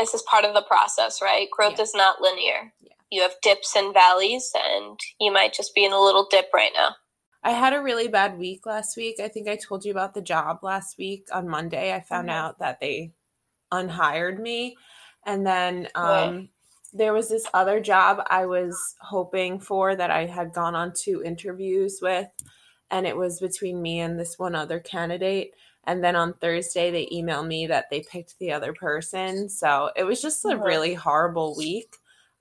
this 0.00 0.14
is 0.14 0.22
part 0.22 0.44
of 0.44 0.54
the 0.54 0.62
process, 0.62 1.20
right? 1.22 1.48
Growth 1.50 1.76
Yeah. 1.78 1.82
is 1.82 1.94
not 1.94 2.20
linear. 2.20 2.72
Yeah. 2.80 2.92
You 3.10 3.22
have 3.22 3.34
dips 3.42 3.74
and 3.76 3.92
valleys, 3.94 4.52
and 4.54 4.98
you 5.20 5.32
might 5.32 5.52
just 5.52 5.74
be 5.74 5.84
in 5.84 5.92
a 5.92 6.00
little 6.00 6.26
dip 6.30 6.50
right 6.54 6.72
now. 6.74 6.96
I 7.42 7.52
had 7.52 7.72
a 7.72 7.80
really 7.82 8.08
bad 8.08 8.38
week 8.38 8.66
last 8.66 8.96
week. 8.96 9.18
I 9.20 9.28
think 9.28 9.48
I 9.48 9.56
told 9.56 9.84
you 9.84 9.90
about 9.92 10.14
the 10.14 10.20
job 10.22 10.58
last 10.62 10.98
week 10.98 11.28
on 11.32 11.48
Monday. 11.48 11.92
I 11.94 12.00
found 12.00 12.28
Mhm. 12.28 12.32
out 12.32 12.58
that 12.58 12.80
they 12.80 13.12
unhired 13.72 14.38
me. 14.40 14.76
And 15.24 15.46
then 15.46 15.88
um, 15.94 16.04
Right. 16.04 16.48
there 16.92 17.12
was 17.12 17.28
this 17.28 17.46
other 17.54 17.80
job 17.80 18.22
I 18.28 18.46
was 18.46 18.94
hoping 19.00 19.60
for 19.60 19.94
that 19.96 20.10
I 20.10 20.26
had 20.26 20.52
gone 20.52 20.74
on 20.74 20.92
two 20.94 21.22
interviews 21.22 22.00
with. 22.02 22.28
And 22.90 23.06
it 23.06 23.16
was 23.16 23.40
between 23.40 23.80
me 23.80 24.00
and 24.00 24.18
this 24.18 24.38
one 24.38 24.54
other 24.54 24.80
candidate. 24.80 25.52
And 25.90 26.04
then 26.04 26.14
on 26.14 26.34
Thursday, 26.34 26.92
they 26.92 27.08
emailed 27.12 27.48
me 27.48 27.66
that 27.66 27.90
they 27.90 28.02
picked 28.02 28.38
the 28.38 28.52
other 28.52 28.72
person. 28.72 29.48
So 29.48 29.90
it 29.96 30.04
was 30.04 30.22
just 30.22 30.44
a 30.44 30.50
Mhm. 30.50 30.64
really 30.64 30.94
horrible 30.94 31.56
week 31.56 31.96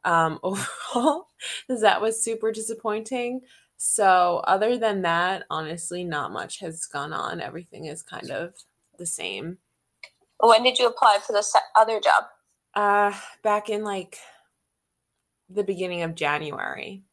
um, 0.05 0.39
overall, 0.43 1.29
because 1.67 1.81
that 1.81 2.01
was 2.01 2.23
super 2.23 2.51
disappointing. 2.51 3.41
So, 3.77 4.43
other 4.45 4.77
than 4.77 5.01
that, 5.01 5.45
honestly, 5.49 6.03
not 6.03 6.31
much 6.31 6.59
has 6.59 6.85
gone 6.85 7.11
on. 7.13 7.41
Everything 7.41 7.85
is 7.85 8.03
kind 8.03 8.31
of 8.31 8.53
the 8.97 9.07
same. 9.07 9.57
When 10.39 10.63
did 10.63 10.77
you 10.79 10.87
apply 10.87 11.19
for 11.25 11.33
the 11.33 11.43
other 11.75 11.99
job? 11.99 12.25
Uh, 12.75 13.13
back 13.43 13.69
in 13.69 13.83
like 13.83 14.19
the 15.49 15.63
beginning 15.63 16.03
of 16.03 16.15
January, 16.15 17.03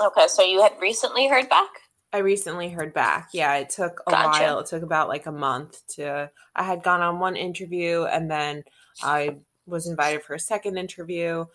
Okay, 0.00 0.26
so 0.28 0.42
you 0.42 0.62
had 0.62 0.72
recently 0.80 1.28
heard 1.28 1.48
back? 1.48 1.81
I 2.12 2.18
recently 2.18 2.68
heard 2.68 2.92
back. 2.92 3.30
Yeah, 3.32 3.56
it 3.56 3.70
took 3.70 4.02
a 4.06 4.10
Gotcha. 4.10 4.28
while. 4.28 4.58
It 4.60 4.66
took 4.66 4.82
about 4.82 5.08
like 5.08 5.26
a 5.26 5.32
month 5.32 5.86
to. 5.96 6.30
I 6.54 6.62
had 6.62 6.82
gone 6.82 7.00
on 7.00 7.18
one 7.18 7.36
interview 7.36 8.04
and 8.04 8.30
then 8.30 8.64
I 9.02 9.36
was 9.66 9.86
invited 9.86 10.22
for 10.22 10.34
a 10.34 10.40
second 10.40 10.76
interview. 10.76 11.46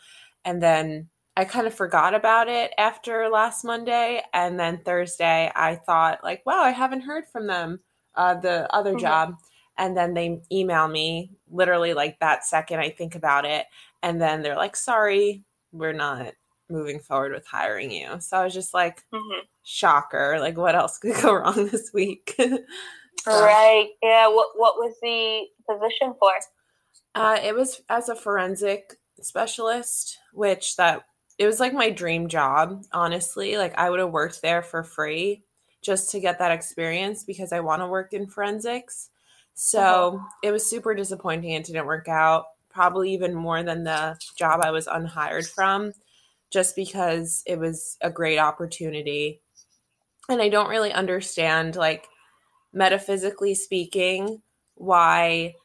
And 0.45 0.61
then 0.63 1.09
I 1.35 1.45
kind 1.45 1.67
of 1.67 1.73
forgot 1.75 2.15
about 2.15 2.47
it 2.47 2.73
after 2.77 3.29
last 3.29 3.63
Monday. 3.63 4.23
And 4.33 4.59
then 4.59 4.81
Thursday, 4.83 5.51
I 5.55 5.75
thought, 5.75 6.23
like, 6.23 6.43
wow, 6.45 6.61
I 6.61 6.71
haven't 6.71 7.01
heard 7.01 7.25
from 7.27 7.45
them, 7.45 7.79
uh, 8.15 8.33
the 8.35 8.73
other 8.73 8.95
Mhm. 8.95 8.99
job. 9.01 9.35
And 9.77 9.95
then 9.95 10.15
they 10.15 10.41
email 10.51 10.87
me 10.87 11.31
literally 11.51 11.93
like 11.93 12.19
that 12.19 12.43
second 12.45 12.79
I 12.79 12.89
think 12.89 13.13
about 13.13 13.45
it. 13.45 13.67
And 14.01 14.19
then 14.19 14.41
they're 14.41 14.55
like, 14.55 14.75
sorry, 14.75 15.43
we're 15.71 15.93
not 15.93 16.33
moving 16.69 16.99
forward 16.99 17.33
with 17.33 17.45
hiring 17.47 17.91
you. 17.91 18.19
So 18.19 18.37
I 18.37 18.43
was 18.43 18.53
just 18.53 18.73
like, 18.73 19.03
hmm 19.13 19.39
shocker 19.69 20.37
like 20.39 20.57
what 20.57 20.75
else 20.75 20.97
could 21.01 21.15
go 21.21 21.33
wrong 21.33 21.67
this 21.67 21.91
week 21.93 22.33
Right. 23.27 23.89
Yeah. 24.01 24.27
What 24.27 24.49
What 24.55 24.75
was 24.77 24.95
the 25.01 25.45
position 25.69 26.13
for? 26.19 26.31
uh, 27.15 27.37
it 27.43 27.55
was 27.55 27.81
as 27.89 28.09
a 28.09 28.15
forensic 28.15 28.95
specialist 29.21 30.17
which 30.33 30.75
that 30.75 31.03
it 31.39 31.45
was 31.45 31.59
like 31.59 31.73
my 31.73 31.89
dream 31.89 32.27
job 32.27 32.83
honestly 32.93 33.57
like 33.57 33.75
i 33.77 33.89
would 33.89 33.99
have 33.99 34.11
worked 34.11 34.41
there 34.43 34.61
for 34.61 34.83
free 34.83 35.43
just 35.81 36.11
to 36.11 36.19
get 36.19 36.37
that 36.37 36.51
experience 36.51 37.23
because 37.23 37.51
i 37.51 37.59
want 37.59 37.81
to 37.81 37.87
work 37.87 38.13
in 38.13 38.27
forensics 38.27 39.09
so 39.55 40.21
it 40.43 40.51
was 40.51 40.69
super 40.69 40.93
disappointing 40.93 41.51
it 41.51 41.65
didn't 41.65 41.87
work 41.87 42.07
out 42.07 42.45
probably 42.69 43.11
even 43.11 43.33
more 43.33 43.63
than 43.63 43.83
the 43.83 44.15
job 44.37 44.61
i 44.63 44.69
was 44.69 44.85
unhired 44.85 45.47
from 45.47 45.91
just 46.51 46.75
because 46.75 47.43
it 47.45 47.59
was 47.59 47.97
a 48.01 48.09
great 48.09 48.39
opportunity 48.39 49.41
and 50.29 50.41
i 50.41 50.49
don't 50.49 50.69
really 50.69 50.93
understand 50.93 51.75
like 51.75 52.07
metaphysically 52.73 53.55
speaking 53.55 54.41
why 54.75 55.55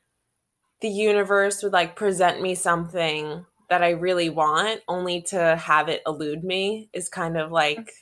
the 0.80 0.88
universe 0.88 1.62
would 1.62 1.72
like 1.72 1.96
present 1.96 2.40
me 2.42 2.54
something 2.54 3.46
that 3.68 3.82
I 3.82 3.90
really 3.90 4.28
want 4.28 4.82
only 4.88 5.22
to 5.28 5.56
have 5.56 5.88
it 5.88 6.02
elude 6.06 6.44
me 6.44 6.90
is 6.92 7.08
kind 7.08 7.38
of 7.38 7.50
like 7.50 7.94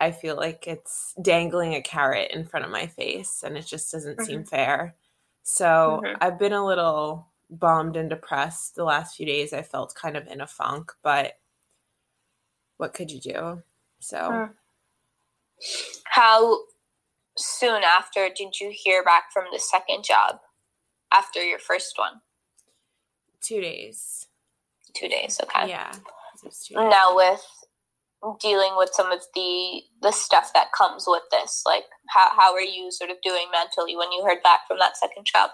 I 0.00 0.10
feel 0.10 0.36
like 0.36 0.66
it's 0.66 1.14
dangling 1.22 1.74
a 1.74 1.82
carrot 1.82 2.32
in 2.32 2.44
front 2.44 2.66
of 2.66 2.72
my 2.72 2.86
face 2.88 3.42
and 3.44 3.56
it 3.56 3.66
just 3.66 3.90
doesn't 3.92 4.20
seem 4.22 4.44
fair. 4.44 4.96
So 5.44 6.02
Mhm. 6.02 6.16
I've 6.20 6.38
been 6.38 6.52
a 6.52 6.66
little 6.66 7.28
bummed 7.50 7.96
and 7.96 8.10
depressed 8.10 8.74
the 8.74 8.84
last 8.84 9.16
few 9.16 9.26
days. 9.26 9.52
I 9.52 9.62
felt 9.62 9.94
kind 9.94 10.16
of 10.16 10.26
in 10.26 10.40
a 10.40 10.46
funk, 10.46 10.92
but 11.02 11.34
what 12.76 12.94
could 12.94 13.10
you 13.10 13.20
do? 13.20 13.62
So. 14.00 14.50
How 16.04 16.58
soon 17.36 17.82
after 17.82 18.28
did 18.34 18.60
you 18.60 18.70
hear 18.72 19.02
back 19.02 19.24
from 19.32 19.44
the 19.52 19.58
second 19.58 20.04
job? 20.04 20.40
After 21.12 21.42
your 21.42 21.60
first 21.60 21.94
one, 21.96 22.20
two 23.40 23.60
days. 23.60 24.26
two 24.94 25.06
days. 25.08 25.40
Okay. 25.42 25.68
Yeah. 25.68 25.92
two 26.42 26.48
days. 26.48 26.72
Now 26.74 27.14
with 27.14 27.46
dealing 28.40 28.72
with 28.76 28.90
some 28.92 29.12
of 29.12 29.20
the 29.34 29.82
the 30.02 30.10
stuff 30.10 30.50
that 30.54 30.72
comes 30.76 31.04
with 31.06 31.22
this, 31.30 31.62
like 31.64 31.84
how 32.08 32.30
how 32.34 32.52
are 32.52 32.60
you 32.60 32.90
sort 32.90 33.10
of 33.10 33.16
doing 33.22 33.46
mentally 33.52 33.96
when 33.96 34.10
you 34.12 34.24
heard 34.24 34.42
back 34.42 34.60
from 34.66 34.78
that 34.80 34.96
second 34.96 35.24
job? 35.26 35.50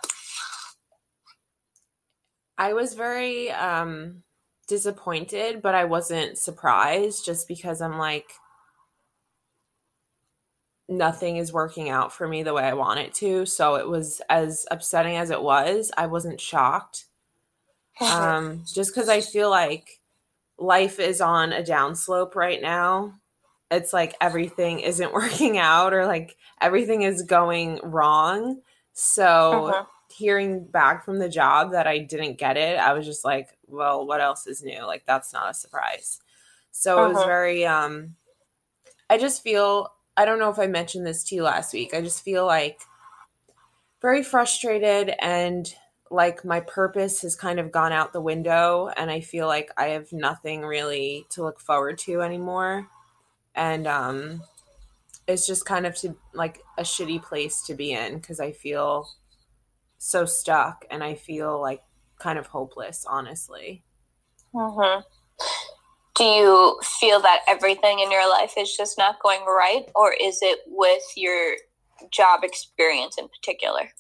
I 2.57 2.73
was 2.73 2.95
very 2.95 3.51
um 3.51 4.23
disappointed, 4.71 5.63
but 5.63 5.77
I 5.77 5.85
wasn't 5.87 6.39
surprised 6.39 7.27
just 7.27 7.49
because 7.49 7.83
I'm 7.83 7.99
like 7.99 8.33
nothing 10.89 11.37
is 11.37 11.53
working 11.53 11.89
out 11.89 12.13
for 12.13 12.27
me 12.27 12.43
the 12.43 12.53
way 12.55 12.65
I 12.65 12.75
want 12.75 13.01
it 13.01 13.15
to. 13.15 13.47
So 13.47 13.77
it 13.77 13.89
was 13.89 14.21
as 14.29 14.67
upsetting 14.71 15.17
as 15.17 15.31
it 15.31 15.43
was, 15.43 15.93
I 15.97 16.07
wasn't 16.07 16.41
shocked. 16.41 17.07
Um 18.07 18.63
just 18.75 18.95
cuz 18.95 19.09
I 19.09 19.21
feel 19.21 19.51
like 19.51 20.01
life 20.59 21.01
is 21.01 21.21
on 21.21 21.53
a 21.53 21.63
downslope 21.63 22.35
right 22.37 22.63
now. 22.63 23.15
It's 23.71 23.93
like 23.93 24.17
everything 24.21 24.81
isn't 24.81 25.15
working 25.23 25.59
out 25.59 25.95
or 25.95 26.07
like 26.07 26.37
everything 26.61 27.03
is 27.03 27.23
going 27.23 27.81
wrong. 27.85 28.63
So 28.95 29.79
Mhm. 29.79 29.87
Hearing 30.13 30.65
back 30.67 31.05
from 31.05 31.19
the 31.19 31.29
job 31.29 31.73
that 31.73 31.87
I 31.87 31.99
didn't 31.99 32.39
get 32.39 32.57
it, 32.57 32.79
I 32.79 32.93
was 32.93 33.07
just 33.07 33.25
like, 33.25 33.59
well, 33.67 34.07
what 34.07 34.21
else 34.21 34.47
is 34.47 34.63
new? 34.63 34.83
Like 34.85 35.05
that's 35.07 35.33
not 35.33 35.51
a 35.51 35.55
surprise. 35.55 36.21
So 36.73 37.07
it 37.07 37.09
was 37.11 37.23
Uh-huh. 37.23 37.25
very 37.25 37.67
um 37.67 38.17
I 39.11 39.19
just 39.19 39.43
feel 39.43 39.89
I 40.17 40.25
don't 40.25 40.39
know 40.39 40.51
if 40.51 40.59
I 40.59 40.67
mentioned 40.67 41.07
this 41.07 41.25
to 41.25 41.35
you 41.35 41.43
last 41.43 41.73
week. 41.73 41.95
I 41.95 42.01
just 42.03 42.23
feel 42.25 42.47
like 42.47 42.81
very 44.01 44.23
frustrated 44.23 45.15
and 45.21 45.73
like 46.11 46.45
my 46.45 46.61
purpose 46.61 47.23
has 47.23 47.37
kind 47.37 47.61
of 47.61 47.71
gone 47.71 47.93
out 47.93 48.13
the 48.13 48.21
window 48.21 48.91
and 48.97 49.11
I 49.11 49.21
feel 49.21 49.47
like 49.47 49.71
I 49.77 49.89
have 49.89 50.13
nothing 50.13 50.63
really 50.63 51.27
to 51.31 51.43
look 51.43 51.61
forward 51.61 51.99
to 52.01 52.21
anymore. 52.23 52.89
And 53.55 53.87
um 53.87 54.43
it's 55.27 55.47
just 55.47 55.65
kind 55.67 55.87
of 55.87 55.97
to 55.97 56.17
like 56.35 56.61
a 56.79 56.83
shitty 56.83 57.23
place 57.23 57.63
to 57.63 57.75
be 57.75 57.93
in 57.93 58.17
because 58.17 58.41
I 58.41 58.53
feel 58.53 59.09
so 60.01 60.27
stuck 60.27 60.85
and 60.91 61.05
I 61.05 61.15
feel 61.15 61.61
like 61.61 61.85
kind 62.19 62.41
of 62.41 62.49
hopeless, 62.49 63.07
honestly. 63.09 63.85
hmm 64.53 65.01
Do 66.15 66.25
you 66.25 66.79
feel 66.85 67.21
that 67.21 67.41
everything 67.49 67.99
in 68.01 68.11
your 68.13 68.29
life 68.29 68.55
is 68.57 68.77
just 68.77 68.99
not 68.99 69.21
going 69.21 69.45
right, 69.45 69.87
or 69.95 70.13
is 70.13 70.39
it 70.43 70.61
with 70.67 71.03
your 71.17 71.57
job 72.13 72.45
experience 72.45 73.17
in 73.19 73.29
particular? 73.29 73.91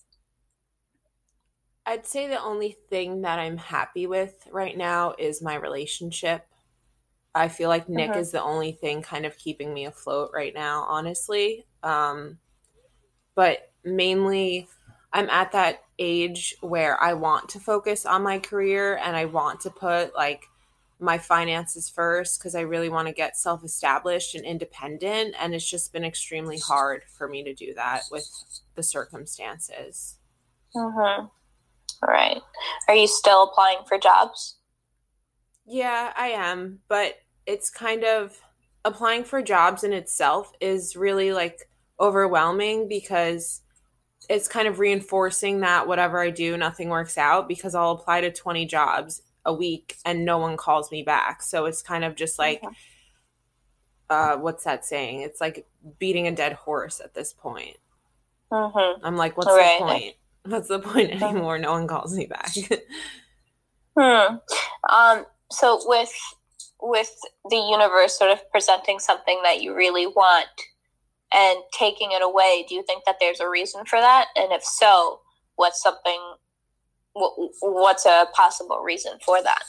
I'd 1.86 2.06
say 2.06 2.26
the 2.26 2.40
only 2.42 2.76
thing 2.88 3.22
that 3.22 3.38
I'm 3.38 3.56
happy 3.56 4.06
with 4.06 4.46
right 4.50 4.76
now 4.76 5.14
is 5.18 5.42
my 5.42 5.54
relationship. 5.56 6.46
I 7.34 7.48
feel 7.48 7.68
like 7.70 7.88
Nick 7.88 8.10
Mhm. 8.10 8.16
is 8.16 8.32
the 8.32 8.42
only 8.42 8.72
thing 8.72 9.02
kind 9.02 9.26
of 9.26 9.38
keeping 9.38 9.74
me 9.74 9.86
afloat 9.86 10.30
right 10.34 10.54
now, 10.54 10.84
honestly. 10.88 11.66
Um, 11.82 12.38
but 13.34 13.72
mainly, 13.84 14.68
I'm 15.12 15.28
at 15.30 15.52
that 15.52 15.84
age 15.98 16.54
where 16.60 17.00
I 17.02 17.14
want 17.14 17.48
to 17.50 17.60
focus 17.60 18.06
on 18.06 18.22
my 18.22 18.38
career 18.38 18.96
and 18.96 19.16
I 19.16 19.24
want 19.24 19.60
to 19.62 19.70
put 19.70 20.14
like 20.14 20.46
my 21.00 21.18
finances 21.18 21.88
first 21.88 22.38
because 22.38 22.54
I 22.54 22.60
really 22.60 22.88
want 22.88 23.08
to 23.08 23.14
get 23.14 23.36
self 23.36 23.64
established 23.64 24.34
and 24.34 24.44
independent. 24.44 25.34
And 25.38 25.54
it's 25.54 25.68
just 25.68 25.92
been 25.92 26.04
extremely 26.04 26.58
hard 26.58 27.02
for 27.16 27.28
me 27.28 27.42
to 27.44 27.54
do 27.54 27.74
that 27.74 28.02
with 28.10 28.28
the 28.74 28.82
circumstances. 28.82 30.16
Mm-hmm. 30.76 31.26
Right. 32.06 32.40
Are 32.88 32.94
you 32.94 33.06
still 33.06 33.44
applying 33.44 33.78
for 33.86 33.98
jobs? 33.98 34.56
Yeah, 35.66 36.12
I 36.16 36.28
am, 36.28 36.80
but 36.88 37.16
it's 37.46 37.70
kind 37.70 38.04
of 38.04 38.40
applying 38.84 39.24
for 39.24 39.42
jobs 39.42 39.84
in 39.84 39.92
itself 39.92 40.52
is 40.60 40.96
really 40.96 41.32
like 41.32 41.68
overwhelming 41.98 42.88
because 42.88 43.60
it's 44.30 44.46
kind 44.46 44.68
of 44.68 44.78
reinforcing 44.78 45.58
that 45.60 45.88
whatever 45.88 46.20
I 46.20 46.30
do, 46.30 46.56
nothing 46.56 46.88
works 46.88 47.18
out 47.18 47.48
because 47.48 47.74
I'll 47.74 47.90
apply 47.90 48.20
to 48.20 48.30
20 48.30 48.64
jobs 48.64 49.22
a 49.44 49.52
week 49.52 49.96
and 50.04 50.24
no 50.24 50.38
one 50.38 50.56
calls 50.56 50.92
me 50.92 51.02
back. 51.02 51.42
So 51.42 51.64
it's 51.66 51.82
kind 51.82 52.04
of 52.04 52.14
just 52.14 52.38
like, 52.38 52.62
Mhm. 52.62 52.74
uh, 54.08 54.36
what's 54.36 54.62
that 54.64 54.84
saying? 54.84 55.22
It's 55.22 55.40
like 55.40 55.66
beating 55.98 56.28
a 56.28 56.32
dead 56.32 56.52
horse 56.52 57.00
at 57.00 57.12
this 57.12 57.32
point. 57.32 57.76
Mm-hmm. 58.52 59.04
I'm 59.04 59.16
like, 59.16 59.36
what's 59.36 59.48
the 59.48 59.74
point? 59.78 60.14
What's 60.46 60.68
the 60.68 60.78
point 60.78 61.10
anymore? 61.10 61.58
No 61.58 61.72
one 61.72 61.86
calls 61.86 62.16
me 62.16 62.24
back. 62.24 62.50
Hmm. 63.98 64.36
Um, 64.88 65.26
so 65.50 65.82
with 65.84 66.12
with 66.80 67.14
the 67.50 67.56
universe 67.56 68.16
sort 68.18 68.30
of 68.30 68.50
presenting 68.50 68.98
something 69.00 69.38
that 69.42 69.60
you 69.60 69.74
really 69.74 70.06
want 70.06 70.46
and 71.32 71.58
taking 71.72 72.12
it 72.12 72.22
away, 72.22 72.64
do 72.68 72.74
you 72.74 72.82
think 72.82 73.04
that 73.04 73.16
there's 73.20 73.40
a 73.40 73.48
reason 73.48 73.84
for 73.84 74.00
that? 74.00 74.26
And 74.36 74.52
if 74.52 74.64
so, 74.64 75.20
what's 75.56 75.82
something? 75.82 76.20
What's 77.14 78.06
a 78.06 78.26
possible 78.34 78.80
reason 78.80 79.18
for 79.24 79.42
that? 79.42 79.62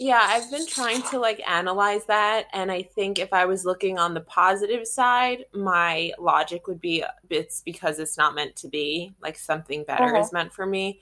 Yeah, 0.00 0.20
I've 0.22 0.50
been 0.50 0.66
trying 0.66 1.02
to 1.02 1.18
like 1.18 1.42
analyze 1.48 2.04
that. 2.06 2.46
And 2.52 2.70
I 2.70 2.82
think 2.82 3.18
if 3.18 3.32
I 3.32 3.46
was 3.46 3.64
looking 3.64 3.98
on 3.98 4.14
the 4.14 4.20
positive 4.20 4.86
side, 4.86 5.44
my 5.52 6.12
logic 6.18 6.66
would 6.68 6.80
be 6.80 7.04
it's 7.30 7.62
because 7.62 7.98
it's 7.98 8.16
not 8.16 8.34
meant 8.34 8.54
to 8.56 8.68
be, 8.68 9.14
like 9.20 9.36
something 9.36 9.84
better 9.84 10.04
uh-huh. 10.04 10.20
is 10.20 10.32
meant 10.32 10.52
for 10.52 10.66
me. 10.66 11.00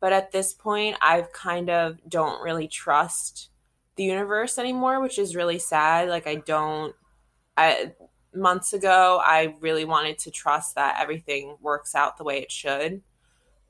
But 0.00 0.12
at 0.12 0.32
this 0.32 0.52
point, 0.52 0.96
I've 1.00 1.32
kind 1.32 1.70
of 1.70 1.98
don't 2.08 2.42
really 2.42 2.66
trust 2.66 3.50
the 3.94 4.04
universe 4.04 4.58
anymore, 4.58 5.00
which 5.00 5.18
is 5.18 5.36
really 5.36 5.60
sad. 5.60 6.08
Like, 6.08 6.26
I 6.26 6.36
don't, 6.36 6.94
I, 7.56 7.92
months 8.34 8.72
ago, 8.72 9.20
I 9.24 9.56
really 9.60 9.84
wanted 9.84 10.18
to 10.20 10.30
trust 10.30 10.74
that 10.74 10.98
everything 11.00 11.56
works 11.60 11.94
out 11.94 12.16
the 12.16 12.24
way 12.24 12.40
it 12.40 12.50
should. 12.50 13.02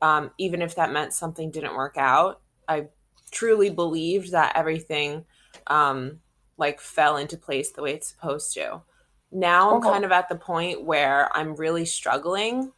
Um, 0.01 0.31
even 0.39 0.63
if 0.63 0.75
that 0.75 0.93
meant 0.93 1.13
something 1.13 1.51
didn't 1.51 1.77
work 1.77 1.97
out, 1.97 2.41
I 2.69 2.89
truly 3.31 3.71
believed 3.71 4.33
that 4.33 4.53
everything 4.55 5.25
um 5.69 6.21
like 6.59 6.81
fell 6.81 7.17
into 7.17 7.37
place 7.37 7.71
the 7.71 7.83
way 7.83 7.95
it's 7.95 8.09
supposed 8.09 8.53
to. 8.55 8.83
Now 9.31 9.75
I'm 9.75 9.83
kind 9.83 10.05
of 10.05 10.13
at 10.13 10.29
the 10.29 10.37
point 10.37 10.85
where 10.85 11.35
I'm 11.35 11.57
really 11.57 11.87
struggling 11.87 12.73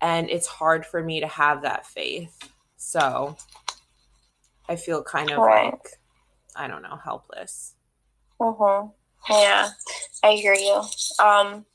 and 0.00 0.28
it's 0.28 0.48
hard 0.48 0.84
for 0.84 1.02
me 1.02 1.20
to 1.20 1.28
have 1.28 1.62
that 1.62 1.86
faith. 1.86 2.36
So 2.76 3.36
I 4.68 4.76
feel 4.76 5.02
kind 5.02 5.30
of 5.30 5.38
right. 5.38 5.72
like 5.72 6.00
I 6.56 6.66
don't 6.66 6.82
know, 6.82 6.96
helpless. 6.96 7.74
Mhm. 8.40 8.92
Yeah. 9.28 9.70
I 10.22 10.32
hear 10.32 10.54
you. 10.54 10.82
Um 11.22 11.66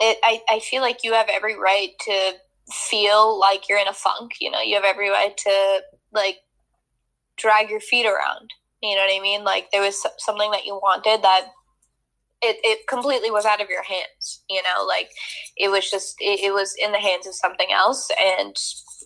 it 0.00 0.18
I 0.22 0.42
I 0.48 0.60
feel 0.60 0.82
like 0.82 1.04
you 1.04 1.12
have 1.12 1.28
every 1.30 1.58
right 1.58 1.90
to 2.06 2.32
feel 2.72 3.38
like 3.38 3.68
you're 3.68 3.78
in 3.78 3.88
a 3.88 3.92
funk, 3.92 4.32
you 4.40 4.50
know. 4.50 4.60
You 4.60 4.76
have 4.76 4.84
every 4.84 5.10
right 5.10 5.36
to 5.36 5.80
like 6.12 6.38
drag 7.36 7.70
your 7.70 7.80
feet 7.80 8.06
around. 8.06 8.50
You 8.82 8.96
know 8.96 9.02
what 9.02 9.14
I 9.16 9.20
mean? 9.20 9.44
Like 9.44 9.70
there 9.72 9.82
was 9.82 10.02
something 10.18 10.50
that 10.52 10.64
you 10.64 10.74
wanted 10.74 11.22
that 11.22 11.48
it, 12.42 12.56
it 12.64 12.86
completely 12.88 13.30
was 13.30 13.44
out 13.44 13.60
of 13.60 13.68
your 13.68 13.82
hands, 13.82 14.42
you 14.48 14.62
know, 14.62 14.84
like 14.86 15.10
it 15.56 15.68
was 15.68 15.90
just, 15.90 16.16
it, 16.20 16.40
it 16.40 16.52
was 16.54 16.74
in 16.78 16.92
the 16.92 16.98
hands 16.98 17.26
of 17.26 17.34
something 17.34 17.68
else. 17.72 18.08
And 18.20 18.56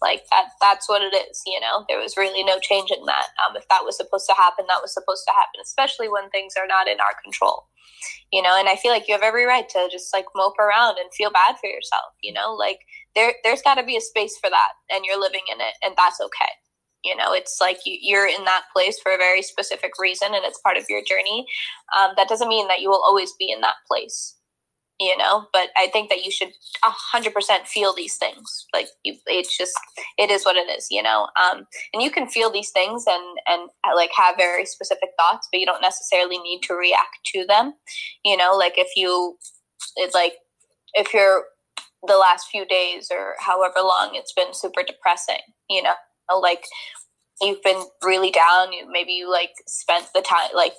like 0.03 0.23
that, 0.31 0.51
that's 0.61 0.89
what 0.89 1.03
it 1.03 1.15
is, 1.15 1.43
you 1.47 1.59
know, 1.61 1.85
there 1.89 1.99
was 1.99 2.17
really 2.17 2.45
no 2.45 2.59
changing 2.61 3.05
that. 3.07 3.27
Um, 3.43 3.57
if 3.57 3.67
that 3.69 3.85
was 3.85 3.97
supposed 3.97 4.27
to 4.29 4.35
happen, 4.37 4.67
that 4.69 4.83
was 4.83 4.95
supposed 4.95 5.25
to 5.27 5.35
happen, 5.35 5.59
especially 5.63 6.09
when 6.09 6.31
things 6.31 6.55
are 6.57 6.69
not 6.69 6.87
in 6.87 7.01
our 7.01 7.15
control, 7.23 7.67
you 8.33 8.41
know, 8.41 8.55
and 8.57 8.69
I 8.69 8.77
feel 8.77 8.93
like 8.93 9.09
you 9.09 9.15
have 9.15 9.27
every 9.27 9.47
right 9.47 9.69
to 9.69 9.89
just 9.91 10.15
like 10.15 10.27
mope 10.37 10.59
around 10.59 10.99
and 10.99 11.13
feel 11.13 11.31
bad 11.31 11.57
for 11.59 11.67
yourself, 11.67 12.15
you 12.23 12.33
know, 12.33 12.55
like 12.55 12.79
there, 13.17 13.35
there's 13.43 13.63
gotta 13.63 13.83
be 13.83 13.97
a 13.97 14.01
space 14.01 14.39
for 14.39 14.51
that 14.51 14.73
and 14.91 15.05
you're 15.05 15.21
living 15.21 15.43
in 15.51 15.61
it 15.61 15.75
and 15.83 15.95
that's 15.97 16.21
okay 16.21 16.55
you 17.05 17.15
know 17.17 17.33
it's 17.33 17.59
like 17.61 17.79
you, 17.85 18.17
are 18.17 18.27
in 18.27 18.45
that 18.45 18.65
place 18.73 18.99
for 19.03 19.13
a 19.13 19.19
very 19.19 19.43
specific 19.43 19.93
reason 19.99 20.29
and 20.35 20.45
it's 20.45 20.61
part 20.61 20.77
of 20.77 20.85
your 20.89 21.03
journey 21.05 21.47
um, 21.99 22.13
that 22.17 22.29
doesn't 22.29 22.49
mean 22.49 22.69
that 22.69 22.81
you 22.81 22.89
will 22.89 23.03
always 23.05 23.33
be 23.39 23.51
in 23.51 23.61
that 23.61 23.77
place 23.89 24.37
you 25.01 25.17
know? 25.17 25.47
But 25.53 25.71
i 25.77 25.89
think 25.89 26.11
that 26.11 26.25
you 26.25 26.31
should 26.31 26.53
100% 26.85 27.67
feel 27.67 27.95
these 27.95 28.17
things 28.17 28.67
like 28.73 28.87
you, 29.05 29.15
it's 29.27 29.57
just 29.57 29.75
it 30.19 30.31
is 30.31 30.45
what 30.45 30.57
it 30.57 30.71
is 30.71 30.87
you 30.91 31.03
know? 31.03 31.29
Um, 31.41 31.67
and 31.93 32.03
you 32.03 32.11
can 32.11 32.29
feel 32.29 32.51
these 32.51 32.71
things 32.71 33.05
and 33.07 33.39
and 33.47 33.71
like 33.95 34.11
have 34.17 34.37
very 34.37 34.67
specific 34.67 35.11
thoughts 35.19 35.49
but 35.51 35.61
you 35.61 35.67
don't 35.67 35.83
necessarily 35.83 36.39
need 36.39 36.61
to 36.63 36.75
react 36.75 37.19
to 37.35 37.45
them 37.47 37.75
you 38.25 38.37
know? 38.37 38.57
Like 38.57 38.75
if 38.77 38.89
you 38.97 39.37
it's 39.97 40.15
like 40.15 40.35
if 40.95 41.13
you're 41.13 41.45
the 42.07 42.17
last 42.17 42.49
few 42.51 42.67
days 42.67 43.09
or 43.11 43.35
however 43.41 43.81
long 43.83 44.11
it's 44.15 44.33
been 44.33 44.53
super 44.53 44.83
depressing 44.87 45.41
you 45.71 45.83
know 45.83 45.95
know, 46.31 46.39
like 46.39 46.65
you've 47.41 47.63
been 47.63 47.83
really 48.03 48.31
down. 48.31 48.69
Maybe 48.91 49.13
you 49.13 49.31
like 49.31 49.51
spent 49.67 50.07
the 50.15 50.23
time 50.23 50.51
like 50.55 50.75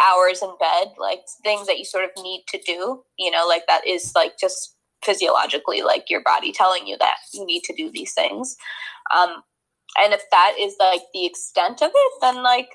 hours 0.00 0.42
in 0.42 0.50
bed 0.58 0.88
like 0.98 1.20
things 1.44 1.66
that 1.66 1.78
you 1.78 1.84
sort 1.84 2.04
of 2.04 2.10
need 2.20 2.44
to 2.48 2.58
do 2.66 3.02
you 3.18 3.30
know 3.30 3.46
like 3.46 3.62
that 3.68 3.86
is 3.86 4.10
like 4.16 4.32
just 4.36 4.74
physiologically 5.04 5.82
like 5.82 6.10
your 6.10 6.22
body 6.22 6.50
telling 6.50 6.86
you 6.86 6.96
that 6.98 7.16
you 7.32 7.46
need 7.46 7.62
to 7.62 7.74
do 7.74 7.90
these 7.92 8.12
things. 8.12 8.56
Um 9.14 9.42
and 9.98 10.12
if 10.12 10.22
that 10.32 10.54
is 10.58 10.74
like 10.80 11.02
the 11.14 11.24
extent 11.24 11.82
of 11.82 11.90
it 11.94 12.12
then 12.20 12.42
like 12.42 12.68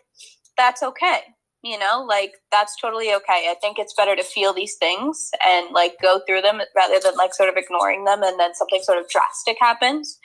that's 0.57 0.83
okay 0.83 1.19
you 1.63 1.77
know? 1.77 2.03
Like 2.07 2.33
that's 2.51 2.75
totally 2.79 3.13
okay. 3.13 3.47
I 3.49 3.55
think 3.61 3.77
it's 3.77 3.93
better 3.93 4.15
to 4.15 4.23
feel 4.23 4.53
these 4.53 4.75
things 4.79 5.29
and 5.45 5.67
like 5.71 5.95
go 6.01 6.21
through 6.25 6.41
them 6.41 6.59
rather 6.75 6.99
than 6.99 7.15
like 7.15 7.33
sort 7.33 7.49
of 7.49 7.55
ignoring 7.57 8.05
them 8.05 8.23
and 8.23 8.39
then 8.39 8.55
something 8.55 8.81
sort 8.83 8.97
of 8.97 9.09
drastic 9.09 9.57
happens 9.59 10.17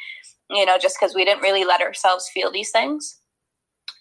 you 0.51 0.65
know, 0.65 0.79
just 0.79 0.97
because 0.99 1.15
we 1.15 1.25
didn't 1.25 1.43
really 1.43 1.65
let 1.65 1.81
ourselves 1.81 2.31
feel 2.33 2.51
these 2.53 2.71
things. 2.71 3.19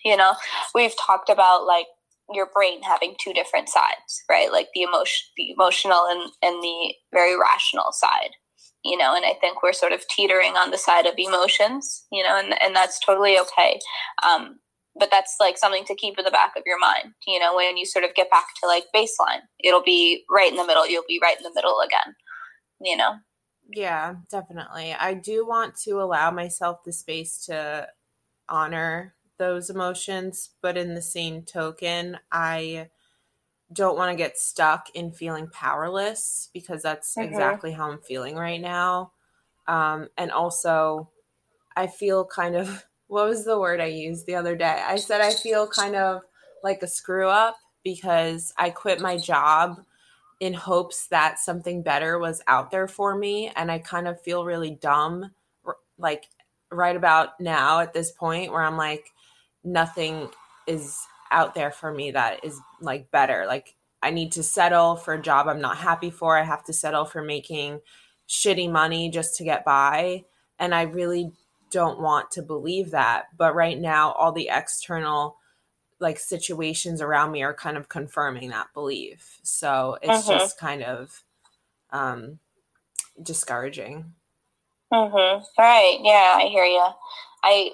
You 0.04 0.16
know, 0.18 0.34
we've 0.74 0.94
talked 1.00 1.30
about 1.30 1.66
like 1.66 1.88
your 2.34 2.50
brain 2.54 2.82
having 2.82 3.16
two 3.20 3.34
different 3.34 3.70
sides, 3.70 4.24
right? 4.30 4.52
Like 4.52 4.70
the 4.74 4.84
emotion, 4.84 5.26
the 5.38 5.52
emotional 5.52 6.06
and, 6.10 6.32
and 6.42 6.64
the 6.64 6.94
very 7.14 7.38
rational 7.40 7.92
side, 7.92 8.32
you 8.84 8.98
know, 8.98 9.16
and 9.16 9.26
I 9.26 9.34
think 9.42 9.62
we're 9.62 9.74
sort 9.74 9.92
of 9.92 10.08
teetering 10.08 10.54
on 10.54 10.72
the 10.72 10.78
side 10.78 11.06
of 11.06 11.16
emotions, 11.18 12.06
you 12.12 12.24
know, 12.24 12.38
and, 12.38 12.60
and 12.62 12.76
that's 12.76 13.00
totally 13.00 13.38
okay. 13.40 13.80
Um, 14.24 14.60
but 14.98 15.12
that's 15.12 15.36
like 15.40 15.58
something 15.58 15.86
to 15.86 15.96
keep 15.96 16.18
in 16.18 16.26
the 16.26 16.32
back 16.32 16.54
of 16.56 16.64
your 16.66 16.80
mind, 16.80 17.14
you 17.28 17.38
know, 17.38 17.56
when 17.56 17.78
you 17.78 17.86
sort 17.86 18.06
of 18.06 18.16
get 18.16 18.32
back 18.32 18.46
to 18.62 18.68
like 18.68 18.86
baseline, 18.96 19.42
it'll 19.64 19.84
be 19.84 20.24
right 20.32 20.50
in 20.50 20.58
the 20.58 20.66
middle. 20.66 20.88
You'll 20.88 21.04
be 21.08 21.20
right 21.22 21.38
in 21.38 21.44
the 21.44 21.52
middle 21.54 21.80
again, 21.82 22.16
you 22.82 22.96
know? 22.96 23.16
Yeah, 23.70 24.16
definitely. 24.30 24.94
I 24.94 25.14
do 25.14 25.46
want 25.46 25.76
to 25.84 26.02
allow 26.02 26.32
myself 26.32 26.84
the 26.84 26.94
space 26.94 27.46
to 27.46 27.88
honor 28.48 29.16
those 29.38 29.70
emotions, 29.70 30.52
but 30.62 30.78
in 30.78 30.94
the 30.94 31.02
same 31.02 31.44
token, 31.44 32.20
I 32.32 32.90
don't 33.74 33.98
want 33.98 34.12
to 34.12 34.18
get 34.18 34.38
stuck 34.38 34.90
in 34.94 35.12
feeling 35.12 35.50
powerless 35.52 36.50
because 36.54 36.84
that's 36.84 37.16
mm-hmm. 37.16 37.28
exactly 37.28 37.72
how 37.72 37.92
I'm 37.92 38.00
feeling 38.00 38.36
right 38.36 38.62
now. 38.62 39.12
Um, 39.68 40.10
and 40.18 40.32
also, 40.32 41.10
I 41.76 41.88
feel 41.88 42.26
kind 42.26 42.56
of 42.56 42.86
what 43.08 43.28
was 43.28 43.46
the 43.46 43.60
word 43.60 43.82
I 43.82 43.86
used 43.86 44.26
the 44.26 44.36
other 44.36 44.56
day? 44.56 44.82
I 44.86 44.98
said 44.98 45.22
I 45.22 45.32
feel 45.32 45.68
kind 45.68 45.96
of 45.96 46.22
like 46.64 46.82
a 46.82 46.88
screw 46.88 47.28
up 47.28 47.58
because 47.84 48.54
I 48.58 48.70
quit 48.70 49.00
my 49.00 49.18
job 49.18 49.84
in 50.40 50.54
hopes 50.54 51.08
that 51.08 51.40
something 51.40 51.82
better 51.82 52.20
was 52.20 52.42
out 52.48 52.72
there 52.72 52.88
for 52.88 53.16
me 53.16 53.52
and 53.56 53.72
i 53.72 53.80
kind 53.80 54.08
of 54.08 54.22
feel 54.22 54.46
really 54.46 54.72
dumb 54.72 55.32
like 55.98 56.26
right 56.72 56.96
about 56.96 57.40
now 57.40 57.80
at 57.80 57.94
this 57.94 58.12
point 58.12 58.52
where 58.52 58.64
i'm 58.64 58.78
like 58.78 59.14
nothing 59.64 60.30
is 60.68 61.00
out 61.32 61.56
there 61.56 61.72
for 61.72 61.92
me 61.92 62.12
that 62.12 62.44
is 62.44 62.60
like 62.82 63.10
better. 63.12 63.46
Like 63.48 63.76
i 64.02 64.12
need 64.12 64.32
to 64.34 64.44
settle 64.44 64.96
for 64.96 65.14
a 65.14 65.22
job 65.22 65.48
i'm 65.48 65.62
not 65.62 65.78
happy 65.78 66.10
for. 66.10 66.38
I 66.38 66.44
have 66.44 66.64
to 66.66 66.74
settle 66.74 67.06
for 67.06 67.22
making 67.22 67.82
shitty 68.28 68.72
money 68.72 69.10
just 69.10 69.36
to 69.38 69.44
get 69.44 69.66
by 69.66 70.24
and 70.60 70.74
i 70.74 70.84
really 70.84 71.32
don't 71.72 72.00
want 72.00 72.32
to 72.32 72.42
believe 72.42 72.92
that. 72.92 73.26
But 73.38 73.56
right 73.56 73.78
now 73.78 74.12
all 74.12 74.32
the 74.32 74.50
external 74.52 75.38
like 76.00 76.20
situations 76.20 77.02
around 77.02 77.32
me 77.32 77.44
are 77.44 77.54
kind 77.54 77.78
of 77.78 77.90
confirming 77.90 78.50
that 78.50 78.74
belief. 78.74 79.40
So 79.44 79.98
it's 80.02 80.28
uh-huh. 80.28 80.40
just 80.40 80.60
kind 80.60 80.84
of 80.84 81.24
um 81.92 82.40
discouraging. 83.22 84.14
Mhm. 84.94 85.46
Right. 85.58 86.00
Yeah, 86.02 86.38
I 86.40 86.48
hear 86.48 86.66
you. 86.66 86.86
I 87.44 87.72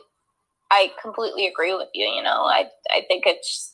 I 0.71 0.93
completely 1.01 1.47
agree 1.47 1.75
with 1.75 1.89
you, 1.93 2.07
you 2.07 2.23
know. 2.23 2.45
I 2.45 2.69
I 2.91 3.03
think 3.07 3.25
it's 3.27 3.73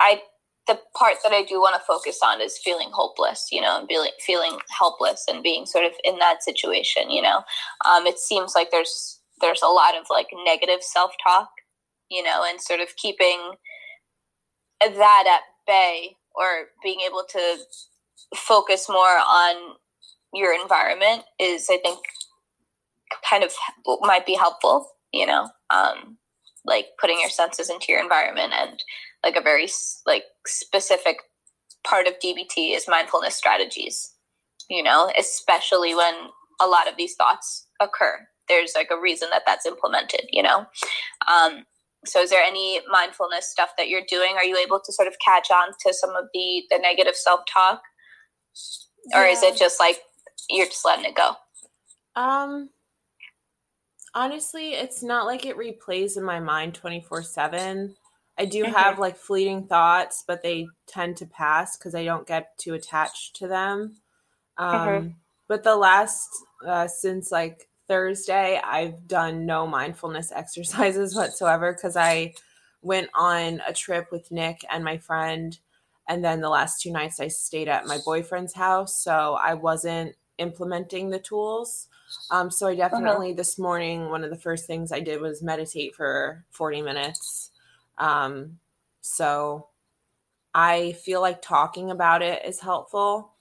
I 0.00 0.22
the 0.66 0.80
part 0.96 1.18
that 1.22 1.32
I 1.32 1.44
do 1.44 1.60
want 1.60 1.76
to 1.76 1.86
focus 1.86 2.18
on 2.24 2.40
is 2.40 2.58
feeling 2.58 2.90
hopeless, 2.92 3.48
you 3.52 3.60
know, 3.60 3.78
and 3.78 3.88
feeling 3.88 4.10
feeling 4.20 4.58
helpless 4.76 5.24
and 5.28 5.42
being 5.42 5.66
sort 5.66 5.84
of 5.84 5.92
in 6.04 6.18
that 6.18 6.42
situation, 6.42 7.10
you 7.10 7.22
know. 7.22 7.42
Um, 7.84 8.06
it 8.06 8.18
seems 8.18 8.54
like 8.54 8.70
there's 8.70 9.20
there's 9.40 9.62
a 9.62 9.68
lot 9.68 9.96
of 9.96 10.06
like 10.10 10.28
negative 10.44 10.82
self 10.82 11.12
talk 11.22 11.50
you 12.10 12.22
know, 12.22 12.44
and 12.46 12.60
sort 12.60 12.80
of 12.80 12.94
keeping 12.96 13.52
that 14.80 15.24
at 15.26 15.42
bay 15.66 16.16
or 16.34 16.68
being 16.82 17.00
able 17.06 17.24
to 17.28 17.56
focus 18.36 18.88
more 18.88 19.18
on 19.18 19.74
your 20.32 20.58
environment 20.60 21.22
is, 21.38 21.68
I 21.70 21.78
think, 21.78 22.00
kind 23.28 23.44
of 23.44 23.52
might 24.02 24.26
be 24.26 24.34
helpful, 24.34 24.90
you 25.12 25.26
know, 25.26 25.48
um, 25.70 26.18
like 26.64 26.86
putting 27.00 27.20
your 27.20 27.30
senses 27.30 27.70
into 27.70 27.86
your 27.88 28.02
environment 28.02 28.52
and 28.54 28.82
like 29.24 29.36
a 29.36 29.40
very 29.40 29.68
like 30.06 30.24
specific 30.46 31.18
part 31.84 32.06
of 32.06 32.14
DBT 32.18 32.74
is 32.76 32.86
mindfulness 32.88 33.34
strategies, 33.36 34.12
you 34.68 34.82
know, 34.82 35.10
especially 35.18 35.94
when 35.94 36.14
a 36.60 36.66
lot 36.66 36.88
of 36.88 36.96
these 36.96 37.14
thoughts 37.14 37.66
occur. 37.80 38.18
There's 38.48 38.72
like 38.76 38.88
a 38.92 39.00
reason 39.00 39.28
that 39.30 39.42
that's 39.46 39.66
implemented 39.66 40.26
you 40.32 40.42
know? 40.42 40.66
Um, 41.26 41.64
so 42.06 42.20
is 42.20 42.30
there 42.30 42.42
any 42.42 42.80
mindfulness 42.90 43.48
stuff 43.48 43.70
that 43.76 43.88
you're 43.88 44.04
doing 44.08 44.34
are 44.36 44.44
you 44.44 44.56
able 44.56 44.80
to 44.80 44.92
sort 44.92 45.08
of 45.08 45.14
catch 45.24 45.50
on 45.50 45.68
to 45.80 45.92
some 45.92 46.10
of 46.10 46.24
the 46.32 46.62
the 46.70 46.78
negative 46.78 47.14
self-talk 47.14 47.80
or 49.14 49.24
yeah. 49.24 49.30
is 49.30 49.42
it 49.42 49.56
just 49.56 49.80
like 49.80 50.00
you're 50.48 50.66
just 50.66 50.84
letting 50.84 51.04
it 51.04 51.14
go 51.14 51.32
um 52.14 52.70
honestly 54.14 54.70
it's 54.70 55.02
not 55.02 55.26
like 55.26 55.44
it 55.44 55.56
replays 55.56 56.16
in 56.16 56.24
my 56.24 56.40
mind 56.40 56.74
24 56.74 57.22
7 57.22 57.94
i 58.38 58.44
do 58.44 58.64
mm-hmm. 58.64 58.72
have 58.72 58.98
like 58.98 59.16
fleeting 59.16 59.66
thoughts 59.66 60.24
but 60.26 60.42
they 60.42 60.66
tend 60.86 61.16
to 61.16 61.26
pass 61.26 61.76
because 61.76 61.94
i 61.94 62.04
don't 62.04 62.26
get 62.26 62.56
too 62.58 62.74
attached 62.74 63.36
to 63.36 63.46
them 63.46 63.96
um, 64.58 64.88
mm-hmm. 64.88 65.08
but 65.48 65.62
the 65.64 65.76
last 65.76 66.28
uh, 66.66 66.88
since 66.88 67.30
like 67.30 67.68
Thursday, 67.88 68.60
I've 68.62 69.06
done 69.06 69.46
no 69.46 69.66
mindfulness 69.66 70.32
exercises 70.34 71.14
whatsoever 71.14 71.72
because 71.72 71.96
I 71.96 72.34
went 72.82 73.08
on 73.14 73.60
a 73.66 73.72
trip 73.72 74.08
with 74.12 74.30
Nick 74.30 74.64
and 74.70 74.84
my 74.84 74.98
friend. 74.98 75.58
And 76.08 76.24
then 76.24 76.40
the 76.40 76.48
last 76.48 76.80
two 76.80 76.92
nights 76.92 77.18
I 77.18 77.28
stayed 77.28 77.68
at 77.68 77.86
my 77.86 77.98
boyfriend's 78.04 78.54
house. 78.54 79.00
So 79.00 79.36
I 79.42 79.54
wasn't 79.54 80.14
implementing 80.38 81.10
the 81.10 81.18
tools. 81.18 81.88
Um, 82.30 82.50
so 82.50 82.66
I 82.66 82.72
uh-huh. 82.72 82.88
definitely 82.88 83.30
uh-huh. 83.30 83.36
this 83.36 83.58
morning, 83.58 84.08
one 84.08 84.22
of 84.22 84.30
the 84.30 84.36
first 84.36 84.66
things 84.66 84.92
I 84.92 85.00
did 85.00 85.20
was 85.20 85.42
meditate 85.42 85.94
for 85.94 86.44
40 86.50 86.82
minutes. 86.82 87.50
Um, 87.98 88.58
so 89.00 89.68
I 90.54 90.92
feel 90.92 91.20
like 91.20 91.42
talking 91.42 91.90
about 91.90 92.22
it 92.22 92.44
is 92.44 92.60
helpful 92.60 93.32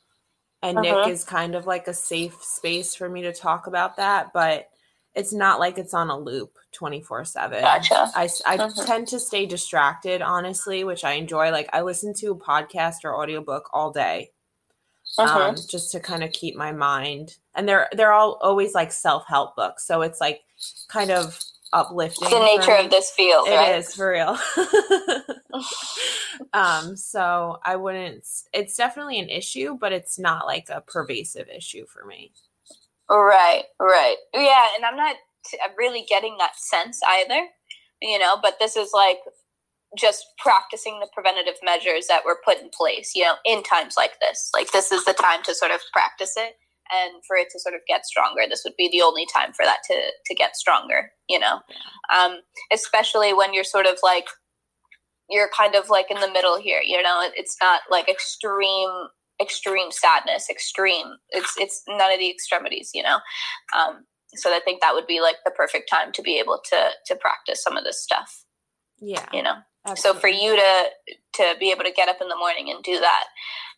and 0.66 0.78
uh-huh. 0.78 1.06
Nick 1.06 1.14
is 1.14 1.24
kind 1.24 1.56
of 1.56 1.68
like 1.68 1.88
a 1.88 1.94
safe 1.94 2.44
space 2.44 2.96
for 2.96 3.08
me 3.10 3.22
to 3.22 3.34
talk 3.34 3.68
about 3.68 3.98
that, 3.98 4.32
but 4.34 4.70
it's 5.16 5.34
not 5.34 5.60
like 5.60 5.78
it's 5.78 5.94
on 5.94 6.10
a 6.10 6.18
loop 6.18 6.58
24 6.74 7.24
7 7.24 7.62
gotcha 7.62 8.12
i, 8.16 8.28
I 8.46 8.58
uh-huh. 8.58 8.86
tend 8.86 9.08
to 9.08 9.20
stay 9.20 9.46
distracted 9.46 10.22
honestly 10.22 10.84
which 10.84 11.06
i 11.06 11.14
enjoy 11.14 11.52
like 11.52 11.70
i 11.72 11.82
listen 11.82 12.14
to 12.16 12.32
a 12.32 12.36
podcast 12.36 13.06
or 13.06 13.18
audiobook 13.18 13.70
all 13.72 13.92
day 13.92 14.32
uh-huh. 15.18 15.50
um, 15.50 15.56
just 15.70 15.92
to 15.94 16.02
kind 16.02 16.22
of 16.22 16.34
keep 16.34 16.56
my 16.56 16.74
mind 16.74 17.38
and 17.56 17.68
they're 17.68 17.88
they're 17.94 18.12
all 18.12 18.38
always 18.42 18.74
like 18.74 18.92
self-help 18.92 19.56
books 19.56 19.88
so 19.88 20.02
it's 20.02 20.20
like 20.20 20.42
kind 20.90 21.12
of 21.12 21.40
uplifting. 21.76 22.30
The 22.30 22.40
nature 22.40 22.76
of 22.76 22.90
this 22.90 23.12
field, 23.12 23.48
It 23.48 23.56
right? 23.56 23.76
is 23.76 23.94
for 23.94 24.12
real. 24.12 24.38
um, 26.54 26.96
so 26.96 27.60
I 27.64 27.76
wouldn't. 27.76 28.26
It's 28.54 28.76
definitely 28.76 29.20
an 29.20 29.30
issue, 29.30 29.78
but 29.80 29.92
it's 29.92 30.18
not 30.18 30.46
like 30.46 30.70
a 30.70 30.82
pervasive 30.82 31.48
issue 31.50 31.86
for 31.86 32.06
me. 32.06 32.32
Right, 33.10 33.64
right, 33.80 34.16
yeah, 34.34 34.70
and 34.76 34.86
I'm 34.86 34.96
not 34.96 35.16
really 35.78 36.06
getting 36.10 36.38
that 36.40 36.56
sense 36.58 37.00
either. 37.08 37.48
You 38.02 38.18
know, 38.20 38.38
but 38.42 38.56
this 38.60 38.76
is 38.76 38.92
like 38.94 39.20
just 39.98 40.26
practicing 40.40 41.00
the 41.00 41.08
preventative 41.14 41.56
measures 41.64 42.08
that 42.08 42.26
were 42.26 42.40
put 42.44 42.60
in 42.60 42.70
place. 42.76 43.12
You 43.16 43.24
know, 43.26 43.36
in 43.46 43.64
times 43.64 43.96
like 43.98 44.20
this, 44.20 44.50
like 44.54 44.72
this 44.72 44.92
is 44.92 45.06
the 45.06 45.14
time 45.14 45.44
to 45.44 45.54
sort 45.54 45.72
of 45.72 45.82
practice 45.94 46.34
it 46.38 46.56
and 46.92 47.24
for 47.28 47.36
it 47.36 47.48
to 47.52 47.60
sort 47.60 47.76
of 47.76 47.82
get 47.88 48.06
stronger 48.06 48.42
this 48.48 48.64
would 48.66 48.76
be 48.78 48.90
the 48.92 49.02
only 49.02 49.26
time 49.34 49.54
for 49.54 49.66
that 49.66 49.80
to 49.86 49.96
to 50.26 50.36
get 50.36 50.56
stronger 50.56 51.12
you 51.28 51.40
know? 51.40 51.60
Um, 52.16 52.40
especially 52.72 53.34
when 53.34 53.54
you're 53.54 53.64
sort 53.64 53.88
of 53.88 53.98
like 54.04 54.28
you're 55.30 55.50
kind 55.56 55.74
of 55.76 55.90
like 55.90 56.12
in 56.12 56.20
the 56.20 56.32
middle 56.32 56.60
here 56.60 56.82
you 56.84 57.02
know? 57.02 57.28
It's 57.36 57.58
not 57.62 57.82
like 57.90 58.10
extreme 58.10 58.90
extreme 59.42 59.92
sadness 59.92 60.48
extreme 60.50 61.08
it's 61.30 61.56
it's 61.58 61.84
none 61.88 62.12
of 62.12 62.20
the 62.20 62.30
extremities 62.30 62.92
you 62.94 63.04
know? 63.04 63.20
Um, 63.78 64.06
so 64.38 64.50
i 64.50 64.60
think 64.60 64.82
that 64.82 64.94
would 64.94 65.08
be 65.08 65.22
like 65.22 65.38
the 65.46 65.52
perfect 65.52 65.90
time 65.90 66.12
to 66.12 66.22
be 66.22 66.40
able 66.40 66.60
to 66.70 66.90
to 67.06 67.16
practice 67.16 67.62
some 67.62 67.78
of 67.78 67.84
this 67.84 68.02
stuff. 68.02 68.46
Yeah. 69.00 69.26
You 69.34 69.44
know 69.44 69.56
Absolutely. 69.86 70.02
So 70.02 70.20
for 70.20 70.28
you 70.28 70.56
to 70.56 70.86
to 71.34 71.56
be 71.60 71.72
able 71.72 71.84
to 71.84 71.92
get 71.92 72.10
up 72.10 72.22
in 72.22 72.30
the 72.30 72.36
morning 72.36 72.72
and 72.72 72.84
do 72.84 72.98
that 73.00 73.26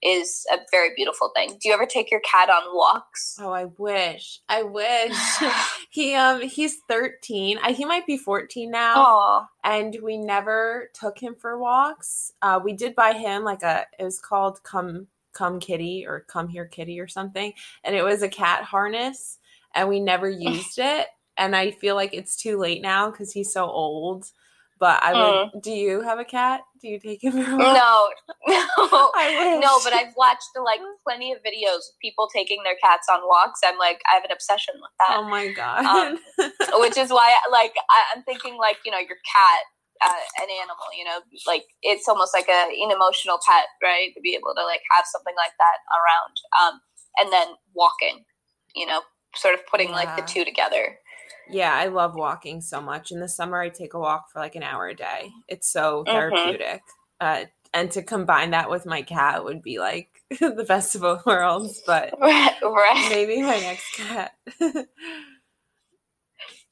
is 0.04 0.46
a 0.52 0.58
very 0.72 0.92
beautiful 0.96 1.32
thing. 1.36 1.58
Do 1.60 1.68
you 1.68 1.74
ever 1.74 1.86
take 1.86 2.12
your 2.12 2.20
cat 2.20 2.50
on 2.50 2.76
walks? 2.76 3.36
Oh, 3.40 3.52
I 3.52 3.66
wish. 3.78 4.40
I 4.48 4.64
wish. 4.64 5.18
he 5.90 6.14
um 6.14 6.42
he's 6.42 6.78
13. 6.88 7.60
I, 7.62 7.72
he 7.72 7.86
might 7.86 8.06
be 8.06 8.18
14 8.18 8.70
now. 8.70 9.06
Aww. 9.06 9.48
And 9.64 9.98
we 10.02 10.18
never 10.18 10.90
took 10.94 11.20
him 11.20 11.36
for 11.36 11.58
walks. 11.58 12.32
Uh 12.42 12.60
we 12.64 12.74
did 12.74 12.96
buy 12.96 13.14
him 13.14 13.44
like 13.44 13.64
a 13.64 13.86
it 14.00 14.04
was 14.04 14.20
called 14.20 14.64
come 14.64 15.08
come 15.34 15.60
kitty 15.60 16.06
or 16.08 16.26
come 16.28 16.48
here 16.48 16.66
kitty 16.66 17.00
or 17.00 17.08
something 17.08 17.54
and 17.84 17.96
it 17.96 18.02
was 18.02 18.24
a 18.24 18.30
cat 18.30 18.64
harness 18.64 19.38
and 19.76 19.88
we 19.88 20.00
never 20.00 20.30
used 20.30 20.80
it 20.80 21.08
and 21.38 21.56
I 21.56 21.72
feel 21.72 21.96
like 21.96 22.14
it's 22.14 22.36
too 22.36 22.58
late 22.58 22.82
now 22.82 23.12
cuz 23.12 23.34
he's 23.34 23.54
so 23.54 23.66
old 23.66 24.32
but 24.80 25.02
I 25.04 25.14
would. 25.14 25.52
Mm. 25.54 25.62
Do 25.62 25.72
you 25.72 26.02
have 26.02 26.20
a 26.20 26.26
cat? 26.26 26.62
Do 26.82 26.88
you 26.88 27.00
take 27.00 27.24
him? 27.24 27.36
No, 27.58 28.10
no, 28.48 29.60
no. 29.60 29.80
But 29.84 29.94
I've 29.94 30.14
watched 30.16 30.50
like 30.64 30.80
plenty 31.04 31.32
of 31.32 31.40
videos 31.40 31.90
of 31.90 32.00
people 32.02 32.30
taking 32.34 32.64
their 32.64 32.76
cats 32.82 33.08
on 33.12 33.22
walks. 33.24 33.62
I'm 33.66 33.78
like, 33.78 34.02
I 34.10 34.16
have 34.16 34.24
an 34.24 34.32
obsession 34.32 34.76
with 34.76 34.92
that. 35.00 35.18
Oh 35.18 35.24
my 35.28 35.52
god! 35.52 35.86
Um, 35.86 36.20
which 36.82 36.98
is 36.98 37.10
why, 37.10 37.36
like, 37.52 37.74
I, 37.90 38.18
am 38.18 38.24
thinking 38.24 38.58
like 38.58 38.78
you 38.86 38.92
know 38.92 39.00
your 39.00 39.18
cat, 39.26 39.64
uh, 40.04 40.44
an 40.44 40.50
animal. 40.62 40.88
You 40.98 41.06
know, 41.06 41.20
like 41.46 41.66
it's 41.82 42.08
almost 42.08 42.34
like 42.34 42.48
a, 42.48 42.70
an 42.70 42.92
emotional 42.92 43.40
pet, 43.46 43.66
right? 43.84 44.12
To 44.16 44.22
be 44.22 44.36
able 44.36 44.54
to 44.56 44.64
like 44.64 44.82
have 44.96 45.06
something 45.06 45.36
like 45.36 45.54
that 45.58 45.78
around, 45.94 46.36
um, 46.62 46.82
and 47.18 47.34
then 47.34 47.56
walking. 47.74 48.24
You 48.76 48.86
know, 48.86 49.02
sort 49.36 49.56
of 49.56 49.66
putting 49.68 49.90
yeah. 49.90 49.96
like 49.96 50.16
the 50.16 50.24
two 50.24 50.46
together. 50.46 51.00
Yeah, 51.50 51.74
I 51.74 51.88
love 51.88 52.16
walking 52.16 52.62
so 52.62 52.82
much. 52.82 53.12
In 53.12 53.20
the 53.20 53.30
summer, 53.30 53.62
I 53.62 53.70
take 53.70 53.94
a 53.94 54.00
walk 54.00 54.30
for 54.32 54.40
like 54.40 54.56
an 54.56 54.64
hour 54.64 54.88
a 54.88 54.96
day. 54.96 55.32
It's 55.48 55.70
so 55.70 56.04
mm-hmm. 56.04 56.12
therapeutic. 56.12 56.82
Mm-hmm. 57.22 57.44
Uh, 57.44 57.46
and 57.74 57.92
to 57.92 58.04
combine 58.04 58.52
that 58.52 58.70
with 58.70 58.86
my 58.86 59.02
cat 59.02 59.44
would 59.44 59.62
be 59.62 59.80
like 59.80 60.10
the 60.40 60.66
best 60.68 60.96
of 60.96 61.02
both 61.02 61.26
worlds. 61.26 61.82
But 61.86 62.14
right. 62.20 63.08
maybe 63.10 63.42
my 63.42 63.60
next 63.60 63.94
cat. 63.96 64.34
yeah, 64.60 64.76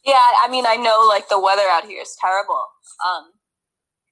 I 0.06 0.48
mean, 0.50 0.66
I 0.68 0.76
know 0.76 1.06
like 1.08 1.30
the 1.30 1.40
weather 1.40 1.68
out 1.70 1.86
here 1.86 2.02
is 2.02 2.18
terrible. 2.20 2.66
Um, 3.06 3.32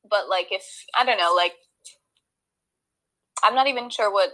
but 0.10 0.29
like 0.29 0.48
if 0.51 0.63
I 0.96 1.05
don't 1.05 1.17
know, 1.17 1.34
like 1.36 1.53
I'm 3.43 3.55
not 3.55 3.67
even 3.67 3.89
sure 3.89 4.12
what 4.12 4.32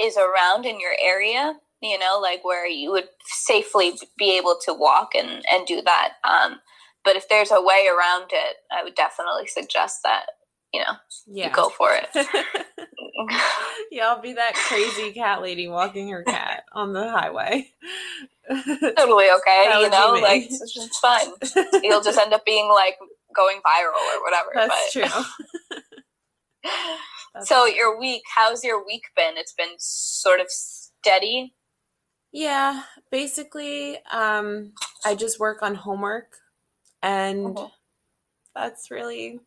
is 0.00 0.16
around 0.16 0.66
in 0.66 0.80
your 0.80 0.94
area 1.00 1.54
you 1.82 1.98
know, 1.98 2.18
like 2.20 2.44
where 2.44 2.66
you 2.66 2.92
would 2.92 3.08
safely 3.24 3.92
be 4.16 4.36
able 4.36 4.56
to 4.64 4.72
walk 4.72 5.10
and, 5.14 5.44
and 5.50 5.66
do 5.66 5.82
that. 5.82 6.12
Um, 6.24 6.60
but 7.04 7.16
if 7.16 7.28
there's 7.28 7.50
a 7.50 7.60
way 7.60 7.88
around 7.88 8.30
it, 8.32 8.56
I 8.70 8.84
would 8.84 8.94
definitely 8.94 9.48
suggest 9.48 10.00
that, 10.04 10.26
you 10.72 10.80
know, 10.80 10.94
yeah. 11.26 11.48
you 11.48 11.54
go 11.54 11.68
for 11.68 11.90
it. 11.92 12.08
yeah, 13.90 14.08
I'll 14.08 14.22
be 14.22 14.34
that 14.34 14.54
crazy 14.54 15.12
cat 15.12 15.42
lady 15.42 15.68
walking 15.68 16.08
her 16.10 16.22
cat 16.22 16.64
on 16.72 16.92
the 16.92 17.10
highway. 17.10 17.68
totally 18.48 19.28
okay, 19.30 19.80
you 19.80 19.90
know, 19.90 20.18
like 20.22 20.44
it's, 20.48 20.98
fine. 20.98 21.28
You'll 21.82 22.02
just 22.02 22.18
end 22.18 22.32
up 22.32 22.44
being 22.44 22.68
like 22.68 22.96
going 23.34 23.58
viral 23.58 23.94
or 24.14 24.22
whatever. 24.22 24.50
That's 24.54 24.94
but. 24.94 25.10
true. 25.10 25.24
That's 27.34 27.48
so 27.48 27.66
your 27.66 27.98
week, 27.98 28.22
how's 28.36 28.62
your 28.62 28.84
week 28.84 29.02
been? 29.16 29.34
It's 29.36 29.54
been 29.54 29.74
sort 29.78 30.40
of 30.40 30.46
steady. 30.48 31.54
Yeah, 32.32 32.84
basically, 33.10 33.98
um, 34.10 34.72
I 35.04 35.14
just 35.14 35.38
work 35.38 35.62
on 35.62 35.74
homework, 35.74 36.38
and 37.02 37.58
uh-huh. 37.58 37.68
that's 38.54 38.90
really 38.90 39.40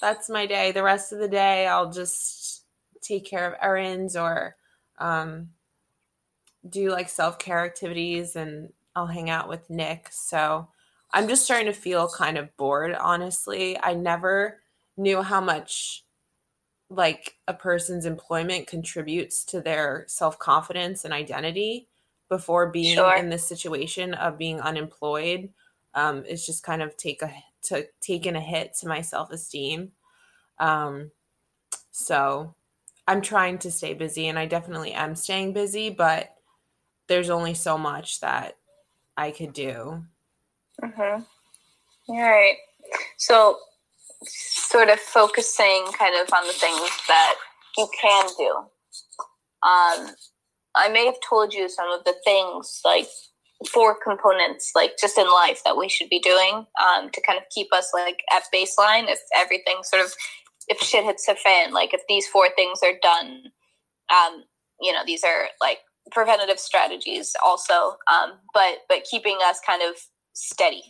that's 0.00 0.28
my 0.28 0.44
day. 0.44 0.72
The 0.72 0.82
rest 0.82 1.12
of 1.12 1.20
the 1.20 1.28
day, 1.28 1.66
I'll 1.66 1.90
just 1.90 2.64
take 3.00 3.24
care 3.24 3.46
of 3.50 3.58
errands 3.62 4.14
or 4.14 4.56
um, 4.98 5.50
do 6.68 6.90
like 6.90 7.08
self 7.08 7.38
care 7.38 7.64
activities, 7.64 8.36
and 8.36 8.74
I'll 8.94 9.06
hang 9.06 9.30
out 9.30 9.48
with 9.48 9.70
Nick. 9.70 10.08
So 10.10 10.68
I'm 11.12 11.28
just 11.28 11.46
starting 11.46 11.66
to 11.66 11.72
feel 11.72 12.08
kind 12.08 12.36
of 12.36 12.54
bored. 12.58 12.94
Honestly, 12.94 13.78
I 13.80 13.94
never 13.94 14.60
knew 14.98 15.22
how 15.22 15.40
much 15.40 16.04
like 16.90 17.36
a 17.46 17.54
person's 17.54 18.04
employment 18.04 18.66
contributes 18.66 19.44
to 19.44 19.62
their 19.62 20.04
self 20.08 20.38
confidence 20.38 21.06
and 21.06 21.14
identity 21.14 21.88
before 22.28 22.70
being 22.70 22.96
sure. 22.96 23.14
in 23.14 23.28
this 23.28 23.44
situation 23.44 24.14
of 24.14 24.38
being 24.38 24.60
unemployed 24.60 25.48
um, 25.94 26.24
it's 26.26 26.46
just 26.46 26.62
kind 26.62 26.82
of 26.82 26.96
take 26.96 27.22
a 27.22 27.32
to 27.62 27.86
taking 28.00 28.36
a 28.36 28.40
hit 28.40 28.74
to 28.74 28.88
my 28.88 29.00
self-esteem 29.00 29.90
um, 30.58 31.10
so 31.90 32.54
i'm 33.06 33.20
trying 33.20 33.58
to 33.58 33.70
stay 33.70 33.94
busy 33.94 34.28
and 34.28 34.38
i 34.38 34.46
definitely 34.46 34.92
am 34.92 35.14
staying 35.14 35.52
busy 35.52 35.90
but 35.90 36.34
there's 37.08 37.30
only 37.30 37.54
so 37.54 37.76
much 37.76 38.20
that 38.20 38.56
i 39.16 39.30
could 39.30 39.52
do 39.52 40.02
mm-hmm. 40.82 41.22
all 42.08 42.20
right 42.20 42.56
so 43.16 43.58
sort 44.24 44.88
of 44.88 44.98
focusing 45.00 45.84
kind 45.98 46.14
of 46.20 46.32
on 46.32 46.46
the 46.46 46.52
things 46.52 46.90
that 47.06 47.34
you 47.76 47.88
can 48.00 48.28
do 48.36 48.64
um, 49.62 50.10
I 50.78 50.88
may 50.88 51.06
have 51.06 51.20
told 51.28 51.52
you 51.52 51.68
some 51.68 51.90
of 51.92 52.04
the 52.04 52.14
things 52.24 52.80
like 52.84 53.08
four 53.72 53.96
components 54.02 54.70
like 54.76 54.92
just 55.00 55.18
in 55.18 55.26
life 55.26 55.62
that 55.64 55.76
we 55.76 55.88
should 55.88 56.08
be 56.08 56.20
doing 56.20 56.64
um, 56.80 57.10
to 57.10 57.20
kind 57.26 57.36
of 57.38 57.44
keep 57.52 57.72
us 57.72 57.90
like 57.92 58.20
at 58.34 58.44
baseline 58.54 59.10
if 59.10 59.18
everything 59.36 59.76
sort 59.82 60.04
of 60.04 60.12
if 60.68 60.78
shit 60.78 61.04
hits 61.04 61.26
the 61.26 61.34
fan 61.34 61.72
like 61.72 61.92
if 61.92 62.02
these 62.08 62.26
four 62.28 62.48
things 62.54 62.80
are 62.84 62.92
done 63.02 63.42
um, 64.14 64.44
you 64.80 64.92
know 64.92 65.02
these 65.04 65.24
are 65.24 65.48
like 65.60 65.78
preventative 66.12 66.60
strategies 66.60 67.34
also 67.44 67.96
um, 68.12 68.34
but 68.54 68.78
but 68.88 69.04
keeping 69.10 69.38
us 69.44 69.58
kind 69.66 69.82
of 69.82 69.96
steady 70.34 70.84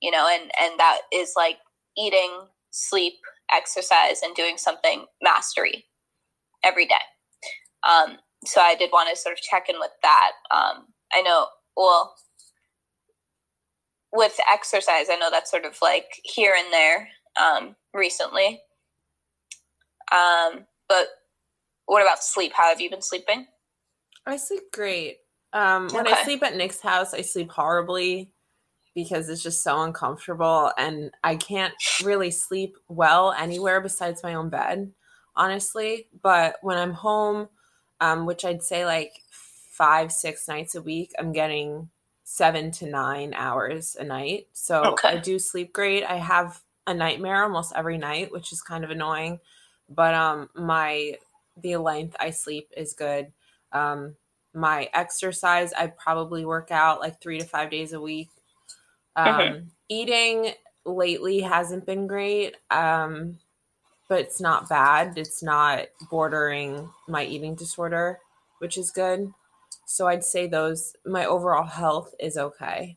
you 0.00 0.10
know 0.10 0.28
and 0.30 0.52
and 0.60 0.78
that 0.78 1.00
is 1.12 1.32
like 1.36 1.56
eating 1.96 2.30
sleep 2.70 3.14
exercise 3.52 4.20
and 4.22 4.34
doing 4.34 4.56
something 4.56 5.04
mastery 5.22 5.86
every 6.64 6.86
day. 6.86 6.94
Um, 7.88 8.18
so 8.44 8.60
i 8.60 8.74
did 8.74 8.90
want 8.92 9.08
to 9.08 9.20
sort 9.20 9.32
of 9.32 9.40
check 9.40 9.68
in 9.68 9.76
with 9.78 9.90
that 10.02 10.32
um, 10.50 10.84
i 11.12 11.20
know 11.22 11.46
well 11.76 12.14
with 14.12 14.38
exercise 14.52 15.06
i 15.10 15.16
know 15.16 15.30
that's 15.30 15.50
sort 15.50 15.64
of 15.64 15.76
like 15.82 16.20
here 16.24 16.54
and 16.56 16.72
there 16.72 17.08
um, 17.38 17.76
recently. 17.94 18.60
Um, 20.12 20.64
but 20.88 21.06
what 21.86 22.02
about 22.02 22.22
sleep? 22.22 22.52
How 22.54 22.68
have 22.68 22.80
you 22.80 22.90
been 22.90 23.02
sleeping? 23.02 23.46
I 24.26 24.36
sleep 24.36 24.64
great. 24.72 25.18
Um, 25.52 25.88
when 25.88 26.06
okay. 26.06 26.14
i 26.14 26.24
sleep 26.24 26.42
at 26.42 26.56
nick's 26.56 26.78
house 26.78 27.14
i 27.14 27.22
sleep 27.22 27.50
horribly 27.50 28.30
because 28.94 29.30
it's 29.30 29.42
just 29.42 29.64
so 29.64 29.80
uncomfortable 29.80 30.70
and 30.76 31.10
i 31.24 31.36
can't 31.36 31.72
really 32.04 32.30
sleep 32.30 32.76
well 32.88 33.32
anywhere 33.32 33.80
besides 33.80 34.22
my 34.22 34.34
own 34.34 34.50
bed 34.50 34.92
honestly. 35.36 36.08
But 36.22 36.56
when 36.60 36.76
i'm 36.76 36.92
home 36.92 37.48
um, 38.00 38.26
which 38.26 38.44
i'd 38.44 38.62
say 38.62 38.84
like 38.84 39.22
five, 39.78 40.10
six 40.10 40.48
nights 40.48 40.74
a 40.74 40.82
week, 40.82 41.12
I'm 41.20 41.30
getting 41.30 41.88
seven 42.24 42.72
to 42.72 42.86
nine 42.86 43.32
hours 43.32 43.96
a 43.98 44.02
night. 44.02 44.48
So 44.52 44.82
okay. 44.82 45.10
I 45.10 45.16
do 45.18 45.38
sleep 45.38 45.72
great. 45.72 46.02
I 46.02 46.16
have 46.16 46.60
a 46.84 46.92
nightmare 46.92 47.44
almost 47.44 47.72
every 47.76 47.96
night, 47.96 48.32
which 48.32 48.52
is 48.52 48.60
kind 48.60 48.82
of 48.82 48.90
annoying. 48.90 49.38
But 49.88 50.14
um 50.14 50.50
my 50.56 51.14
the 51.56 51.76
length 51.76 52.16
I 52.18 52.30
sleep 52.30 52.72
is 52.76 52.92
good. 52.92 53.32
Um 53.70 54.16
my 54.52 54.90
exercise, 54.92 55.72
I 55.72 55.86
probably 55.86 56.44
work 56.44 56.72
out 56.72 56.98
like 56.98 57.20
three 57.20 57.38
to 57.38 57.46
five 57.46 57.70
days 57.70 57.92
a 57.92 58.00
week. 58.00 58.30
Um 59.14 59.26
mm-hmm. 59.26 59.64
eating 59.88 60.52
lately 60.84 61.40
hasn't 61.40 61.86
been 61.86 62.08
great. 62.08 62.56
Um 62.68 63.38
but 64.08 64.20
it's 64.20 64.40
not 64.40 64.68
bad. 64.68 65.18
It's 65.18 65.42
not 65.42 65.86
bordering 66.10 66.88
my 67.06 67.24
eating 67.24 67.54
disorder, 67.54 68.20
which 68.58 68.78
is 68.78 68.90
good. 68.90 69.32
So 69.86 70.06
I'd 70.06 70.24
say 70.24 70.46
those, 70.46 70.94
my 71.06 71.24
overall 71.24 71.66
health 71.66 72.14
is 72.18 72.36
okay. 72.36 72.96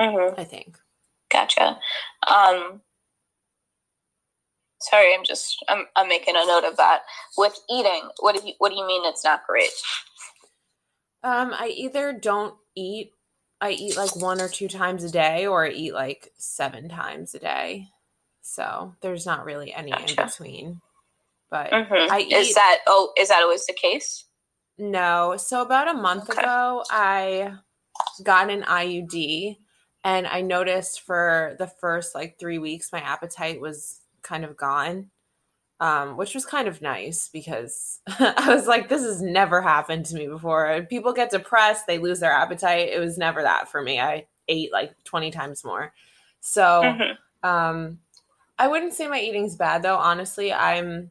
Mm-hmm. 0.00 0.40
I 0.40 0.44
think. 0.44 0.78
Gotcha. 1.30 1.78
Um, 2.26 2.80
sorry, 4.80 5.14
I'm 5.14 5.24
just, 5.24 5.62
I'm, 5.68 5.84
I'm 5.96 6.08
making 6.08 6.34
a 6.36 6.46
note 6.46 6.64
of 6.64 6.76
that. 6.76 7.02
With 7.36 7.58
eating, 7.70 8.08
what 8.20 8.36
do 8.36 8.46
you, 8.46 8.54
what 8.58 8.70
do 8.70 8.76
you 8.76 8.86
mean 8.86 9.02
it's 9.04 9.24
not 9.24 9.46
great? 9.46 9.70
Um, 11.22 11.52
I 11.52 11.68
either 11.76 12.12
don't 12.12 12.54
eat, 12.74 13.12
I 13.60 13.72
eat 13.72 13.96
like 13.96 14.16
one 14.16 14.40
or 14.40 14.48
two 14.48 14.68
times 14.68 15.04
a 15.04 15.10
day, 15.10 15.46
or 15.46 15.66
I 15.66 15.70
eat 15.70 15.92
like 15.92 16.30
seven 16.38 16.88
times 16.88 17.34
a 17.34 17.38
day. 17.38 17.88
So 18.42 18.94
there's 19.00 19.26
not 19.26 19.44
really 19.44 19.72
any 19.72 19.90
gotcha. 19.90 20.20
in 20.20 20.26
between. 20.26 20.80
But 21.50 21.70
mm-hmm. 21.70 22.12
I 22.12 22.20
eat, 22.20 22.32
is 22.32 22.54
that 22.54 22.78
oh 22.86 23.12
is 23.18 23.28
that 23.28 23.42
always 23.42 23.66
the 23.66 23.72
case? 23.72 24.24
No. 24.78 25.36
So 25.36 25.62
about 25.62 25.88
a 25.88 25.94
month 25.94 26.30
okay. 26.30 26.40
ago, 26.40 26.84
I 26.90 27.54
got 28.22 28.50
an 28.50 28.62
IUD 28.62 29.56
and 30.04 30.26
I 30.26 30.40
noticed 30.40 31.02
for 31.02 31.56
the 31.58 31.66
first 31.66 32.14
like 32.14 32.38
three 32.38 32.58
weeks, 32.58 32.92
my 32.92 33.00
appetite 33.00 33.60
was 33.60 34.00
kind 34.22 34.44
of 34.44 34.56
gone. 34.56 35.10
Um, 35.80 36.18
which 36.18 36.34
was 36.34 36.44
kind 36.44 36.68
of 36.68 36.82
nice 36.82 37.30
because 37.32 38.00
I 38.06 38.54
was 38.54 38.66
like, 38.66 38.90
this 38.90 39.00
has 39.00 39.22
never 39.22 39.62
happened 39.62 40.04
to 40.06 40.14
me 40.14 40.26
before. 40.26 40.86
People 40.90 41.14
get 41.14 41.30
depressed, 41.30 41.86
they 41.86 41.96
lose 41.96 42.20
their 42.20 42.32
appetite. 42.32 42.90
It 42.90 43.00
was 43.00 43.16
never 43.16 43.40
that 43.40 43.70
for 43.70 43.80
me. 43.80 43.98
I 43.98 44.26
ate 44.46 44.70
like 44.72 44.92
20 45.04 45.30
times 45.30 45.64
more. 45.64 45.94
So, 46.40 46.82
mm-hmm. 46.84 47.48
um, 47.48 47.98
I 48.60 48.68
wouldn't 48.68 48.92
say 48.92 49.08
my 49.08 49.18
eating's 49.18 49.56
bad 49.56 49.82
though. 49.82 49.96
Honestly, 49.96 50.52
I'm 50.52 51.10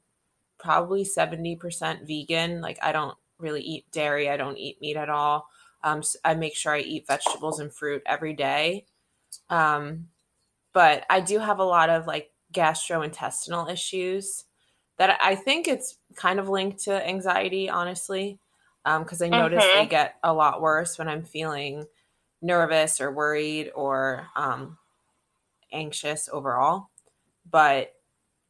probably 0.60 1.04
70% 1.04 2.06
vegan. 2.06 2.62
Like, 2.62 2.78
I 2.84 2.92
don't 2.92 3.18
really 3.40 3.62
eat 3.62 3.92
dairy. 3.92 4.30
I 4.30 4.38
don't 4.38 4.58
eat 4.58 4.80
meat 4.82 4.98
at 4.98 5.10
all. 5.10 5.48
Um, 5.84 6.04
so 6.04 6.20
I 6.24 6.36
make 6.36 6.56
sure 6.56 6.74
I 6.76 6.82
eat 6.82 7.08
vegetables 7.08 7.60
and 7.60 7.74
fruit 7.74 8.04
every 8.06 8.34
day. 8.34 8.86
Um, 9.50 10.10
but 10.74 11.06
I 11.10 11.22
do 11.22 11.40
have 11.40 11.58
a 11.58 11.64
lot 11.64 11.90
of 11.90 12.06
like 12.06 12.30
gastrointestinal 12.54 13.72
issues 13.72 14.44
that 15.00 15.18
I 15.20 15.34
think 15.34 15.68
it's 15.68 15.98
kind 16.16 16.40
of 16.40 16.50
linked 16.50 16.84
to 16.84 17.08
anxiety, 17.08 17.68
honestly, 17.68 18.38
because 18.84 19.22
um, 19.24 19.26
I 19.26 19.30
notice 19.30 19.64
mm-hmm. 19.64 19.80
they 19.80 19.86
get 19.88 20.18
a 20.24 20.34
lot 20.34 20.62
worse 20.62 21.00
when 21.00 21.08
I'm 21.08 21.24
feeling 21.24 21.86
nervous 22.44 23.02
or 23.02 23.12
worried 23.12 23.72
or 23.74 24.28
um, 24.36 24.78
anxious 25.72 26.30
overall. 26.32 26.90
But 27.50 27.94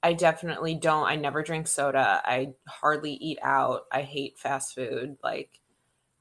I 0.01 0.13
definitely 0.13 0.75
don't. 0.75 1.07
I 1.07 1.15
never 1.15 1.43
drink 1.43 1.67
soda. 1.67 2.21
I 2.23 2.53
hardly 2.67 3.13
eat 3.13 3.39
out. 3.41 3.81
I 3.91 4.01
hate 4.01 4.39
fast 4.39 4.73
food. 4.73 5.17
Like, 5.23 5.59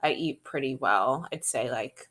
I 0.03 0.13
eat 0.13 0.45
pretty 0.45 0.75
well. 0.75 1.27
I'd 1.33 1.45
say, 1.45 1.71
like, 1.71 2.09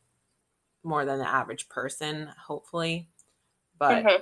more 0.83 1.05
than 1.05 1.19
the 1.19 1.27
average 1.27 1.67
person, 1.67 2.29
hopefully. 2.47 3.09
But, 3.77 4.03
mm-hmm. 4.05 4.21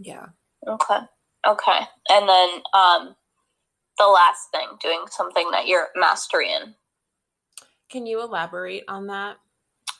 yeah. 0.00 0.26
Okay. 0.66 0.98
Okay. 1.46 1.78
And 2.08 2.28
then, 2.28 2.48
um, 2.74 3.16
the 3.98 4.06
last 4.06 4.50
thing, 4.50 4.68
doing 4.80 5.04
something 5.10 5.50
that 5.52 5.66
you're 5.66 5.88
mastering 5.94 6.50
in. 6.50 6.74
Can 7.88 8.06
you 8.06 8.22
elaborate 8.22 8.84
on 8.88 9.06
that? 9.08 9.36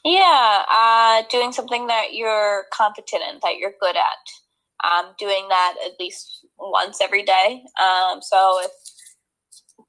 Yeah, 0.05 0.65
uh, 0.69 1.23
doing 1.31 1.53
something 1.53 1.87
that 1.87 2.15
you're 2.15 2.65
competent 2.73 3.23
in, 3.31 3.39
that 3.43 3.59
you're 3.59 3.75
good 3.81 3.97
at 3.97 4.42
um, 4.85 5.13
doing 5.19 5.47
that 5.49 5.75
at 5.85 5.93
least 6.01 6.47
once 6.59 7.01
every 7.01 7.23
day. 7.23 7.63
Um, 7.81 8.21
so 8.21 8.61
if 8.63 8.71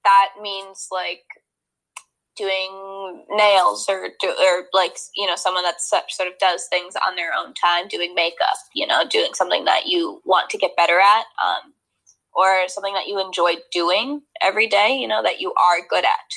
that 0.04 0.30
means 0.42 0.88
like 0.92 1.24
doing 2.36 3.26
nails 3.30 3.86
or 3.88 4.10
do, 4.20 4.30
or 4.30 4.66
like 4.74 4.98
you 5.16 5.28
know 5.28 5.36
someone 5.36 5.64
that 5.64 5.82
sort 5.82 6.28
of 6.28 6.38
does 6.40 6.68
things 6.70 6.96
on 7.08 7.16
their 7.16 7.32
own 7.38 7.54
time, 7.54 7.88
doing 7.88 8.16
makeup, 8.16 8.58
you 8.74 8.88
know, 8.88 9.04
doing 9.10 9.34
something 9.34 9.66
that 9.66 9.88
you 9.88 10.22
want 10.26 10.50
to 10.50 10.58
get 10.58 10.76
better 10.76 11.00
at, 11.00 11.26
um, 11.46 11.74
or 12.36 12.68
something 12.68 12.94
that 12.94 13.08
you 13.08 13.20
enjoy 13.20 13.54
doing 13.72 14.22
every 14.42 14.68
day, 14.68 14.98
you 14.98 15.08
know, 15.08 15.22
that 15.24 15.40
you 15.40 15.54
are 15.54 15.88
good 15.90 16.04
at. 16.04 16.30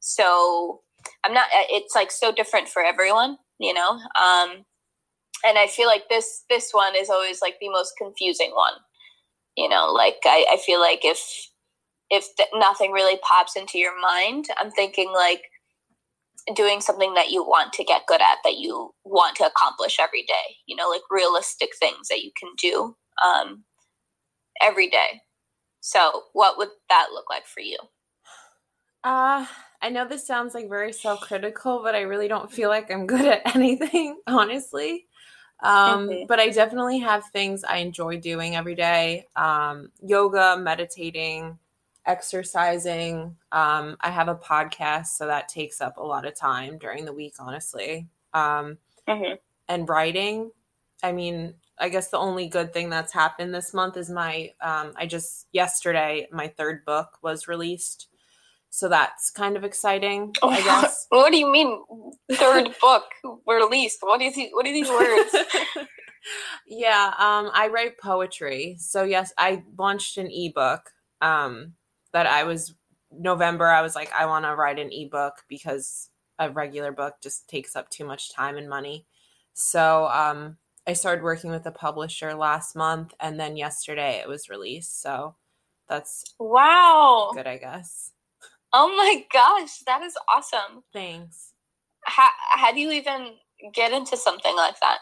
So 0.00 0.80
I'm 1.24 1.34
not. 1.34 1.48
It's 1.52 1.94
like 1.94 2.10
so 2.10 2.32
different 2.32 2.68
for 2.68 2.82
everyone, 2.82 3.36
you 3.58 3.74
know. 3.74 3.98
Um, 4.20 4.64
and 5.44 5.58
I 5.58 5.66
feel 5.66 5.86
like 5.86 6.08
this 6.08 6.44
this 6.48 6.70
one 6.72 6.94
is 6.96 7.10
always 7.10 7.40
like 7.40 7.56
the 7.60 7.68
most 7.68 7.94
confusing 7.98 8.50
one. 8.54 8.74
You 9.56 9.68
know, 9.68 9.92
like 9.92 10.16
I, 10.24 10.46
I 10.52 10.56
feel 10.58 10.80
like 10.80 11.00
if 11.04 11.20
if 12.10 12.26
th- 12.36 12.48
nothing 12.54 12.92
really 12.92 13.18
pops 13.22 13.56
into 13.56 13.78
your 13.78 13.98
mind, 14.00 14.46
I'm 14.58 14.70
thinking 14.70 15.12
like 15.12 15.42
doing 16.54 16.80
something 16.80 17.14
that 17.14 17.30
you 17.30 17.42
want 17.42 17.72
to 17.74 17.84
get 17.84 18.06
good 18.06 18.20
at, 18.20 18.38
that 18.44 18.56
you 18.58 18.90
want 19.04 19.36
to 19.36 19.46
accomplish 19.46 19.98
every 20.00 20.22
day. 20.22 20.56
You 20.66 20.76
know, 20.76 20.88
like 20.88 21.02
realistic 21.10 21.70
things 21.78 22.08
that 22.08 22.22
you 22.22 22.30
can 22.38 22.50
do 22.60 22.96
um, 23.24 23.64
every 24.62 24.88
day. 24.88 25.20
So, 25.80 26.24
what 26.32 26.58
would 26.58 26.68
that 26.88 27.08
look 27.12 27.30
like 27.30 27.46
for 27.46 27.60
you? 27.60 27.78
Uh, 29.02 29.46
I 29.80 29.88
know 29.88 30.06
this 30.06 30.26
sounds 30.26 30.54
like 30.54 30.68
very 30.68 30.92
self 30.92 31.20
critical, 31.20 31.80
but 31.82 31.94
I 31.94 32.02
really 32.02 32.28
don't 32.28 32.52
feel 32.52 32.68
like 32.68 32.90
I'm 32.90 33.06
good 33.06 33.24
at 33.24 33.42
anything, 33.56 34.20
honestly. 34.26 35.06
Um, 35.62 36.08
mm-hmm. 36.08 36.26
But 36.26 36.40
I 36.40 36.48
definitely 36.50 36.98
have 36.98 37.26
things 37.26 37.64
I 37.64 37.78
enjoy 37.78 38.18
doing 38.18 38.56
every 38.56 38.74
day 38.74 39.26
um, 39.36 39.90
yoga, 40.04 40.56
meditating, 40.58 41.58
exercising. 42.06 43.36
Um, 43.52 43.96
I 44.00 44.10
have 44.10 44.28
a 44.28 44.34
podcast, 44.34 45.08
so 45.08 45.26
that 45.26 45.48
takes 45.48 45.80
up 45.80 45.96
a 45.96 46.02
lot 46.02 46.26
of 46.26 46.34
time 46.34 46.78
during 46.78 47.04
the 47.04 47.12
week, 47.12 47.34
honestly. 47.38 48.08
Um, 48.32 48.78
mm-hmm. 49.08 49.34
And 49.68 49.88
writing. 49.88 50.50
I 51.02 51.12
mean, 51.12 51.54
I 51.78 51.88
guess 51.88 52.08
the 52.08 52.18
only 52.18 52.48
good 52.48 52.72
thing 52.72 52.90
that's 52.90 53.12
happened 53.12 53.54
this 53.54 53.72
month 53.72 53.96
is 53.96 54.10
my, 54.10 54.52
um, 54.60 54.92
I 54.96 55.06
just, 55.06 55.46
yesterday, 55.52 56.28
my 56.30 56.48
third 56.48 56.84
book 56.84 57.18
was 57.22 57.48
released. 57.48 58.08
So 58.70 58.88
that's 58.88 59.30
kind 59.30 59.56
of 59.56 59.64
exciting, 59.64 60.32
oh, 60.42 60.48
I 60.48 60.62
guess. 60.62 61.06
What 61.10 61.32
do 61.32 61.38
you 61.38 61.50
mean 61.50 61.82
third 62.32 62.68
book 62.80 63.04
released? 63.46 63.98
What 64.00 64.22
is 64.22 64.34
he, 64.34 64.50
what 64.52 64.66
are 64.66 64.72
these 64.72 64.88
words? 64.88 65.34
yeah, 66.66 67.12
um, 67.18 67.50
I 67.52 67.68
write 67.72 67.98
poetry. 67.98 68.76
So 68.78 69.02
yes, 69.02 69.32
I 69.36 69.64
launched 69.76 70.18
an 70.18 70.30
ebook 70.30 70.90
um, 71.20 71.74
that 72.12 72.26
I 72.26 72.44
was 72.44 72.74
November. 73.10 73.66
I 73.66 73.82
was 73.82 73.96
like, 73.96 74.12
I 74.12 74.26
want 74.26 74.44
to 74.44 74.54
write 74.54 74.78
an 74.78 74.92
ebook 74.92 75.34
because 75.48 76.08
a 76.38 76.48
regular 76.48 76.92
book 76.92 77.16
just 77.22 77.48
takes 77.48 77.74
up 77.74 77.90
too 77.90 78.04
much 78.04 78.32
time 78.32 78.56
and 78.56 78.68
money. 78.68 79.06
So 79.52 80.06
um, 80.06 80.58
I 80.86 80.92
started 80.92 81.22
working 81.22 81.50
with 81.50 81.66
a 81.66 81.72
publisher 81.72 82.34
last 82.34 82.74
month, 82.74 83.14
and 83.20 83.38
then 83.38 83.56
yesterday 83.56 84.20
it 84.20 84.28
was 84.28 84.48
released. 84.48 85.02
So 85.02 85.34
that's 85.88 86.34
wow, 86.38 87.32
good, 87.34 87.46
I 87.46 87.58
guess. 87.58 88.12
Oh 88.72 88.88
my 88.96 89.24
gosh, 89.32 89.80
that 89.86 90.02
is 90.02 90.16
awesome. 90.28 90.84
Thanks. 90.92 91.52
How 92.04 92.30
how 92.52 92.72
do 92.72 92.80
you 92.80 92.90
even 92.92 93.34
get 93.74 93.92
into 93.92 94.16
something 94.16 94.54
like 94.56 94.76
that? 94.80 94.98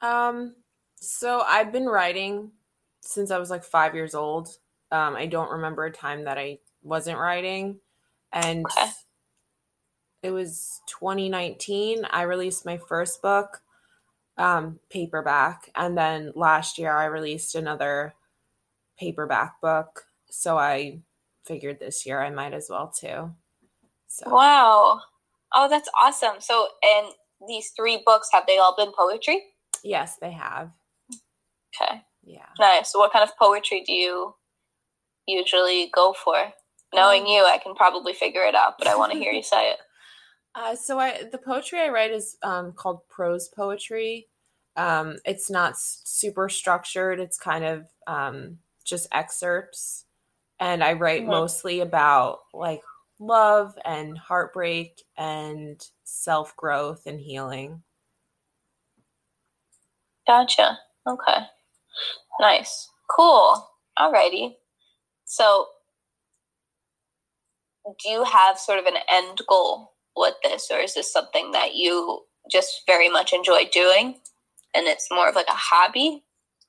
Um, 0.00 0.54
so 0.96 1.42
I've 1.46 1.72
been 1.72 1.86
writing 1.86 2.52
since 3.00 3.30
I 3.30 3.38
was 3.38 3.50
like 3.50 3.64
five 3.64 3.94
years 3.94 4.14
old. 4.14 4.48
Um, 4.92 5.16
I 5.16 5.26
don't 5.26 5.50
remember 5.50 5.84
a 5.84 5.92
time 5.92 6.24
that 6.24 6.38
I 6.38 6.58
wasn't 6.82 7.18
writing, 7.18 7.80
and 8.32 8.64
okay. 8.64 8.90
it 10.22 10.30
was 10.30 10.80
2019. 10.86 12.06
I 12.10 12.22
released 12.22 12.64
my 12.64 12.78
first 12.78 13.20
book, 13.20 13.62
um, 14.38 14.78
paperback, 14.90 15.70
and 15.74 15.98
then 15.98 16.32
last 16.36 16.78
year 16.78 16.96
I 16.96 17.06
released 17.06 17.56
another 17.56 18.14
paperback 18.98 19.60
book. 19.60 20.04
So 20.30 20.56
I 20.56 21.00
figured 21.46 21.78
this 21.80 22.04
year 22.06 22.22
I 22.22 22.30
might 22.30 22.52
as 22.52 22.68
well 22.68 22.90
too. 22.90 23.32
So 24.08 24.30
Wow. 24.30 25.00
Oh, 25.54 25.68
that's 25.68 25.88
awesome. 25.98 26.40
So 26.40 26.68
and 26.82 27.08
these 27.48 27.72
three 27.76 28.02
books 28.04 28.28
have 28.32 28.44
they 28.46 28.58
all 28.58 28.74
been 28.76 28.92
poetry? 28.96 29.42
Yes, 29.84 30.16
they 30.20 30.32
have. 30.32 30.72
Okay. 31.80 32.02
Yeah. 32.24 32.46
Nice. 32.58 32.92
So 32.92 32.98
what 32.98 33.12
kind 33.12 33.22
of 33.22 33.36
poetry 33.38 33.82
do 33.86 33.92
you 33.92 34.34
usually 35.26 35.90
go 35.94 36.12
for? 36.12 36.52
Knowing 36.94 37.22
um, 37.22 37.28
you, 37.28 37.44
I 37.44 37.58
can 37.58 37.74
probably 37.74 38.12
figure 38.12 38.44
it 38.44 38.54
out, 38.54 38.74
but 38.78 38.86
I 38.86 38.96
want 38.96 39.12
to 39.12 39.18
hear 39.18 39.32
you 39.32 39.42
say 39.44 39.72
it. 39.72 39.78
Uh, 40.54 40.74
so 40.74 40.98
I 40.98 41.24
the 41.30 41.38
poetry 41.38 41.80
I 41.80 41.88
write 41.88 42.12
is 42.12 42.36
um, 42.42 42.72
called 42.72 43.06
prose 43.08 43.48
poetry. 43.48 44.28
Um, 44.76 45.16
it's 45.24 45.50
not 45.50 45.74
super 45.78 46.48
structured. 46.48 47.20
It's 47.20 47.38
kind 47.38 47.64
of 47.64 47.86
um, 48.06 48.58
just 48.84 49.08
excerpts 49.12 50.05
and 50.60 50.82
I 50.82 50.94
write 50.94 51.22
mm-hmm. 51.22 51.30
mostly 51.30 51.80
about 51.80 52.40
like 52.52 52.82
love 53.18 53.76
and 53.84 54.16
heartbreak 54.16 55.02
and 55.16 55.82
self 56.04 56.56
growth 56.56 57.06
and 57.06 57.20
healing. 57.20 57.82
Gotcha. 60.26 60.78
Okay. 61.06 61.38
Nice. 62.40 62.90
Cool. 63.08 63.68
Alrighty. 63.98 64.54
So, 65.24 65.66
do 68.02 68.08
you 68.08 68.24
have 68.24 68.58
sort 68.58 68.78
of 68.78 68.86
an 68.86 68.96
end 69.08 69.40
goal 69.48 69.92
with 70.16 70.34
this, 70.42 70.68
or 70.72 70.78
is 70.80 70.94
this 70.94 71.12
something 71.12 71.52
that 71.52 71.74
you 71.74 72.22
just 72.50 72.82
very 72.86 73.08
much 73.08 73.32
enjoy 73.32 73.68
doing 73.72 74.16
and 74.74 74.86
it's 74.86 75.08
more 75.10 75.28
of 75.28 75.34
like 75.34 75.48
a 75.48 75.52
hobby? 75.52 76.24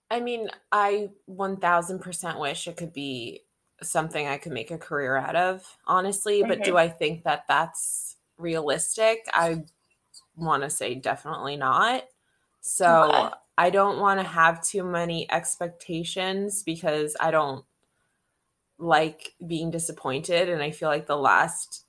I 0.09 0.19
mean, 0.19 0.49
I 0.71 1.09
1000% 1.29 2.39
wish 2.39 2.67
it 2.67 2.77
could 2.77 2.93
be 2.93 3.41
something 3.81 4.27
I 4.27 4.37
could 4.37 4.51
make 4.51 4.71
a 4.71 4.77
career 4.77 5.15
out 5.17 5.35
of, 5.35 5.77
honestly. 5.85 6.43
But 6.43 6.63
do 6.63 6.71
mm-hmm. 6.71 6.77
I 6.77 6.89
think 6.89 7.23
that 7.23 7.43
that's 7.47 8.17
realistic? 8.37 9.25
I 9.33 9.63
want 10.35 10.63
to 10.63 10.69
say 10.69 10.95
definitely 10.95 11.57
not. 11.57 12.03
So 12.61 13.11
okay. 13.11 13.35
I 13.57 13.69
don't 13.69 13.99
want 13.99 14.19
to 14.19 14.25
have 14.25 14.63
too 14.63 14.83
many 14.83 15.29
expectations 15.31 16.63
because 16.63 17.15
I 17.19 17.31
don't 17.31 17.65
like 18.77 19.33
being 19.45 19.71
disappointed. 19.71 20.49
And 20.49 20.61
I 20.61 20.71
feel 20.71 20.89
like 20.89 21.07
the 21.07 21.17
last 21.17 21.85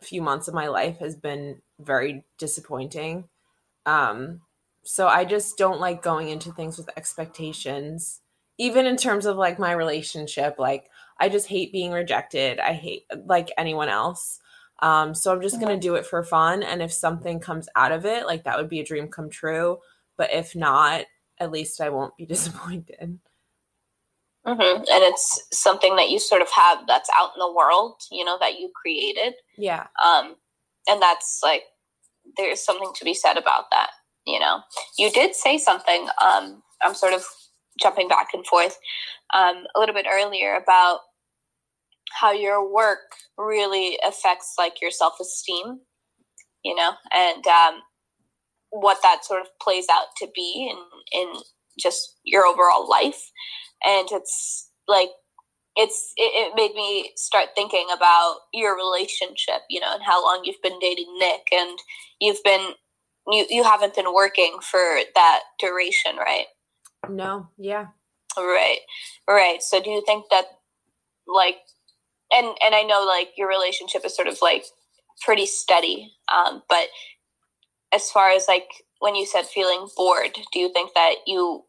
few 0.00 0.22
months 0.22 0.48
of 0.48 0.54
my 0.54 0.68
life 0.68 0.98
has 0.98 1.16
been 1.16 1.60
very 1.78 2.24
disappointing. 2.38 3.28
Um, 3.86 4.40
so 4.84 5.06
I 5.06 5.24
just 5.24 5.58
don't 5.58 5.80
like 5.80 6.02
going 6.02 6.28
into 6.28 6.52
things 6.52 6.78
with 6.78 6.90
expectations, 6.96 8.20
even 8.58 8.86
in 8.86 8.96
terms 8.96 9.26
of 9.26 9.36
like 9.36 9.58
my 9.58 9.72
relationship. 9.72 10.58
Like, 10.58 10.88
I 11.18 11.28
just 11.28 11.46
hate 11.46 11.72
being 11.72 11.92
rejected. 11.92 12.58
I 12.58 12.72
hate 12.72 13.04
like 13.26 13.50
anyone 13.56 13.88
else. 13.88 14.40
Um, 14.80 15.14
so 15.14 15.32
I'm 15.32 15.40
just 15.40 15.60
gonna 15.60 15.78
do 15.78 15.94
it 15.94 16.06
for 16.06 16.22
fun. 16.24 16.62
And 16.62 16.82
if 16.82 16.92
something 16.92 17.40
comes 17.40 17.68
out 17.76 17.92
of 17.92 18.04
it, 18.04 18.26
like 18.26 18.44
that 18.44 18.58
would 18.58 18.68
be 18.68 18.80
a 18.80 18.84
dream 18.84 19.08
come 19.08 19.30
true. 19.30 19.78
But 20.16 20.32
if 20.32 20.56
not, 20.56 21.04
at 21.38 21.50
least 21.50 21.80
I 21.80 21.88
won't 21.88 22.16
be 22.16 22.26
disappointed. 22.26 23.18
Mm-hmm. 24.46 24.76
And 24.78 24.86
it's 24.88 25.46
something 25.52 25.94
that 25.96 26.10
you 26.10 26.18
sort 26.18 26.42
of 26.42 26.50
have 26.50 26.80
that's 26.88 27.08
out 27.16 27.30
in 27.36 27.38
the 27.38 27.52
world, 27.52 28.00
you 28.10 28.24
know, 28.24 28.38
that 28.40 28.58
you 28.58 28.70
created. 28.74 29.34
Yeah. 29.56 29.86
Um, 30.04 30.34
and 30.88 31.00
that's 31.00 31.40
like 31.44 31.62
there's 32.36 32.64
something 32.64 32.90
to 32.94 33.04
be 33.04 33.14
said 33.14 33.36
about 33.36 33.70
that. 33.70 33.90
You 34.26 34.40
know, 34.40 34.60
you 34.98 35.10
did 35.10 35.34
say 35.34 35.58
something. 35.58 36.08
Um, 36.20 36.62
I'm 36.80 36.94
sort 36.94 37.14
of 37.14 37.24
jumping 37.80 38.08
back 38.08 38.28
and 38.32 38.46
forth 38.46 38.78
um, 39.34 39.64
a 39.74 39.80
little 39.80 39.94
bit 39.94 40.06
earlier 40.10 40.56
about 40.56 41.00
how 42.20 42.32
your 42.32 42.70
work 42.72 43.16
really 43.38 43.98
affects 44.06 44.54
like 44.58 44.82
your 44.82 44.90
self-esteem 44.90 45.80
you 46.64 46.74
know 46.74 46.92
and 47.12 47.46
um, 47.46 47.80
what 48.72 48.98
that 49.02 49.24
sort 49.24 49.40
of 49.40 49.46
plays 49.60 49.86
out 49.90 50.06
to 50.16 50.26
be 50.34 50.70
in 50.70 51.20
in 51.20 51.32
just 51.78 52.16
your 52.24 52.44
overall 52.44 52.88
life. 52.88 53.30
And 53.84 54.08
it's 54.10 54.70
like 54.88 55.10
it's 55.76 56.12
it, 56.16 56.32
it, 56.34 56.52
made 56.54 56.74
me 56.74 57.12
start 57.16 57.48
thinking 57.54 57.86
about 57.94 58.36
your 58.52 58.76
relationship 58.76 59.62
you 59.70 59.80
know 59.80 59.94
and 59.94 60.02
how 60.02 60.22
long 60.22 60.42
you've 60.44 60.60
been 60.62 60.78
dating 60.80 61.16
nick 61.18 61.40
and 61.50 61.78
you've 62.20 62.42
been 62.44 62.72
you 63.28 63.46
you 63.48 63.64
haven't 63.64 63.94
been 63.94 64.12
working 64.12 64.58
for 64.60 64.98
that 65.14 65.40
duration 65.58 66.16
right 66.18 66.44
no 67.08 67.48
yeah 67.58 67.86
right 68.36 68.78
right 69.28 69.62
so 69.62 69.82
do 69.82 69.90
you 69.90 70.02
think 70.06 70.24
that 70.30 70.44
like 71.26 71.56
and 72.32 72.46
and 72.64 72.74
I 72.74 72.82
know 72.82 73.04
like 73.04 73.30
your 73.36 73.48
relationship 73.48 74.04
is 74.04 74.16
sort 74.16 74.28
of 74.28 74.38
like 74.40 74.64
pretty 75.22 75.46
steady. 75.46 76.12
Um, 76.32 76.62
but 76.68 76.88
as 77.92 78.10
far 78.10 78.30
as 78.30 78.46
like 78.48 78.68
when 78.98 79.14
you 79.14 79.26
said 79.26 79.46
feeling 79.46 79.88
bored, 79.96 80.36
do 80.52 80.58
you 80.58 80.72
think 80.72 80.94
that 80.94 81.14
you 81.26 81.64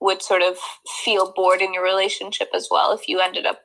would 0.00 0.22
sort 0.22 0.42
of 0.42 0.56
feel 1.04 1.32
bored 1.34 1.60
in 1.60 1.72
your 1.72 1.84
relationship 1.84 2.48
as 2.54 2.68
well 2.70 2.92
if 2.92 3.08
you 3.08 3.20
ended 3.20 3.46
up 3.46 3.60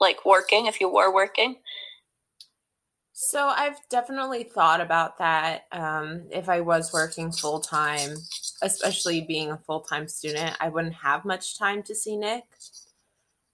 like 0.00 0.24
working, 0.26 0.66
if 0.66 0.80
you 0.80 0.92
were 0.92 1.12
working? 1.12 1.56
So 3.12 3.46
I've 3.46 3.76
definitely 3.88 4.42
thought 4.42 4.80
about 4.80 5.18
that. 5.18 5.66
Um, 5.70 6.24
if 6.32 6.48
I 6.48 6.60
was 6.60 6.92
working 6.92 7.30
full 7.30 7.60
time, 7.60 8.16
especially 8.62 9.20
being 9.20 9.50
a 9.50 9.58
full 9.58 9.80
time 9.80 10.08
student, 10.08 10.56
I 10.60 10.68
wouldn't 10.68 10.94
have 10.94 11.24
much 11.24 11.58
time 11.58 11.82
to 11.84 11.94
see 11.94 12.16
Nick. 12.16 12.44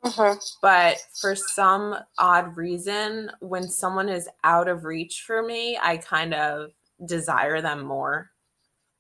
Mm-hmm. 0.05 0.39
But 0.63 0.99
for 1.21 1.35
some 1.35 1.97
odd 2.19 2.57
reason, 2.57 3.33
when 3.41 3.69
someone 3.69 4.09
is 4.09 4.29
out 4.45 4.69
of 4.69 4.85
reach 4.85 5.25
for 5.27 5.43
me, 5.43 5.77
I 5.83 5.97
kind 5.97 6.35
of 6.35 6.71
desire 7.05 7.61
them 7.61 7.85
more. 7.85 8.31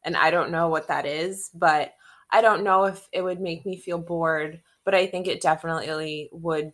And 0.04 0.16
I 0.16 0.30
don't 0.30 0.50
know 0.50 0.68
what 0.68 0.88
that 0.88 1.06
is, 1.06 1.50
but 1.54 1.92
I 2.30 2.40
don't 2.40 2.64
know 2.64 2.84
if 2.84 3.08
it 3.12 3.22
would 3.22 3.40
make 3.40 3.64
me 3.64 3.76
feel 3.76 3.98
bored, 3.98 4.60
but 4.84 4.94
I 4.94 5.06
think 5.06 5.26
it 5.26 5.40
definitely 5.40 6.28
would 6.32 6.72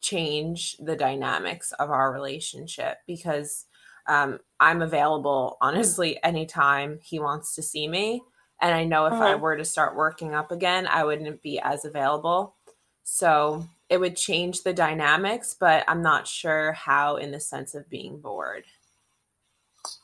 change 0.00 0.76
the 0.78 0.96
dynamics 0.96 1.72
of 1.72 1.90
our 1.90 2.12
relationship 2.12 2.98
because 3.06 3.66
um, 4.08 4.40
I'm 4.58 4.82
available 4.82 5.56
honestly 5.60 6.22
anytime 6.22 6.98
he 7.02 7.18
wants 7.18 7.54
to 7.54 7.62
see 7.62 7.88
me. 7.88 8.22
And 8.62 8.74
I 8.74 8.84
know 8.84 9.06
if 9.06 9.12
I 9.12 9.32
mm-hmm. 9.32 9.42
were 9.42 9.56
to 9.56 9.64
start 9.64 9.96
working 9.96 10.34
up 10.34 10.52
again, 10.52 10.86
I 10.86 11.02
wouldn't 11.04 11.42
be 11.42 11.58
as 11.58 11.84
available. 11.84 12.54
So 13.02 13.66
it 13.90 13.98
would 13.98 14.16
change 14.16 14.62
the 14.62 14.72
dynamics, 14.72 15.56
but 15.58 15.84
I'm 15.88 16.00
not 16.00 16.28
sure 16.28 16.72
how 16.72 17.16
in 17.16 17.32
the 17.32 17.40
sense 17.40 17.74
of 17.74 17.90
being 17.90 18.20
bored. 18.20 18.64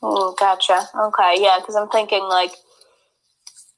Oh, 0.03 0.35
gotcha. 0.37 0.89
Okay, 0.93 1.35
yeah, 1.37 1.57
because 1.59 1.75
I'm 1.75 1.89
thinking 1.89 2.23
like 2.23 2.51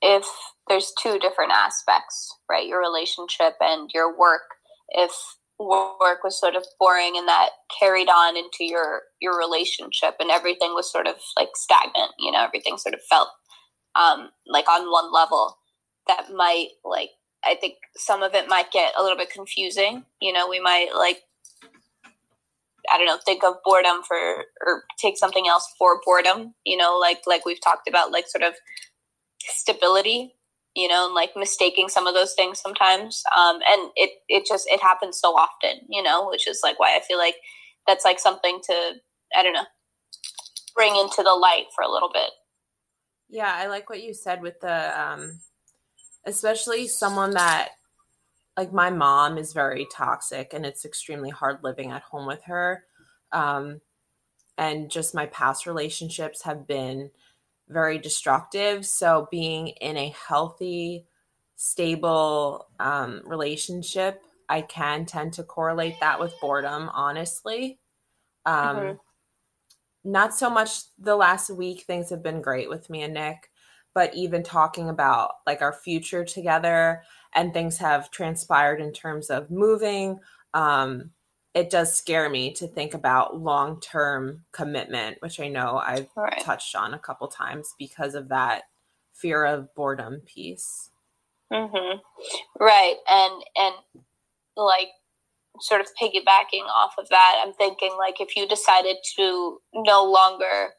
if 0.01 0.25
there's 0.67 0.91
two 0.99 1.19
different 1.19 1.51
aspects, 1.51 2.35
right? 2.49 2.67
Your 2.67 2.79
relationship 2.79 3.53
and 3.61 3.89
your 3.93 4.17
work. 4.17 4.41
If 4.89 5.11
work 5.59 6.23
was 6.23 6.39
sort 6.39 6.55
of 6.55 6.65
boring 6.79 7.13
and 7.15 7.27
that 7.27 7.49
carried 7.79 8.09
on 8.09 8.35
into 8.35 8.63
your 8.65 9.03
your 9.21 9.37
relationship 9.37 10.15
and 10.19 10.31
everything 10.31 10.73
was 10.73 10.91
sort 10.91 11.07
of 11.07 11.15
like 11.37 11.49
stagnant, 11.55 12.11
you 12.17 12.31
know, 12.31 12.43
everything 12.43 12.77
sort 12.77 12.95
of 12.95 13.01
felt 13.09 13.29
um 13.95 14.30
like 14.47 14.69
on 14.69 14.91
one 14.91 15.12
level 15.13 15.58
that 16.08 16.27
might 16.34 16.69
like 16.84 17.10
I 17.43 17.56
think 17.56 17.75
some 17.95 18.21
of 18.23 18.36
it 18.36 18.47
might 18.47 18.71
get 18.71 18.93
a 18.97 19.01
little 19.01 19.17
bit 19.17 19.32
confusing. 19.32 20.06
You 20.21 20.32
know, 20.34 20.47
we 20.47 20.60
might 20.60 20.89
like 20.95 21.21
I 22.91 22.97
don't 22.97 23.06
know, 23.08 23.17
think 23.25 23.43
of 23.43 23.56
boredom 23.63 24.04
for 24.08 24.45
or 24.65 24.84
take 24.99 25.17
something 25.17 25.47
else 25.47 25.67
for 25.77 26.01
boredom, 26.06 26.54
you 26.65 26.77
know, 26.77 26.97
like 26.99 27.21
like 27.27 27.45
we've 27.45 27.62
talked 27.62 27.88
about 27.88 28.12
like 28.12 28.27
sort 28.27 28.43
of 28.43 28.54
stability, 29.41 30.36
you 30.75 30.88
know, 30.88 31.06
and 31.08 31.15
like 31.15 31.32
mistaking 31.36 31.89
some 31.89 32.08
of 32.08 32.13
those 32.13 32.34
things 32.36 32.60
sometimes. 32.60 33.23
Um 33.38 33.60
and 33.67 33.91
it 33.95 34.12
it 34.30 34.45
just 34.47 34.67
it 34.69 34.82
happens 34.82 35.19
so 35.19 35.30
often, 35.30 35.82
you 35.89 36.04
know, 36.04 36.27
which 36.30 36.47
is 36.47 36.62
like 36.63 36.80
why 36.80 36.95
I 36.95 37.01
feel 37.08 37.17
like 37.17 37.36
that's 37.88 38.06
like 38.06 38.19
something 38.19 38.60
to 38.65 38.93
I 39.36 39.43
don't 39.43 39.54
know 39.54 39.65
bring 40.75 40.95
into 40.95 41.23
the 41.23 41.34
light 41.34 41.65
for 41.75 41.84
a 41.84 41.91
little 41.91 42.10
bit. 42.13 42.32
Yeah, 43.31 43.51
I 43.51 43.67
like 43.67 43.89
what 43.89 44.03
you 44.03 44.13
said 44.13 44.41
with 44.41 44.59
the 44.59 45.01
um 45.01 45.39
especially 46.25 46.87
someone 46.87 47.31
that 47.31 47.69
like 48.55 48.71
my 48.71 48.91
mom 48.91 49.39
is 49.39 49.53
very 49.53 49.87
toxic 49.91 50.53
and 50.53 50.65
it's 50.65 50.85
extremely 50.85 51.31
hard 51.31 51.63
living 51.63 51.89
at 51.91 52.03
home 52.03 52.27
with 52.27 52.43
her. 52.43 52.83
Um 53.31 53.81
and 54.57 54.91
just 54.91 55.15
my 55.15 55.25
past 55.27 55.65
relationships 55.65 56.43
have 56.43 56.67
been 56.67 57.09
very 57.67 57.97
destructive. 57.97 58.85
So 58.85 59.27
being 59.31 59.69
in 59.69 59.97
a 59.97 60.13
healthy, 60.27 61.07
stable 61.55 62.67
um, 62.79 63.21
relationship, 63.25 64.21
I 64.49 64.61
can 64.61 65.05
tend 65.05 65.33
to 65.33 65.43
correlate 65.43 65.99
that 66.01 66.19
with 66.19 66.33
boredom, 66.41 66.89
honestly. 66.93 67.79
Um, 68.45 68.75
mm-hmm. 68.75 68.97
Not 70.03 70.33
so 70.33 70.49
much 70.49 70.83
the 70.97 71.15
last 71.15 71.49
week, 71.49 71.81
things 71.81 72.09
have 72.09 72.23
been 72.23 72.41
great 72.41 72.69
with 72.69 72.89
me 72.89 73.03
and 73.03 73.13
Nick, 73.13 73.51
but 73.93 74.13
even 74.15 74.43
talking 74.43 74.89
about 74.89 75.35
like 75.45 75.61
our 75.61 75.73
future 75.73 76.25
together 76.25 77.03
and 77.33 77.53
things 77.53 77.77
have 77.77 78.11
transpired 78.11 78.81
in 78.81 78.93
terms 78.93 79.29
of 79.29 79.51
moving. 79.51 80.19
Um, 80.53 81.11
it 81.53 81.69
does 81.69 81.93
scare 81.93 82.29
me 82.29 82.53
to 82.53 82.67
think 82.67 82.93
about 82.93 83.39
long 83.39 83.79
term 83.81 84.45
commitment, 84.51 85.17
which 85.19 85.39
I 85.39 85.49
know 85.49 85.77
I've 85.77 86.09
right. 86.15 86.39
touched 86.41 86.75
on 86.75 86.93
a 86.93 86.99
couple 86.99 87.27
times 87.27 87.75
because 87.77 88.15
of 88.15 88.29
that 88.29 88.63
fear 89.13 89.45
of 89.45 89.73
boredom 89.75 90.21
piece. 90.25 90.89
Mm-hmm. 91.51 91.99
Right, 92.59 92.95
and 93.09 93.43
and 93.57 93.75
like 94.55 94.87
sort 95.59 95.81
of 95.81 95.87
piggybacking 96.01 96.65
off 96.65 96.93
of 96.97 97.09
that, 97.09 97.43
I'm 97.45 97.53
thinking 97.53 97.95
like 97.97 98.21
if 98.21 98.35
you 98.35 98.47
decided 98.47 98.97
to 99.17 99.59
no 99.73 100.03
longer, 100.03 100.69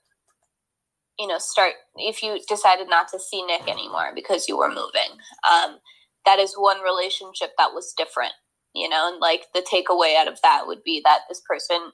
you 1.18 1.26
know, 1.26 1.38
start 1.38 1.74
if 1.96 2.22
you 2.22 2.40
decided 2.48 2.88
not 2.88 3.08
to 3.08 3.18
see 3.20 3.44
Nick 3.44 3.68
anymore 3.68 4.12
because 4.14 4.48
you 4.48 4.56
were 4.56 4.68
moving, 4.68 5.18
um, 5.50 5.78
that 6.26 6.38
is 6.38 6.54
one 6.54 6.80
relationship 6.80 7.50
that 7.58 7.72
was 7.74 7.94
different 7.96 8.32
you 8.74 8.88
know 8.88 9.10
and 9.12 9.20
like 9.20 9.46
the 9.54 9.60
takeaway 9.60 10.16
out 10.16 10.28
of 10.28 10.40
that 10.42 10.66
would 10.66 10.82
be 10.84 11.00
that 11.04 11.20
this 11.28 11.42
person 11.48 11.90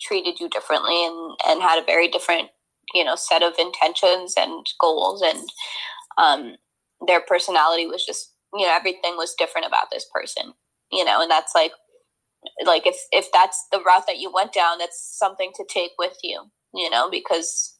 treated 0.00 0.40
you 0.40 0.48
differently 0.48 1.04
and 1.06 1.36
and 1.46 1.62
had 1.62 1.80
a 1.80 1.86
very 1.86 2.08
different 2.08 2.48
you 2.94 3.04
know 3.04 3.14
set 3.14 3.42
of 3.42 3.54
intentions 3.58 4.34
and 4.36 4.66
goals 4.80 5.22
and 5.22 5.48
um 6.18 6.54
their 7.06 7.20
personality 7.20 7.86
was 7.86 8.04
just 8.04 8.32
you 8.54 8.66
know 8.66 8.74
everything 8.74 9.16
was 9.16 9.34
different 9.38 9.66
about 9.66 9.86
this 9.90 10.06
person 10.14 10.52
you 10.90 11.04
know 11.04 11.20
and 11.20 11.30
that's 11.30 11.52
like 11.54 11.72
like 12.64 12.86
if 12.86 12.96
if 13.10 13.26
that's 13.32 13.66
the 13.72 13.80
route 13.80 14.06
that 14.06 14.18
you 14.18 14.30
went 14.32 14.52
down 14.52 14.78
that's 14.78 15.16
something 15.18 15.52
to 15.54 15.64
take 15.68 15.92
with 15.98 16.16
you 16.22 16.42
you 16.74 16.90
know 16.90 17.10
because 17.10 17.76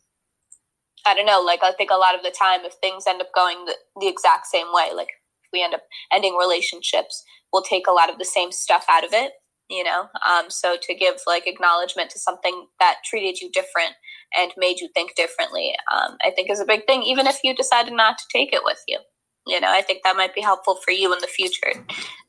i 1.07 1.15
don't 1.15 1.27
know 1.27 1.41
like 1.41 1.63
i 1.63 1.73
think 1.73 1.91
a 1.91 1.97
lot 1.97 2.15
of 2.15 2.23
the 2.23 2.31
time 2.31 2.61
if 2.65 2.75
things 2.75 3.05
end 3.07 3.21
up 3.21 3.29
going 3.35 3.65
the, 3.67 3.75
the 4.01 4.09
exact 4.09 4.47
same 4.47 4.67
way 4.73 4.89
like 4.95 5.09
we 5.53 5.63
end 5.63 5.75
up 5.75 5.83
ending 6.13 6.37
relationships 6.39 7.23
we'll 7.53 7.63
take 7.63 7.87
a 7.87 7.93
lot 7.93 8.11
of 8.11 8.19
the 8.19 8.25
same 8.25 8.53
stuff 8.53 8.85
out 8.89 9.05
of 9.05 9.13
it 9.13 9.33
you 9.71 9.83
know? 9.83 10.07
Um, 10.29 10.51
so 10.51 10.77
to 10.83 10.95
give 10.95 11.15
like 11.27 11.47
acknowledgement 11.47 12.11
to 12.11 12.19
something 12.19 12.67
that 12.79 12.97
treated 13.07 13.41
you 13.41 13.51
different 13.53 13.95
and 14.37 14.53
made 14.59 14.81
you 14.81 14.89
think 14.93 15.15
differently 15.15 15.73
um, 15.91 16.17
i 16.23 16.31
think 16.31 16.51
is 16.51 16.61
a 16.61 16.67
big 16.67 16.87
thing 16.87 17.03
even 17.03 17.27
if 17.27 17.39
you 17.43 17.55
decided 17.55 17.95
not 17.95 18.19
to 18.19 18.25
take 18.31 18.53
it 18.53 18.63
with 18.65 18.83
you 18.87 18.99
you 19.47 19.61
know? 19.61 19.71
I 19.71 19.83
think 19.83 20.03
that 20.05 20.17
might 20.17 20.35
be 20.35 20.41
helpful 20.41 20.77
for 20.85 20.91
you 20.91 21.13
in 21.13 21.19
the 21.21 21.27
future. 21.27 21.73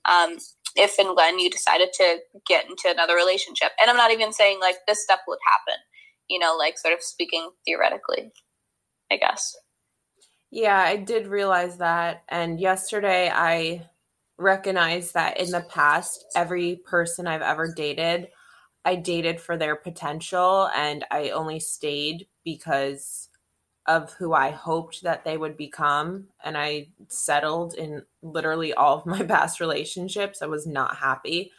Um, 0.06 0.38
if 0.76 0.98
and 1.00 1.16
when 1.16 1.40
you 1.40 1.50
decided 1.50 1.90
to 1.94 2.18
get 2.48 2.66
into 2.66 2.90
another 2.90 3.16
relationship. 3.16 3.72
And 3.80 3.90
i'm 3.90 3.98
not 3.98 4.12
even 4.12 4.34
saying 4.34 4.60
like 4.60 4.78
this 4.88 5.04
step 5.04 5.20
would 5.28 5.40
happen 5.46 5.80
you 6.30 6.40
know 6.40 6.56
like 6.58 6.78
sort 6.78 6.94
of 6.94 7.02
speaking 7.02 7.50
theoretically 7.66 8.32
i 9.12 9.18
guess. 9.18 9.56
Yeah 10.52 10.80
i 10.80 10.96
did 10.98 11.28
realize 11.28 11.78
that. 11.78 12.24
And 12.30 12.60
yesterday 12.60 13.30
i 13.34 13.88
recognized 14.38 15.14
that 15.14 15.40
in 15.40 15.52
the 15.52 15.62
past, 15.62 16.26
every 16.36 16.78
person 16.86 17.28
I've 17.28 17.42
ever 17.42 17.74
dated, 17.74 18.28
I 18.86 18.96
dated 18.96 19.40
for 19.40 19.58
their 19.58 19.76
potential 19.76 20.70
and 20.76 21.06
I 21.10 21.30
only 21.30 21.60
stayed 21.60 22.28
because 22.44 23.30
of 23.88 24.14
who 24.14 24.34
I 24.34 24.50
hoped 24.52 25.04
that 25.04 25.26
they 25.26 25.38
would 25.38 25.58
become. 25.58 26.28
And 26.44 26.58
I 26.58 26.88
settled 27.10 27.76
in 27.76 28.04
literally 28.22 28.74
all 28.74 29.00
of 29.00 29.06
my 29.06 29.24
past 29.28 29.60
relationships. 29.60 30.42
I 30.42 30.48
was 30.48 30.66
not 30.66 30.98
happy. 30.98 31.52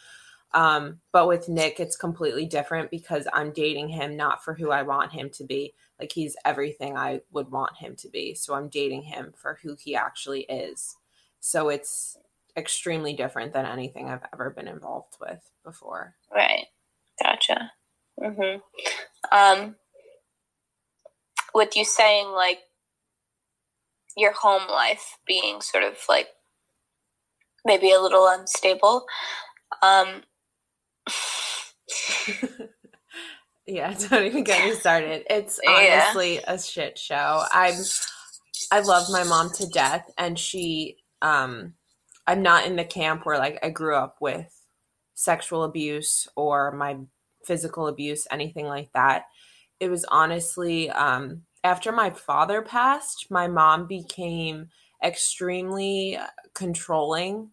Um, 0.52 1.00
but 1.12 1.26
with 1.26 1.48
Nick, 1.48 1.80
it's 1.80 1.96
completely 1.96 2.46
different 2.46 2.90
because 2.90 3.26
I'm 3.32 3.50
dating 3.50 3.88
him 3.88 4.16
not 4.16 4.42
for 4.44 4.54
who 4.54 4.70
I 4.70 4.82
want 4.82 5.12
him 5.12 5.28
to 5.30 5.44
be. 5.44 5.74
Like 5.98 6.12
he's 6.12 6.36
everything 6.44 6.96
I 6.96 7.20
would 7.32 7.50
want 7.50 7.76
him 7.76 7.96
to 7.96 8.08
be. 8.08 8.34
So 8.34 8.54
I'm 8.54 8.68
dating 8.68 9.02
him 9.02 9.34
for 9.36 9.58
who 9.62 9.76
he 9.78 9.96
actually 9.96 10.42
is. 10.42 10.96
So 11.40 11.68
it's 11.68 12.16
extremely 12.56 13.14
different 13.14 13.52
than 13.52 13.66
anything 13.66 14.08
I've 14.08 14.24
ever 14.32 14.50
been 14.50 14.68
involved 14.68 15.16
with 15.20 15.40
before. 15.64 16.14
Right. 16.32 16.66
Gotcha. 17.22 17.72
Mm-hmm. 18.20 18.60
Um, 19.36 19.76
with 21.54 21.76
you 21.76 21.84
saying 21.84 22.28
like 22.32 22.58
your 24.16 24.32
home 24.32 24.68
life 24.68 25.18
being 25.26 25.60
sort 25.60 25.84
of 25.84 25.96
like 26.08 26.28
maybe 27.64 27.90
a 27.92 28.00
little 28.00 28.26
unstable. 28.28 29.06
Um, 29.82 30.22
yeah, 33.66 33.94
don't 33.94 34.24
even 34.24 34.44
get 34.44 34.64
me 34.64 34.74
started. 34.74 35.24
It's 35.30 35.60
honestly 35.68 36.34
yeah. 36.36 36.52
a 36.52 36.58
shit 36.58 36.98
show. 36.98 37.44
I'm 37.52 37.74
I 38.70 38.80
love 38.80 39.06
my 39.10 39.24
mom 39.24 39.50
to 39.54 39.66
death 39.66 40.10
and 40.16 40.38
she 40.38 40.96
um 41.22 41.74
I'm 42.26 42.42
not 42.42 42.66
in 42.66 42.76
the 42.76 42.84
camp 42.84 43.26
where 43.26 43.38
like 43.38 43.58
I 43.62 43.70
grew 43.70 43.94
up 43.96 44.16
with 44.20 44.50
sexual 45.14 45.64
abuse 45.64 46.26
or 46.36 46.72
my 46.72 46.98
physical 47.44 47.86
abuse, 47.86 48.26
anything 48.30 48.66
like 48.66 48.90
that. 48.94 49.24
It 49.80 49.90
was 49.90 50.04
honestly 50.06 50.90
um, 50.90 51.42
after 51.62 51.92
my 51.92 52.10
father 52.10 52.62
passed, 52.62 53.26
my 53.30 53.48
mom 53.48 53.86
became 53.86 54.68
extremely 55.02 56.18
controlling. 56.54 57.50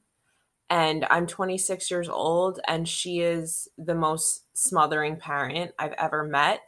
And 0.69 1.05
I'm 1.09 1.27
26 1.27 1.91
years 1.91 2.09
old, 2.09 2.59
and 2.67 2.87
she 2.87 3.19
is 3.19 3.67
the 3.77 3.95
most 3.95 4.45
smothering 4.53 5.17
parent 5.17 5.71
I've 5.77 5.93
ever 5.97 6.23
met. 6.23 6.61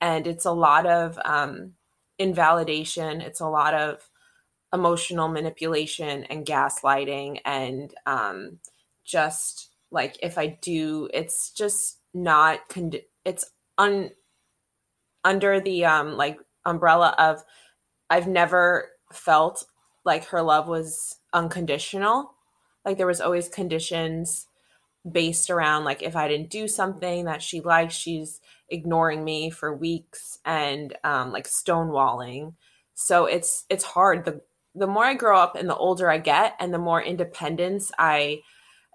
And 0.00 0.26
it's 0.26 0.44
a 0.44 0.52
lot 0.52 0.86
of 0.86 1.18
um, 1.24 1.74
invalidation, 2.18 3.20
it's 3.20 3.40
a 3.40 3.48
lot 3.48 3.74
of 3.74 4.08
emotional 4.72 5.28
manipulation 5.28 6.24
and 6.24 6.44
gaslighting 6.44 7.40
and 7.44 7.94
um, 8.06 8.58
just 9.04 9.70
like 9.90 10.18
if 10.22 10.36
I 10.38 10.58
do, 10.60 11.08
it's 11.14 11.50
just 11.50 12.00
not 12.12 12.68
con- 12.68 12.92
it's 13.24 13.50
un 13.78 14.10
under 15.26 15.60
the 15.60 15.84
um 15.84 16.16
like 16.16 16.38
umbrella 16.64 17.14
of 17.18 17.44
I've 18.08 18.28
never 18.28 18.90
felt 19.12 19.66
like 20.04 20.26
her 20.26 20.40
love 20.40 20.68
was 20.68 21.16
unconditional. 21.32 22.32
Like 22.84 22.96
there 22.96 23.06
was 23.08 23.20
always 23.20 23.48
conditions 23.48 24.46
based 25.10 25.50
around 25.50 25.84
like 25.84 26.02
if 26.02 26.16
I 26.16 26.28
didn't 26.28 26.50
do 26.50 26.68
something 26.68 27.26
that 27.26 27.42
she 27.42 27.60
likes, 27.60 27.94
she's 27.94 28.40
ignoring 28.68 29.24
me 29.24 29.50
for 29.50 29.76
weeks 29.76 30.38
and 30.44 30.96
um 31.04 31.32
like 31.32 31.48
stonewalling. 31.48 32.54
So 32.94 33.26
it's 33.26 33.64
it's 33.68 33.84
hard. 33.84 34.24
The 34.24 34.40
the 34.74 34.86
more 34.86 35.04
I 35.04 35.14
grow 35.14 35.38
up 35.38 35.56
and 35.56 35.68
the 35.68 35.76
older 35.76 36.08
I 36.10 36.18
get 36.18 36.54
and 36.60 36.72
the 36.72 36.78
more 36.78 37.02
independence 37.02 37.90
I 37.98 38.42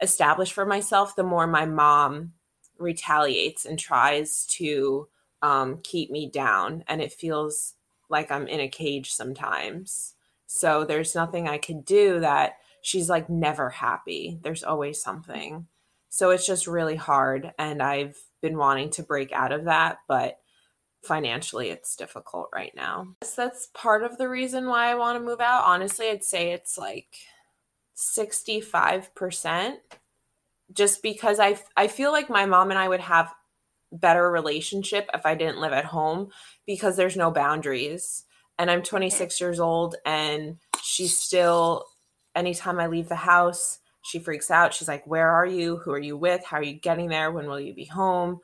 establish 0.02 0.54
for 0.54 0.66
myself, 0.66 1.16
the 1.16 1.24
more 1.24 1.48
my 1.48 1.66
mom 1.66 2.34
retaliates 2.78 3.66
and 3.66 3.78
tries 3.78 4.46
to 4.58 5.08
um, 5.42 5.80
keep 5.84 6.12
me 6.12 6.30
down. 6.30 6.84
And 6.88 7.02
it 7.02 7.14
feels 7.14 7.76
like 8.10 8.32
I'm 8.32 8.48
in 8.48 8.60
a 8.60 8.68
cage 8.68 9.12
sometimes. 9.12 10.16
So 10.48 10.84
there's 10.84 11.16
nothing 11.16 11.48
I 11.48 11.58
could 11.58 11.86
do 11.86 12.20
that 12.20 12.58
she's 12.82 13.10
like 13.10 13.30
never 13.30 13.70
happy. 13.70 14.40
There's 14.42 14.64
always 14.64 15.02
something. 15.02 15.68
So 16.10 16.32
it's 16.32 16.46
just 16.46 16.68
really 16.68 16.96
hard. 16.96 17.54
And 17.58 17.82
I've 17.82 18.18
been 18.42 18.58
wanting 18.58 18.90
to 18.92 19.04
break 19.04 19.32
out 19.32 19.52
of 19.52 19.66
that, 19.66 20.00
but 20.08 20.40
financially 21.04 21.70
it's 21.70 21.96
difficult 21.96 22.50
right 22.54 22.74
now. 22.76 23.16
That's 23.36 23.70
part 23.74 24.04
of 24.04 24.18
the 24.18 24.28
reason 24.28 24.68
why 24.68 24.92
I 24.92 24.96
want 24.96 25.18
to 25.18 25.26
move 25.26 25.40
out. 25.40 25.64
Honestly, 25.66 26.10
I'd 26.10 26.24
say 26.24 26.52
it's 26.52 26.78
like 26.78 27.16
65% 27.96 29.76
just 30.74 31.04
because 31.04 31.40
I 31.40 31.60
I 31.76 31.88
feel 31.88 32.12
like 32.12 32.30
my 32.30 32.46
mom 32.46 32.72
and 32.72 32.80
I 32.80 32.88
would 32.88 33.02
have 33.02 33.34
better 33.92 34.30
relationship 34.32 35.10
if 35.14 35.26
I 35.26 35.36
didn't 35.36 35.60
live 35.60 35.74
at 35.74 35.86
home 35.86 36.30
because 36.66 36.96
there's 36.98 37.18
no 37.18 37.32
boundaries. 37.32 38.24
And 38.58 38.70
I'm 38.70 38.84
26 38.84 39.40
years 39.42 39.60
old 39.60 39.96
and 40.06 40.58
she's 40.84 41.18
still 41.18 41.86
anytime 42.36 42.80
I 42.80 42.88
leave 42.88 43.10
the 43.10 43.16
house, 43.16 43.80
she 44.04 44.20
freaks 44.20 44.50
out. 44.50 44.74
She's 44.74 44.88
like, 44.88 45.06
"Where 45.06 45.30
are 45.30 45.46
you? 45.46 45.78
Who 45.78 45.92
are 45.92 46.00
you 46.00 46.18
with? 46.18 46.44
How 46.46 46.58
are 46.58 46.64
you 46.64 46.74
getting 46.74 47.10
there? 47.10 47.32
When 47.32 47.48
will 47.48 47.60
you 47.60 47.74
be 47.74 47.86
home?" 47.86 48.40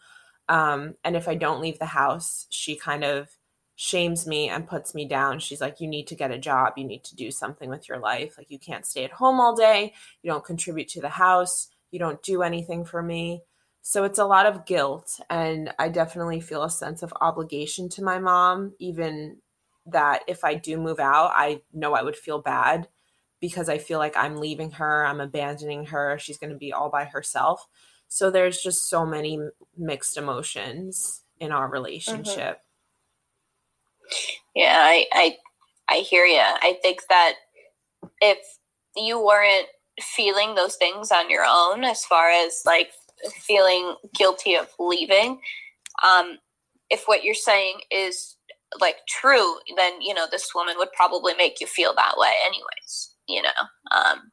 Um, 0.50 0.96
and 1.04 1.16
if 1.16 1.28
I 1.28 1.36
don't 1.36 1.62
leave 1.62 1.80
the 1.80 1.86
house, 1.86 2.48
she 2.50 2.76
kind 2.76 3.04
of 3.04 3.30
shames 3.76 4.26
me 4.26 4.50
and 4.50 4.68
puts 4.68 4.96
me 4.96 5.08
down. 5.08 5.40
She's 5.40 5.62
like, 5.62 5.80
You 5.80 5.88
need 5.88 6.08
to 6.08 6.16
get 6.16 6.32
a 6.32 6.38
job. 6.38 6.74
You 6.78 6.84
need 6.84 7.04
to 7.06 7.16
do 7.16 7.32
something 7.32 7.70
with 7.70 7.88
your 7.88 8.00
life. 8.00 8.38
Like, 8.38 8.50
you 8.50 8.60
can't 8.60 8.86
stay 8.86 9.06
at 9.06 9.12
home 9.12 9.40
all 9.40 9.56
day. 9.56 9.94
You 10.24 10.32
don't 10.32 10.44
contribute 10.44 10.90
to 10.90 11.02
the 11.02 11.10
house. 11.10 11.70
You 11.92 12.00
don't 12.00 12.22
do 12.24 12.42
anything 12.42 12.84
for 12.84 13.02
me. 13.02 13.44
So 13.90 14.04
it's 14.04 14.20
a 14.20 14.26
lot 14.26 14.46
of 14.46 14.66
guilt. 14.66 15.18
And 15.30 15.74
I 15.80 15.88
definitely 15.88 16.42
feel 16.42 16.64
a 16.64 16.70
sense 16.70 17.04
of 17.04 17.14
obligation 17.22 17.88
to 17.92 18.04
my 18.04 18.20
mom, 18.20 18.74
even 18.80 19.38
that 19.86 20.24
if 20.28 20.44
I 20.44 20.56
do 20.56 20.76
move 20.76 21.00
out, 21.00 21.32
I 21.34 21.62
know 21.72 21.94
I 21.94 22.04
would 22.04 22.18
feel 22.18 22.42
bad 22.42 22.90
because 23.40 23.70
I 23.70 23.78
feel 23.78 23.98
like 23.98 24.18
I'm 24.18 24.42
leaving 24.42 24.72
her, 24.72 25.06
I'm 25.06 25.22
abandoning 25.22 25.86
her, 25.86 26.20
she's 26.20 26.38
going 26.38 26.52
to 26.52 26.58
be 26.58 26.74
all 26.74 26.90
by 26.90 27.06
herself. 27.06 27.66
So 28.10 28.30
there's 28.30 28.62
just 28.62 28.90
so 28.90 29.06
many 29.06 29.40
mixed 29.78 30.18
emotions 30.18 31.24
in 31.40 31.54
our 31.54 31.64
mm-hmm. 31.68 31.74
relationship. 31.74 32.60
Yeah, 34.54 34.80
I, 34.82 35.06
I 35.14 35.38
I 35.90 35.96
hear 36.00 36.26
you. 36.26 36.42
I 36.42 36.78
think 36.82 37.04
that 37.08 37.36
if 38.20 38.38
you 38.98 39.26
weren't 39.26 39.68
feeling 40.02 40.56
those 40.56 40.76
things 40.76 41.10
on 41.10 41.30
your 41.30 41.46
own, 41.48 41.86
as 41.86 42.04
far 42.04 42.30
as 42.30 42.64
like 42.66 42.90
feeling 43.46 43.96
guilty 44.16 44.56
of 44.56 44.70
leaving, 44.80 45.40
um, 46.08 46.38
if 46.90 47.04
what 47.06 47.24
you're 47.24 47.34
saying 47.34 47.80
is 47.92 48.36
like 48.80 48.98
true, 49.08 49.56
then 49.76 50.02
you 50.02 50.14
know 50.14 50.26
this 50.30 50.50
woman 50.54 50.76
would 50.78 50.92
probably 50.94 51.34
make 51.36 51.60
you 51.60 51.68
feel 51.68 51.94
that 51.96 52.16
way, 52.18 52.32
anyways. 52.46 53.14
You 53.28 53.42
know, 53.42 53.50
um, 53.92 54.32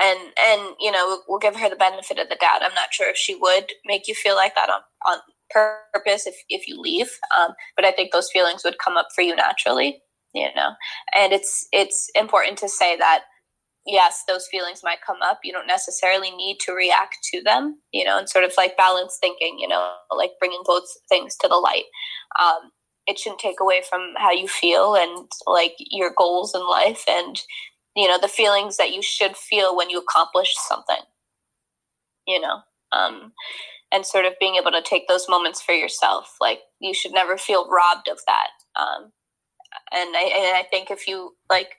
and 0.00 0.18
and 0.38 0.74
you 0.80 0.90
know 0.90 1.20
we'll 1.28 1.38
give 1.38 1.56
her 1.56 1.70
the 1.70 1.76
benefit 1.76 2.18
of 2.18 2.28
the 2.28 2.36
doubt. 2.40 2.62
I'm 2.62 2.74
not 2.74 2.92
sure 2.92 3.08
if 3.08 3.16
she 3.16 3.34
would 3.34 3.72
make 3.84 4.08
you 4.08 4.14
feel 4.14 4.34
like 4.34 4.54
that 4.54 4.70
on 4.70 4.80
on 5.06 5.18
purpose 5.50 6.26
if, 6.26 6.34
if 6.48 6.66
you 6.66 6.80
leave 6.80 7.10
um, 7.38 7.52
but 7.76 7.84
i 7.84 7.92
think 7.92 8.12
those 8.12 8.30
feelings 8.30 8.62
would 8.64 8.78
come 8.78 8.96
up 8.96 9.08
for 9.14 9.22
you 9.22 9.34
naturally 9.36 10.02
you 10.34 10.48
know 10.56 10.70
and 11.14 11.32
it's 11.32 11.66
it's 11.72 12.10
important 12.14 12.58
to 12.58 12.68
say 12.68 12.96
that 12.96 13.22
yes 13.86 14.22
those 14.26 14.46
feelings 14.50 14.80
might 14.82 14.98
come 15.06 15.18
up 15.22 15.38
you 15.44 15.52
don't 15.52 15.66
necessarily 15.66 16.30
need 16.32 16.58
to 16.58 16.72
react 16.72 17.18
to 17.22 17.42
them 17.42 17.78
you 17.92 18.04
know 18.04 18.18
and 18.18 18.28
sort 18.28 18.44
of 18.44 18.52
like 18.56 18.76
balance 18.76 19.18
thinking 19.20 19.58
you 19.58 19.68
know 19.68 19.92
like 20.16 20.32
bringing 20.38 20.62
both 20.64 20.84
things 21.08 21.36
to 21.36 21.48
the 21.48 21.56
light 21.56 21.84
um, 22.40 22.70
it 23.06 23.18
shouldn't 23.18 23.40
take 23.40 23.60
away 23.60 23.82
from 23.88 24.14
how 24.16 24.32
you 24.32 24.48
feel 24.48 24.94
and 24.94 25.28
like 25.46 25.74
your 25.78 26.12
goals 26.16 26.54
in 26.54 26.66
life 26.68 27.04
and 27.08 27.42
you 27.94 28.08
know 28.08 28.18
the 28.20 28.28
feelings 28.28 28.76
that 28.76 28.92
you 28.92 29.02
should 29.02 29.36
feel 29.36 29.76
when 29.76 29.90
you 29.90 29.98
accomplish 29.98 30.54
something 30.68 31.02
you 32.26 32.40
know 32.40 32.60
um, 32.92 33.32
and 33.92 34.04
sort 34.04 34.24
of 34.24 34.34
being 34.40 34.56
able 34.56 34.72
to 34.72 34.82
take 34.82 35.08
those 35.08 35.28
moments 35.28 35.62
for 35.62 35.72
yourself. 35.72 36.36
Like 36.40 36.60
you 36.80 36.94
should 36.94 37.12
never 37.12 37.36
feel 37.36 37.68
robbed 37.68 38.08
of 38.08 38.20
that. 38.26 38.50
Um, 38.76 39.12
and 39.92 40.16
I, 40.16 40.32
and 40.36 40.56
I 40.56 40.66
think 40.70 40.90
if 40.90 41.06
you 41.06 41.34
like, 41.48 41.76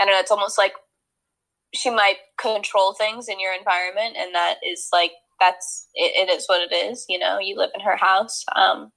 I 0.00 0.04
don't 0.04 0.14
know, 0.14 0.20
it's 0.20 0.30
almost 0.30 0.58
like 0.58 0.72
she 1.74 1.90
might 1.90 2.16
control 2.38 2.94
things 2.94 3.28
in 3.28 3.40
your 3.40 3.52
environment, 3.54 4.16
and 4.18 4.34
that 4.34 4.56
is 4.66 4.88
like 4.92 5.12
that's 5.40 5.88
it, 5.94 6.28
it 6.28 6.32
is 6.32 6.46
what 6.46 6.60
it 6.60 6.74
is. 6.74 7.04
You 7.08 7.18
know, 7.18 7.38
you 7.38 7.56
live 7.56 7.70
in 7.74 7.80
her 7.80 7.96
house, 7.96 8.44
um, 8.56 8.92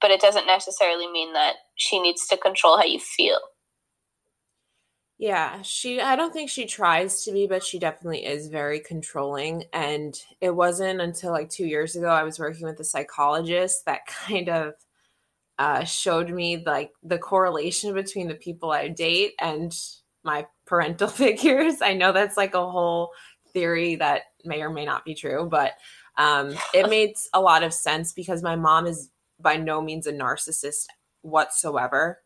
but 0.00 0.10
it 0.10 0.20
doesn't 0.20 0.46
necessarily 0.46 1.10
mean 1.10 1.32
that 1.32 1.54
she 1.76 2.00
needs 2.00 2.26
to 2.28 2.36
control 2.36 2.76
how 2.76 2.84
you 2.84 3.00
feel. 3.00 3.40
Yeah, 5.20 5.60
she 5.60 6.00
I 6.00 6.16
don't 6.16 6.32
think 6.32 6.48
she 6.48 6.64
tries 6.64 7.24
to 7.24 7.32
be, 7.32 7.46
but 7.46 7.62
she 7.62 7.78
definitely 7.78 8.24
is 8.24 8.48
very 8.48 8.80
controlling. 8.80 9.64
And 9.72 10.18
it 10.40 10.56
wasn't 10.56 11.02
until 11.02 11.30
like 11.32 11.50
two 11.50 11.66
years 11.66 11.94
ago 11.94 12.08
I 12.08 12.22
was 12.22 12.38
working 12.38 12.66
with 12.66 12.80
a 12.80 12.84
psychologist 12.84 13.84
that 13.84 14.06
kind 14.06 14.48
of 14.48 14.74
uh, 15.58 15.84
showed 15.84 16.30
me 16.30 16.62
like 16.64 16.92
the 17.02 17.18
correlation 17.18 17.92
between 17.92 18.28
the 18.28 18.34
people 18.34 18.70
I 18.70 18.88
date 18.88 19.34
and 19.38 19.76
my 20.22 20.46
parental 20.66 21.08
figures. 21.08 21.82
I 21.82 21.94
know 21.94 22.12
that's 22.12 22.36
like 22.36 22.54
a 22.54 22.70
whole 22.70 23.12
theory 23.52 23.96
that 23.96 24.22
may 24.44 24.62
or 24.62 24.70
may 24.70 24.84
not 24.84 25.04
be 25.04 25.14
true, 25.14 25.48
but 25.50 25.72
um, 26.16 26.54
it 26.74 26.88
made 26.88 27.14
a 27.32 27.40
lot 27.40 27.62
of 27.62 27.72
sense 27.72 28.12
because 28.12 28.42
my 28.42 28.56
mom 28.56 28.86
is 28.86 29.10
by 29.38 29.56
no 29.56 29.80
means 29.80 30.06
a 30.06 30.12
narcissist 30.12 30.86
whatsoever. 31.22 32.20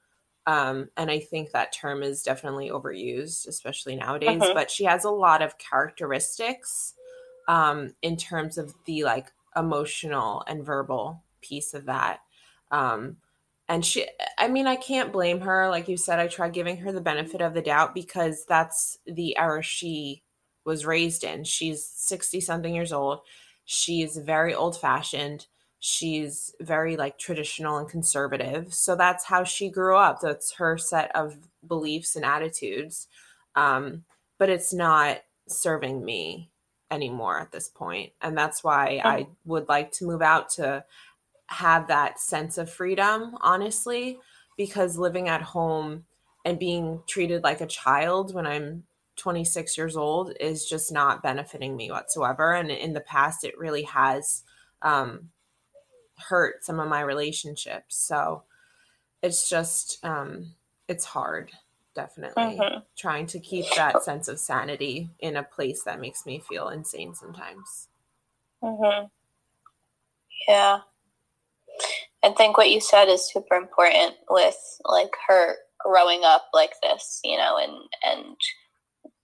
Um, 0.46 0.90
and 0.96 1.10
I 1.10 1.20
think 1.20 1.52
that 1.52 1.72
term 1.72 2.02
is 2.02 2.22
definitely 2.22 2.70
overused, 2.70 3.46
especially 3.46 3.96
nowadays. 3.96 4.42
Mm-hmm. 4.42 4.54
But 4.54 4.70
she 4.70 4.84
has 4.84 5.04
a 5.04 5.10
lot 5.10 5.42
of 5.42 5.58
characteristics 5.58 6.94
um, 7.48 7.94
in 8.02 8.16
terms 8.16 8.58
of 8.58 8.74
the 8.84 9.04
like 9.04 9.32
emotional 9.56 10.42
and 10.46 10.64
verbal 10.64 11.22
piece 11.40 11.72
of 11.74 11.86
that. 11.86 12.20
Um, 12.70 13.16
and 13.68 13.84
she, 13.84 14.06
I 14.38 14.48
mean, 14.48 14.66
I 14.66 14.76
can't 14.76 15.12
blame 15.12 15.40
her. 15.40 15.68
Like 15.68 15.88
you 15.88 15.96
said, 15.96 16.18
I 16.18 16.26
try 16.26 16.48
giving 16.50 16.76
her 16.78 16.92
the 16.92 17.00
benefit 17.00 17.40
of 17.40 17.54
the 17.54 17.62
doubt 17.62 17.94
because 17.94 18.44
that's 18.46 18.98
the 19.06 19.36
era 19.38 19.62
she 19.62 20.22
was 20.64 20.86
raised 20.86 21.24
in. 21.24 21.44
She's 21.44 21.84
60 21.84 22.40
something 22.40 22.74
years 22.74 22.92
old. 22.92 23.20
She's 23.64 24.16
very 24.16 24.54
old 24.54 24.78
fashioned 24.78 25.46
she's 25.86 26.54
very 26.62 26.96
like 26.96 27.18
traditional 27.18 27.76
and 27.76 27.90
conservative 27.90 28.72
so 28.72 28.96
that's 28.96 29.22
how 29.22 29.44
she 29.44 29.68
grew 29.68 29.94
up 29.94 30.18
that's 30.18 30.54
her 30.54 30.78
set 30.78 31.14
of 31.14 31.36
beliefs 31.68 32.16
and 32.16 32.24
attitudes 32.24 33.06
um, 33.54 34.02
but 34.38 34.48
it's 34.48 34.72
not 34.72 35.18
serving 35.46 36.02
me 36.02 36.48
anymore 36.90 37.38
at 37.38 37.52
this 37.52 37.68
point 37.68 38.10
and 38.22 38.34
that's 38.36 38.64
why 38.64 38.98
oh. 39.04 39.08
i 39.10 39.26
would 39.44 39.68
like 39.68 39.92
to 39.92 40.06
move 40.06 40.22
out 40.22 40.48
to 40.48 40.82
have 41.54 41.88
that 41.88 42.20
sense 42.20 42.58
of 42.58 42.70
freedom 42.70 43.36
honestly 43.40 44.18
because 44.56 44.98
living 44.98 45.28
at 45.28 45.42
home 45.42 46.04
and 46.44 46.58
being 46.58 47.00
treated 47.06 47.42
like 47.42 47.60
a 47.60 47.66
child 47.66 48.34
when 48.34 48.46
i'm 48.46 48.84
26 49.16 49.78
years 49.78 49.96
old 49.96 50.32
is 50.40 50.68
just 50.68 50.92
not 50.92 51.22
benefiting 51.22 51.76
me 51.76 51.90
whatsoever 51.90 52.52
and 52.52 52.70
in 52.70 52.92
the 52.92 53.00
past 53.00 53.44
it 53.44 53.56
really 53.56 53.84
has 53.84 54.42
um, 54.82 55.30
hurt 56.16 56.64
some 56.64 56.80
of 56.80 56.88
my 56.88 57.00
relationships. 57.00 57.96
So 57.96 58.42
it's 59.22 59.48
just 59.48 60.04
um 60.04 60.52
it's 60.86 61.04
hard 61.06 61.50
definitely 61.94 62.42
mm-hmm. 62.42 62.78
trying 62.96 63.24
to 63.24 63.40
keep 63.40 63.64
that 63.74 64.02
sense 64.02 64.28
of 64.28 64.38
sanity 64.38 65.08
in 65.20 65.36
a 65.36 65.42
place 65.42 65.82
that 65.84 66.00
makes 66.00 66.26
me 66.26 66.42
feel 66.46 66.68
insane 66.68 67.14
sometimes. 67.14 67.88
Mhm. 68.62 69.08
Yeah. 70.48 70.80
I 72.24 72.32
think 72.32 72.56
what 72.58 72.70
you 72.70 72.80
said 72.80 73.06
is 73.08 73.30
super 73.32 73.56
important 73.56 74.14
with 74.30 74.56
like 74.86 75.12
her 75.28 75.56
growing 75.84 76.22
up 76.24 76.46
like 76.54 76.72
this, 76.82 77.20
you 77.24 77.36
know, 77.38 77.58
and 77.58 77.74
and 78.04 78.36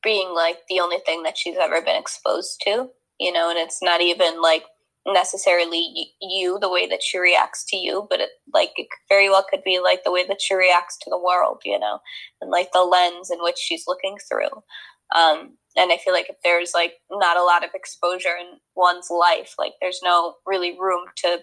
being 0.02 0.34
like 0.34 0.58
the 0.68 0.80
only 0.80 0.98
thing 1.06 1.22
that 1.24 1.38
she's 1.38 1.56
ever 1.58 1.80
been 1.82 1.96
exposed 2.00 2.60
to, 2.64 2.88
you 3.18 3.32
know, 3.32 3.50
and 3.50 3.58
it's 3.58 3.82
not 3.82 4.02
even 4.02 4.42
like 4.42 4.64
necessarily 5.06 6.12
you 6.20 6.58
the 6.60 6.70
way 6.70 6.86
that 6.86 7.02
she 7.02 7.18
reacts 7.18 7.64
to 7.66 7.76
you 7.76 8.06
but 8.10 8.20
it 8.20 8.30
like 8.54 8.70
it 8.76 8.86
very 9.08 9.30
well 9.30 9.44
could 9.50 9.62
be 9.64 9.80
like 9.80 10.04
the 10.04 10.12
way 10.12 10.26
that 10.26 10.42
she 10.42 10.54
reacts 10.54 10.98
to 10.98 11.08
the 11.10 11.18
world 11.18 11.62
you 11.64 11.78
know 11.78 11.98
and 12.40 12.50
like 12.50 12.70
the 12.72 12.82
lens 12.82 13.30
in 13.30 13.38
which 13.42 13.56
she's 13.58 13.84
looking 13.88 14.16
through. 14.28 14.50
Um 15.16 15.56
and 15.76 15.90
i 15.92 15.96
feel 15.96 16.12
like 16.12 16.28
if 16.28 16.36
there's 16.44 16.72
like 16.74 16.94
not 17.10 17.38
a 17.38 17.42
lot 17.44 17.64
of 17.64 17.70
exposure 17.74 18.36
in 18.38 18.58
one's 18.76 19.08
life 19.10 19.54
like 19.58 19.72
there's 19.80 20.00
no 20.04 20.34
really 20.46 20.78
room 20.78 21.06
to 21.16 21.40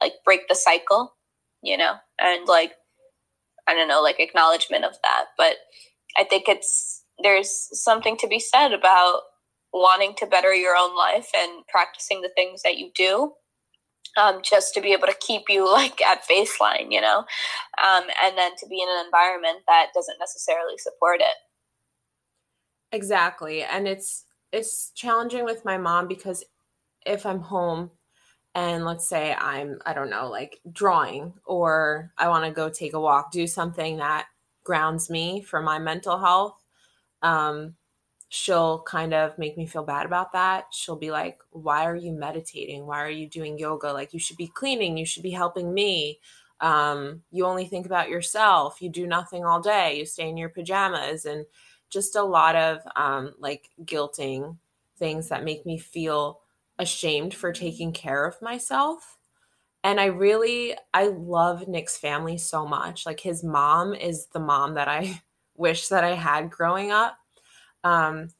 like 0.00 0.14
break 0.24 0.48
the 0.48 0.54
cycle 0.54 1.14
you 1.62 1.76
know 1.76 1.94
and 2.18 2.46
like 2.46 2.72
i 3.68 3.74
don't 3.74 3.88
know 3.88 4.02
like 4.02 4.20
acknowledgement 4.20 4.84
of 4.84 4.94
that 5.02 5.26
but 5.36 5.56
i 6.16 6.24
think 6.24 6.44
it's 6.48 7.04
there's 7.22 7.68
something 7.72 8.16
to 8.16 8.26
be 8.26 8.40
said 8.40 8.72
about 8.72 9.22
wanting 9.72 10.14
to 10.16 10.26
better 10.26 10.54
your 10.54 10.74
own 10.76 10.96
life 10.96 11.28
and 11.36 11.64
practicing 11.68 12.22
the 12.22 12.30
things 12.34 12.62
that 12.62 12.76
you 12.76 12.90
do 12.94 13.32
um, 14.16 14.40
just 14.42 14.74
to 14.74 14.80
be 14.80 14.92
able 14.92 15.06
to 15.06 15.16
keep 15.20 15.42
you 15.48 15.70
like 15.72 16.00
at 16.02 16.26
baseline, 16.28 16.90
you 16.90 17.00
know, 17.00 17.18
um, 17.18 18.04
and 18.24 18.36
then 18.36 18.52
to 18.58 18.66
be 18.68 18.80
in 18.80 18.88
an 18.88 19.04
environment 19.04 19.58
that 19.66 19.88
doesn't 19.94 20.18
necessarily 20.18 20.76
support 20.78 21.20
it. 21.20 21.36
Exactly, 22.92 23.62
and 23.62 23.86
it's 23.86 24.24
it's 24.52 24.90
challenging 24.94 25.44
with 25.44 25.64
my 25.64 25.78
mom 25.78 26.08
because 26.08 26.44
if 27.06 27.24
I'm 27.24 27.40
home 27.40 27.92
and 28.54 28.84
let's 28.84 29.08
say 29.08 29.34
I'm 29.34 29.80
I 29.86 29.94
don't 29.94 30.10
know 30.10 30.28
like 30.28 30.60
drawing 30.72 31.34
or 31.44 32.12
I 32.18 32.28
want 32.28 32.44
to 32.44 32.50
go 32.50 32.68
take 32.68 32.94
a 32.94 33.00
walk, 33.00 33.30
do 33.32 33.46
something 33.46 33.98
that 33.98 34.26
grounds 34.64 35.10
me 35.10 35.42
for 35.42 35.60
my 35.62 35.78
mental 35.78 36.18
health. 36.18 36.62
Um, 37.22 37.76
she'll 38.28 38.82
kind 38.82 39.12
of 39.14 39.36
make 39.38 39.56
me 39.56 39.66
feel 39.66 39.84
bad 39.84 40.06
about 40.06 40.32
that. 40.32 40.66
She'll 40.72 40.96
be 40.96 41.10
like, 41.10 41.38
Why 41.50 41.84
are 41.86 41.96
you 41.96 42.12
meditating? 42.12 42.86
Why 42.86 43.02
are 43.04 43.10
you 43.10 43.28
doing 43.28 43.58
yoga? 43.58 43.92
Like, 43.92 44.12
you 44.14 44.20
should 44.20 44.36
be 44.36 44.48
cleaning, 44.48 44.96
you 44.96 45.06
should 45.06 45.22
be 45.22 45.30
helping 45.30 45.74
me. 45.74 46.20
Um, 46.60 47.22
you 47.30 47.46
only 47.46 47.66
think 47.66 47.86
about 47.86 48.10
yourself, 48.10 48.82
you 48.82 48.90
do 48.90 49.06
nothing 49.06 49.44
all 49.44 49.60
day, 49.60 49.98
you 49.98 50.04
stay 50.06 50.28
in 50.28 50.36
your 50.36 50.50
pajamas, 50.50 51.24
and 51.24 51.46
just 51.88 52.16
a 52.16 52.22
lot 52.22 52.54
of 52.56 52.80
um, 52.96 53.34
like 53.38 53.70
guilting 53.84 54.58
things 54.98 55.28
that 55.30 55.44
make 55.44 55.64
me 55.66 55.78
feel 55.78 56.39
ashamed 56.80 57.34
for 57.34 57.52
taking 57.52 57.92
care 57.92 58.26
of 58.26 58.42
myself. 58.42 59.18
and 59.84 60.00
I 60.00 60.06
really 60.06 60.76
I 60.94 61.08
love 61.08 61.68
Nick's 61.68 61.98
family 61.98 62.38
so 62.38 62.66
much. 62.66 63.06
Like 63.06 63.20
his 63.20 63.44
mom 63.44 63.94
is 63.94 64.26
the 64.28 64.40
mom 64.40 64.74
that 64.74 64.88
I 64.88 65.22
wish 65.56 65.88
that 65.88 66.04
I 66.04 66.14
had 66.14 66.50
growing 66.50 66.92
up. 66.92 67.16
Um 67.84 68.30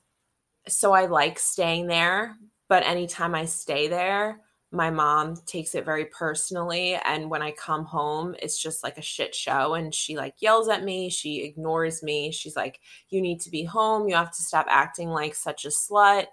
so 0.69 0.93
I 0.93 1.07
like 1.07 1.39
staying 1.39 1.87
there, 1.89 2.37
but 2.69 2.85
anytime 2.87 3.35
I 3.35 3.47
stay 3.47 3.89
there, 3.89 4.41
my 4.73 4.91
mom 4.91 5.37
takes 5.47 5.75
it 5.75 5.85
very 5.85 6.07
personally 6.07 6.95
and 7.05 7.31
when 7.31 7.43
I 7.43 7.53
come 7.53 7.85
home, 7.85 8.37
it's 8.43 8.63
just 8.63 8.85
like 8.85 8.99
a 8.99 9.03
shit 9.03 9.35
show 9.35 9.75
and 9.75 9.95
she 9.95 10.17
like 10.17 10.37
yells 10.41 10.69
at 10.69 10.85
me, 10.85 11.11
she 11.11 11.43
ignores 11.45 12.03
me. 12.03 12.33
She's 12.33 12.57
like 12.57 12.81
you 13.11 13.21
need 13.23 13.41
to 13.43 13.51
be 13.51 13.65
home, 13.65 14.09
you 14.09 14.15
have 14.17 14.37
to 14.37 14.43
stop 14.43 14.67
acting 14.71 15.11
like 15.11 15.35
such 15.35 15.65
a 15.65 15.69
slut 15.69 16.27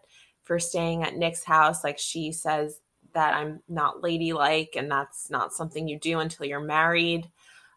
for 0.48 0.60
staying 0.60 1.04
at 1.04 1.18
Nick's 1.18 1.43
house. 1.43 1.84
Like 1.84 2.00
she 2.00 2.32
says 2.32 2.80
that 3.14 3.34
I'm 3.34 3.62
not 3.68 4.02
ladylike 4.02 4.76
and 4.78 4.89
that's 4.89 5.30
not 5.30 5.54
something 5.54 5.88
you 5.88 6.00
do 6.00 6.20
until 6.20 6.45
you're 6.45 6.62
married. 6.62 7.30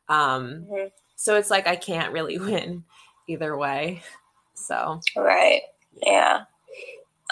Um, 0.09 0.67
mm-hmm. 0.71 0.87
So 1.17 1.37
it's 1.37 1.51
like 1.51 1.67
I 1.67 1.77
can't 1.77 2.13
really 2.13 2.39
win 2.39 2.85
either 3.27 3.57
way. 3.57 4.03
So 4.55 5.01
right, 5.17 5.63
yeah. 6.03 6.43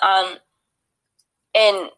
Um, 0.03 0.37
in 1.55 1.89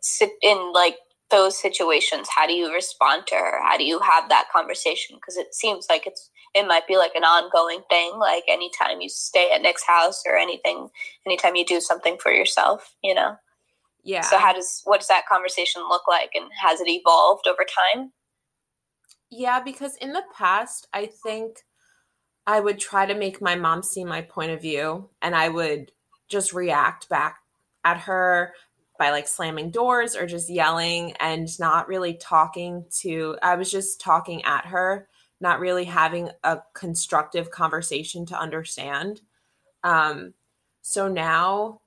in 0.42 0.72
like 0.72 0.96
those 1.30 1.60
situations, 1.60 2.28
how 2.34 2.46
do 2.46 2.52
you 2.52 2.72
respond 2.72 3.26
to 3.28 3.36
her? 3.36 3.62
How 3.62 3.76
do 3.76 3.84
you 3.84 4.00
have 4.00 4.28
that 4.28 4.48
conversation? 4.52 5.16
Because 5.16 5.36
it 5.36 5.54
seems 5.54 5.86
like 5.88 6.06
it's 6.06 6.29
it 6.54 6.66
might 6.66 6.86
be 6.86 6.96
like 6.96 7.14
an 7.14 7.24
ongoing 7.24 7.82
thing. 7.88 8.18
Like 8.18 8.44
anytime 8.48 9.00
you 9.00 9.08
stay 9.08 9.50
at 9.54 9.62
Nick's 9.62 9.86
house 9.86 10.22
or 10.26 10.36
anything, 10.36 10.88
anytime 11.26 11.56
you 11.56 11.64
do 11.64 11.80
something 11.80 12.18
for 12.18 12.32
yourself, 12.32 12.94
you 13.02 13.14
know. 13.14 13.36
Yeah. 14.02 14.22
So 14.22 14.38
how 14.38 14.52
does 14.52 14.82
what 14.84 15.00
does 15.00 15.08
that 15.08 15.28
conversation 15.28 15.82
look 15.88 16.08
like 16.08 16.30
and 16.34 16.46
has 16.60 16.80
it 16.80 16.88
evolved 16.88 17.46
over 17.46 17.64
time? 17.94 18.12
Yeah, 19.30 19.60
because 19.60 19.96
in 19.96 20.12
the 20.12 20.24
past, 20.36 20.88
I 20.92 21.06
think 21.06 21.58
I 22.46 22.58
would 22.58 22.80
try 22.80 23.06
to 23.06 23.14
make 23.14 23.40
my 23.40 23.54
mom 23.54 23.82
see 23.82 24.04
my 24.04 24.22
point 24.22 24.50
of 24.50 24.60
view 24.60 25.08
and 25.22 25.36
I 25.36 25.48
would 25.48 25.92
just 26.28 26.52
react 26.52 27.08
back 27.08 27.38
at 27.84 27.98
her 27.98 28.54
by 28.98 29.10
like 29.10 29.28
slamming 29.28 29.70
doors 29.70 30.16
or 30.16 30.26
just 30.26 30.50
yelling 30.50 31.12
and 31.20 31.48
not 31.58 31.88
really 31.88 32.14
talking 32.14 32.84
to 33.00 33.36
I 33.42 33.54
was 33.54 33.70
just 33.70 34.00
talking 34.00 34.44
at 34.44 34.66
her, 34.66 35.08
not 35.40 35.60
really 35.60 35.84
having 35.84 36.30
a 36.44 36.58
constructive 36.74 37.50
conversation 37.50 38.26
to 38.26 38.38
understand. 38.38 39.22
Um 39.82 40.34
so 40.82 41.08
now 41.08 41.80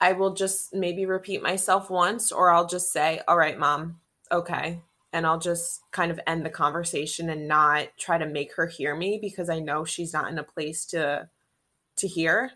I 0.00 0.12
will 0.12 0.34
just 0.34 0.74
maybe 0.74 1.06
repeat 1.06 1.42
myself 1.42 1.90
once, 1.90 2.30
or 2.30 2.50
I'll 2.50 2.66
just 2.66 2.92
say, 2.92 3.20
All 3.26 3.36
right, 3.36 3.58
mom, 3.58 4.00
okay. 4.30 4.80
And 5.12 5.26
I'll 5.26 5.38
just 5.38 5.80
kind 5.90 6.10
of 6.10 6.20
end 6.26 6.44
the 6.44 6.50
conversation 6.50 7.30
and 7.30 7.48
not 7.48 7.88
try 7.98 8.18
to 8.18 8.26
make 8.26 8.54
her 8.54 8.66
hear 8.66 8.94
me 8.94 9.18
because 9.20 9.48
I 9.48 9.58
know 9.58 9.84
she's 9.84 10.12
not 10.12 10.30
in 10.30 10.38
a 10.38 10.44
place 10.44 10.84
to 10.86 11.28
to 11.96 12.08
hear. 12.08 12.52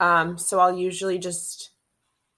Um, 0.00 0.38
so 0.38 0.60
I'll 0.60 0.76
usually 0.76 1.18
just 1.18 1.70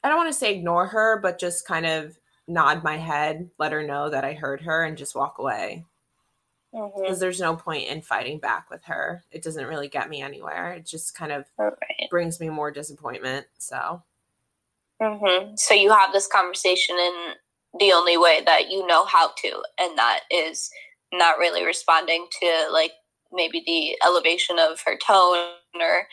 I 0.05 0.09
don't 0.09 0.19
want 0.19 0.33
to 0.33 0.39
say 0.39 0.55
ignore 0.55 0.87
her, 0.89 1.19
but 1.21 1.41
just 1.41 1.67
kind 1.67 1.87
of 1.87 2.19
nod 2.47 2.85
my 2.85 2.97
head, 2.97 3.51
let 3.59 3.73
her 3.73 3.83
know 3.83 4.11
that 4.11 4.25
I 4.25 4.35
heard 4.35 4.62
her, 4.62 4.85
and 4.85 4.97
just 4.97 5.17
walk 5.17 5.39
away. 5.39 5.85
Because 6.73 6.93
mm-hmm. 6.93 7.21
there's 7.21 7.41
no 7.41 7.57
point 7.57 7.89
in 7.89 8.03
fighting 8.03 8.39
back 8.39 8.71
with 8.71 8.85
her. 8.85 9.25
It 9.31 9.43
doesn't 9.43 9.67
really 9.67 9.89
get 9.89 10.11
me 10.11 10.21
anywhere. 10.21 10.73
It 10.73 10.87
just 10.87 11.14
kind 11.14 11.33
of 11.33 11.47
right. 11.59 12.09
brings 12.11 12.39
me 12.39 12.51
more 12.51 12.71
disappointment. 12.71 13.47
So 13.59 14.03
Mm-hmm. 15.01 15.55
So 15.57 15.75
you 15.75 15.91
have 15.91 16.12
this 16.12 16.27
conversation 16.27 16.97
in 16.99 17.35
the 17.79 17.93
only 17.93 18.17
way 18.17 18.43
that 18.47 18.71
you 18.71 18.87
know 18.87 19.05
how 19.05 19.33
to, 19.43 19.62
and 19.79 19.97
that 19.99 20.21
is 20.31 20.71
not 21.12 21.39
really 21.39 21.64
responding 21.64 22.27
to 22.41 22.69
like 22.73 22.93
maybe 23.33 23.62
the 23.67 23.97
elevation 24.07 24.59
of 24.59 24.81
her 24.85 24.97
tone 24.97 25.49
or 25.75 26.07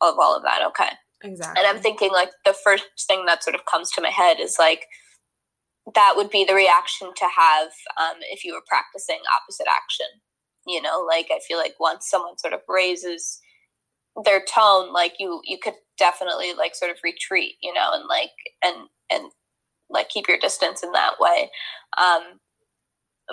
of 0.00 0.14
all 0.18 0.36
of 0.36 0.42
that. 0.42 0.62
Okay. 0.68 0.90
Exactly. 1.24 1.62
And 1.62 1.68
I'm 1.68 1.82
thinking 1.82 2.10
like 2.10 2.30
the 2.44 2.54
first 2.64 2.84
thing 3.06 3.26
that 3.26 3.44
sort 3.44 3.54
of 3.54 3.64
comes 3.66 3.90
to 3.92 4.00
my 4.00 4.08
head 4.08 4.40
is 4.40 4.56
like 4.58 4.86
that 5.94 6.14
would 6.16 6.30
be 6.30 6.44
the 6.44 6.54
reaction 6.54 7.10
to 7.16 7.24
have 7.24 7.68
um, 8.00 8.18
if 8.30 8.44
you 8.44 8.54
were 8.54 8.62
practicing 8.68 9.18
opposite 9.40 9.66
action. 9.68 10.06
You 10.66 10.80
know, 10.80 11.04
like 11.06 11.26
I 11.32 11.40
feel 11.46 11.58
like 11.58 11.74
once 11.80 12.08
someone 12.08 12.38
sort 12.38 12.54
of 12.54 12.60
raises 12.68 13.40
their 14.24 14.42
tone 14.44 14.92
like 14.92 15.14
you 15.18 15.40
you 15.44 15.58
could 15.58 15.74
definitely 15.98 16.52
like 16.52 16.74
sort 16.74 16.90
of 16.90 16.98
retreat 17.02 17.54
you 17.62 17.72
know 17.72 17.90
and 17.92 18.04
like 18.08 18.30
and 18.62 18.88
and 19.10 19.30
like 19.88 20.08
keep 20.08 20.28
your 20.28 20.38
distance 20.38 20.82
in 20.82 20.92
that 20.92 21.14
way 21.18 21.50
um 21.96 22.22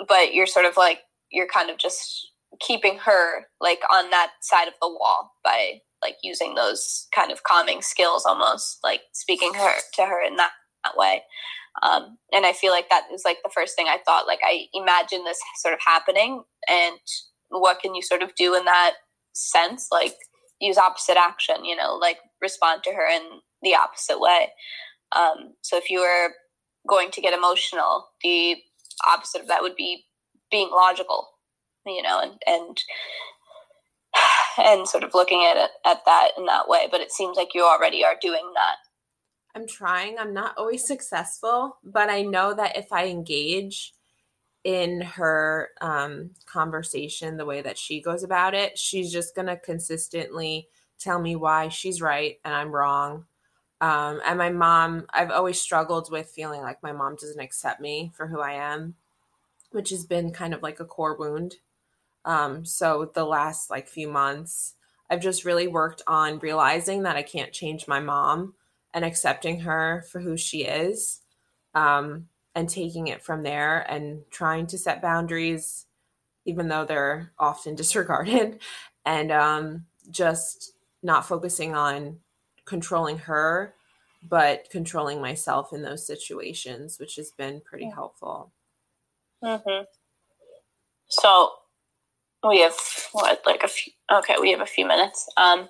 but 0.08 0.32
you're 0.32 0.46
sort 0.46 0.64
of 0.64 0.76
like 0.76 1.00
you're 1.30 1.46
kind 1.46 1.70
of 1.70 1.78
just 1.78 2.30
keeping 2.60 2.98
her 2.98 3.46
like 3.60 3.80
on 3.92 4.10
that 4.10 4.30
side 4.40 4.68
of 4.68 4.74
the 4.80 4.88
wall 4.88 5.32
by 5.44 5.80
like 6.02 6.16
using 6.22 6.54
those 6.54 7.06
kind 7.14 7.30
of 7.30 7.42
calming 7.42 7.82
skills 7.82 8.24
almost 8.24 8.78
like 8.82 9.02
speaking 9.12 9.52
her 9.54 9.74
to 9.94 10.02
her 10.02 10.24
in 10.24 10.36
that, 10.36 10.52
that 10.84 10.96
way 10.96 11.22
um, 11.82 12.18
and 12.32 12.46
i 12.46 12.52
feel 12.52 12.72
like 12.72 12.88
that 12.88 13.04
is 13.12 13.22
like 13.24 13.38
the 13.42 13.50
first 13.52 13.74
thing 13.76 13.86
i 13.88 13.98
thought 14.04 14.26
like 14.26 14.40
i 14.44 14.66
imagine 14.74 15.24
this 15.24 15.38
sort 15.56 15.74
of 15.74 15.80
happening 15.84 16.42
and 16.68 16.98
what 17.48 17.80
can 17.80 17.94
you 17.94 18.02
sort 18.02 18.22
of 18.22 18.34
do 18.36 18.54
in 18.54 18.64
that 18.64 18.92
sense 19.32 19.88
like 19.90 20.14
use 20.60 20.78
opposite 20.78 21.16
action, 21.16 21.64
you 21.64 21.74
know, 21.74 21.94
like 21.94 22.18
respond 22.40 22.82
to 22.84 22.92
her 22.92 23.08
in 23.08 23.22
the 23.62 23.74
opposite 23.74 24.20
way. 24.20 24.48
Um, 25.16 25.54
so 25.62 25.76
if 25.76 25.90
you 25.90 26.00
were 26.00 26.34
going 26.88 27.10
to 27.12 27.20
get 27.20 27.34
emotional, 27.34 28.08
the 28.22 28.56
opposite 29.08 29.42
of 29.42 29.48
that 29.48 29.62
would 29.62 29.76
be 29.76 30.04
being 30.50 30.70
logical, 30.70 31.28
you 31.86 32.02
know, 32.02 32.20
and 32.20 32.40
and 32.46 32.78
and 34.58 34.88
sort 34.88 35.04
of 35.04 35.14
looking 35.14 35.44
at 35.44 35.56
it 35.56 35.70
at 35.84 36.04
that 36.04 36.30
in 36.36 36.44
that 36.46 36.68
way. 36.68 36.86
But 36.90 37.00
it 37.00 37.10
seems 37.10 37.36
like 37.36 37.54
you 37.54 37.64
already 37.64 38.04
are 38.04 38.16
doing 38.20 38.52
that. 38.54 38.76
I'm 39.54 39.66
trying. 39.66 40.18
I'm 40.18 40.32
not 40.32 40.56
always 40.56 40.86
successful, 40.86 41.78
but 41.82 42.08
I 42.08 42.22
know 42.22 42.54
that 42.54 42.76
if 42.76 42.92
I 42.92 43.06
engage 43.06 43.94
in 44.62 45.00
her 45.00 45.70
um, 45.80 46.30
conversation, 46.46 47.36
the 47.36 47.46
way 47.46 47.62
that 47.62 47.78
she 47.78 48.00
goes 48.00 48.22
about 48.22 48.54
it, 48.54 48.78
she's 48.78 49.12
just 49.12 49.34
going 49.34 49.46
to 49.46 49.56
consistently 49.56 50.68
tell 50.98 51.20
me 51.20 51.34
why 51.34 51.68
she's 51.68 52.02
right 52.02 52.38
and 52.44 52.54
I'm 52.54 52.70
wrong. 52.72 53.24
Um, 53.80 54.20
and 54.26 54.36
my 54.38 54.50
mom, 54.50 55.06
I've 55.10 55.30
always 55.30 55.60
struggled 55.60 56.10
with 56.10 56.28
feeling 56.28 56.60
like 56.60 56.82
my 56.82 56.92
mom 56.92 57.16
doesn't 57.16 57.40
accept 57.40 57.80
me 57.80 58.12
for 58.14 58.26
who 58.26 58.40
I 58.40 58.52
am, 58.52 58.94
which 59.70 59.90
has 59.90 60.04
been 60.04 60.32
kind 60.32 60.52
of 60.52 60.62
like 60.62 60.80
a 60.80 60.84
core 60.84 61.16
wound. 61.16 61.56
Um, 62.26 62.66
so 62.66 63.10
the 63.14 63.24
last 63.24 63.70
like 63.70 63.88
few 63.88 64.08
months, 64.08 64.74
I've 65.08 65.22
just 65.22 65.46
really 65.46 65.66
worked 65.66 66.02
on 66.06 66.38
realizing 66.38 67.02
that 67.04 67.16
I 67.16 67.22
can't 67.22 67.52
change 67.52 67.88
my 67.88 68.00
mom 68.00 68.54
and 68.94 69.04
accepting 69.04 69.60
her 69.60 70.04
for 70.10 70.20
who 70.20 70.36
she 70.36 70.64
is. 70.64 71.20
Um, 71.74 72.28
and 72.54 72.68
taking 72.68 73.08
it 73.08 73.22
from 73.22 73.42
there 73.42 73.80
and 73.90 74.22
trying 74.30 74.66
to 74.66 74.78
set 74.78 75.02
boundaries 75.02 75.86
even 76.46 76.68
though 76.68 76.84
they're 76.84 77.32
often 77.38 77.74
disregarded 77.76 78.60
and 79.04 79.32
um, 79.32 79.86
just 80.10 80.72
not 81.02 81.26
focusing 81.26 81.74
on 81.74 82.18
controlling 82.64 83.18
her 83.18 83.74
but 84.28 84.68
controlling 84.70 85.20
myself 85.20 85.72
in 85.72 85.82
those 85.82 86.06
situations 86.06 86.98
which 86.98 87.16
has 87.16 87.30
been 87.30 87.60
pretty 87.64 87.88
helpful 87.88 88.52
mm-hmm. 89.42 89.84
so 91.08 91.50
we 92.46 92.60
have 92.60 92.74
what 93.12 93.40
like 93.46 93.62
a 93.62 93.68
few 93.68 93.92
okay 94.12 94.34
we 94.40 94.50
have 94.50 94.60
a 94.60 94.66
few 94.66 94.86
minutes 94.86 95.26
um 95.38 95.68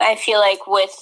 i 0.00 0.16
feel 0.16 0.40
like 0.40 0.66
with 0.66 0.96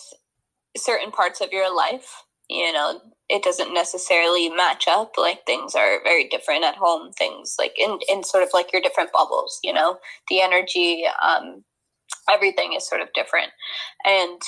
certain 0.76 1.11
parts 1.11 1.40
of 1.40 1.53
your 1.53 1.74
life 1.74 2.22
you 2.49 2.72
know 2.72 3.01
it 3.28 3.42
doesn't 3.42 3.74
necessarily 3.74 4.49
match 4.49 4.88
up. 4.88 5.12
Like 5.18 5.44
things 5.44 5.74
are 5.74 6.03
very 6.03 6.28
different 6.28 6.64
at 6.64 6.76
home 6.76 7.12
things 7.12 7.57
like 7.59 7.78
in 7.78 7.99
in 8.09 8.24
sort 8.24 8.42
of 8.42 8.51
like 8.55 8.72
your 8.72 8.82
different 8.82 9.12
bubbles 9.12 9.59
you 9.62 9.72
know? 9.72 9.99
The 10.28 10.40
energy 10.40 11.05
um 11.22 11.64
everything 12.30 12.72
is 12.72 12.88
sort 12.88 13.01
of 13.01 13.12
different. 13.14 13.51
And 14.05 14.40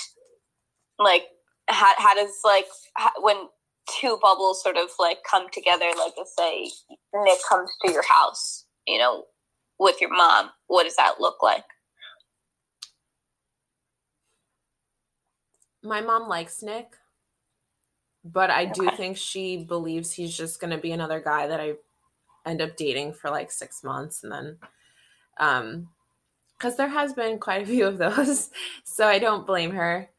like 0.98 1.24
how, 1.68 1.92
how 1.98 2.14
does 2.14 2.40
like 2.44 2.66
how, 2.96 3.10
when 3.20 3.48
two 3.88 4.18
bubbles 4.22 4.62
sort 4.62 4.76
of 4.76 4.88
like 4.98 5.18
come 5.28 5.46
together 5.52 5.86
like 5.98 6.12
let's 6.16 6.34
say 6.36 6.70
nick 7.14 7.38
comes 7.48 7.70
to 7.84 7.90
your 7.90 8.04
house 8.08 8.66
you 8.86 8.98
know 8.98 9.24
with 9.78 10.00
your 10.00 10.14
mom 10.14 10.50
what 10.68 10.84
does 10.84 10.94
that 10.96 11.14
look 11.18 11.42
like 11.42 11.64
my 15.82 16.00
mom 16.00 16.28
likes 16.28 16.62
Nick, 16.62 16.88
but 18.24 18.50
I 18.50 18.66
do 18.66 18.86
okay. 18.86 18.96
think 18.96 19.16
she 19.16 19.64
believes 19.64 20.12
he's 20.12 20.36
just 20.36 20.60
going 20.60 20.70
to 20.70 20.78
be 20.78 20.92
another 20.92 21.20
guy 21.20 21.46
that 21.46 21.60
I 21.60 21.74
end 22.46 22.60
up 22.60 22.76
dating 22.76 23.14
for 23.14 23.30
like 23.30 23.50
six 23.50 23.82
months 23.82 24.22
and 24.22 24.32
then, 24.32 24.58
um, 25.38 25.88
because 26.58 26.76
there 26.76 26.88
has 26.88 27.14
been 27.14 27.38
quite 27.38 27.62
a 27.62 27.66
few 27.66 27.86
of 27.86 27.96
those, 27.96 28.50
so 28.84 29.06
I 29.06 29.18
don't 29.18 29.46
blame 29.46 29.70
her. 29.70 30.10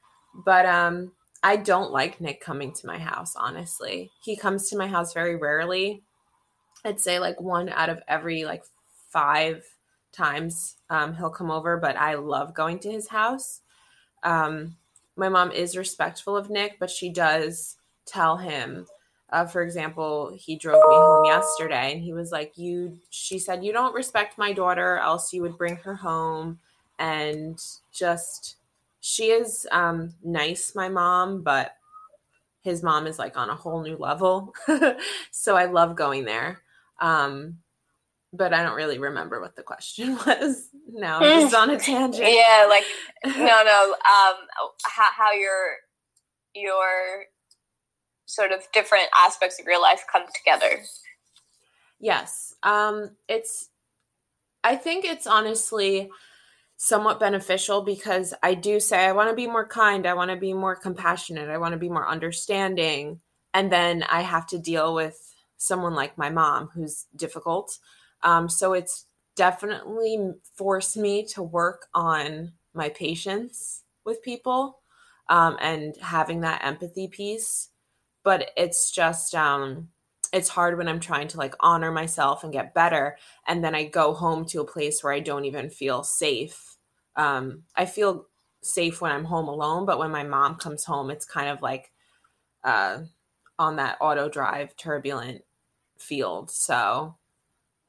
But 0.46 0.66
um, 0.66 1.12
I 1.44 1.58
don't 1.58 1.92
like 1.92 2.22
Nick 2.22 2.42
coming 2.42 2.74
to 2.74 2.88
my 2.88 2.98
house, 2.98 3.36
honestly. 3.36 4.12
He 4.24 4.36
comes 4.36 4.70
to 4.70 4.78
my 4.78 4.88
house 4.88 5.14
very 5.14 5.36
rarely. 5.36 6.04
I'd 6.84 7.00
say 7.00 7.20
like 7.20 7.40
one 7.40 7.70
out 7.70 7.90
of 7.90 8.02
every 8.08 8.44
like 8.44 8.64
five 9.12 9.64
times 10.12 10.78
um, 10.90 11.14
he'll 11.14 11.30
come 11.30 11.52
over, 11.52 11.78
but 11.78 11.96
I 11.98 12.16
love 12.16 12.54
going 12.54 12.80
to 12.80 12.92
his 12.92 13.10
house. 13.10 13.62
Um, 14.24 14.78
my 15.16 15.30
mom 15.30 15.52
is 15.52 15.78
respectful 15.78 16.36
of 16.36 16.50
Nick, 16.50 16.78
but 16.80 16.90
she 16.90 17.10
does 17.10 17.78
tell 18.06 18.38
him. 18.38 18.86
Uh, 19.30 19.46
for 19.46 19.62
example, 19.62 20.36
he 20.38 20.58
drove 20.58 20.82
me 20.90 20.96
home 20.96 21.26
yesterday 21.26 21.94
and 21.94 22.02
he 22.02 22.14
was 22.14 22.32
like, 22.32 22.58
You, 22.58 22.98
she 23.10 23.40
said, 23.40 23.64
you 23.64 23.72
don't 23.72 23.96
respect 23.96 24.38
my 24.38 24.52
daughter, 24.52 24.98
else 24.98 25.32
you 25.32 25.42
would 25.42 25.58
bring 25.58 25.78
her 25.78 25.96
home. 25.96 26.60
And 27.00 27.60
just, 27.94 28.58
she 29.00 29.32
is 29.32 29.68
um, 29.72 30.14
nice, 30.24 30.76
my 30.76 30.90
mom, 30.90 31.42
but 31.42 31.76
his 32.62 32.84
mom 32.84 33.08
is 33.08 33.18
like 33.18 33.38
on 33.38 33.50
a 33.50 33.56
whole 33.56 33.82
new 33.82 33.98
level. 33.98 34.54
so 35.32 35.56
I 35.56 35.66
love 35.66 35.96
going 35.96 36.26
there. 36.26 36.62
Um, 37.00 37.58
but 38.34 38.54
I 38.54 38.64
don't 38.64 38.76
really 38.76 38.98
remember 38.98 39.42
what 39.42 39.56
the 39.56 39.64
question 39.64 40.16
was. 40.26 40.70
Now 40.92 41.20
I'm 41.20 41.42
just 41.42 41.56
on 41.56 41.70
a 41.70 41.80
tangent. 41.80 42.28
Yeah, 42.28 42.66
like 42.70 42.84
no, 43.26 43.64
no. 43.64 43.92
Um, 43.92 44.36
how, 44.86 45.10
how 45.16 45.32
your 45.34 45.78
your 46.54 47.26
sort 48.26 48.52
of 48.52 48.66
different 48.74 49.08
aspects 49.16 49.60
of 49.60 49.66
your 49.66 49.82
life 49.82 50.04
come 50.12 50.24
together. 50.34 50.82
Yes, 52.00 52.56
um, 52.64 53.12
it's. 53.28 53.70
I 54.64 54.76
think 54.76 55.06
it's 55.06 55.26
honestly 55.26 56.12
somewhat 56.78 57.20
beneficial 57.20 57.82
because 57.82 58.34
I 58.44 58.54
do 58.54 58.80
say 58.80 59.06
I 59.06 59.12
want 59.12 59.30
to 59.30 59.36
be 59.36 59.48
more 59.48 59.68
kind, 59.68 60.06
I 60.06 60.14
want 60.14 60.32
to 60.32 60.38
be 60.38 60.54
more 60.54 60.76
compassionate, 60.76 61.50
I 61.50 61.58
want 61.58 61.74
to 61.74 61.80
be 61.80 61.90
more 61.90 62.08
understanding, 62.08 63.22
and 63.54 63.72
then 63.72 64.04
I 64.04 64.22
have 64.22 64.46
to 64.48 64.60
deal 64.60 64.94
with 64.94 65.34
someone 65.58 65.94
like 65.94 66.18
my 66.18 66.30
mom 66.30 66.70
who's 66.74 67.06
difficult 67.16 67.78
um, 68.24 68.50
so 68.50 68.74
it's 68.74 69.06
definitely 69.36 70.34
forced 70.56 70.98
me 70.98 71.26
to 71.26 71.42
work 71.42 71.88
on 71.94 72.54
my 72.74 72.90
patience 72.90 73.84
with 74.06 74.22
people 74.22 74.80
um, 75.30 75.58
and 75.62 75.96
having 75.98 76.42
that 76.42 76.64
empathy 76.64 77.08
piece. 77.08 77.70
But 78.24 78.52
it's 78.56 78.92
just, 78.92 79.34
um, 79.34 79.90
it's 80.32 80.50
hard 80.50 80.78
when 80.78 80.88
I'm 80.88 81.00
trying 81.00 81.28
to 81.30 81.38
like 81.38 81.56
honor 81.60 81.92
myself 81.92 82.44
and 82.44 82.54
get 82.54 82.74
better. 82.74 83.18
And 83.48 83.64
then 83.64 83.76
I 83.76 83.86
go 83.86 84.14
home 84.14 84.46
to 84.46 84.62
a 84.62 84.66
place 84.66 85.04
where 85.04 85.14
I 85.14 85.20
don't 85.20 85.46
even 85.46 85.70
feel 85.70 86.04
safe. 86.04 86.78
Um, 87.16 87.64
I 87.76 87.86
feel 87.86 88.28
safe 88.62 89.02
when 89.02 89.12
I'm 89.12 89.26
home 89.26 89.48
alone, 89.48 89.86
but 89.86 90.00
when 90.00 90.12
my 90.12 90.24
mom 90.24 90.56
comes 90.56 90.86
home, 90.86 91.10
it's 91.10 91.26
kind 91.26 91.50
of 91.50 91.62
like 91.62 91.92
uh, 92.64 93.00
on 93.58 93.78
that 93.78 93.98
auto 94.00 94.30
drive 94.30 94.76
turbulent 94.78 95.42
field. 95.98 96.52
So 96.52 97.16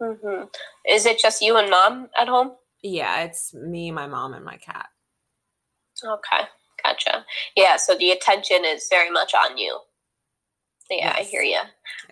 Mm-hmm. 0.02 0.44
Is 0.88 1.06
it 1.06 1.18
just 1.18 1.42
you 1.42 1.56
and 1.56 1.70
mom 1.70 2.08
at 2.20 2.28
home? 2.28 2.52
Yeah, 2.82 3.22
it's 3.22 3.54
me, 3.54 3.90
my 3.92 4.06
mom, 4.06 4.34
and 4.34 4.44
my 4.44 4.56
cat. 4.56 4.86
Okay, 6.04 6.48
gotcha. 6.82 7.24
Yeah, 7.56 7.76
so 7.76 7.94
the 7.94 8.10
attention 8.10 8.64
is 8.64 8.88
very 8.90 9.10
much 9.10 9.32
on 9.34 9.56
you. 9.56 9.78
Yeah, 10.90 11.14
yes. 11.16 11.16
I 11.18 11.22
hear 11.22 11.42
you. 11.42 11.60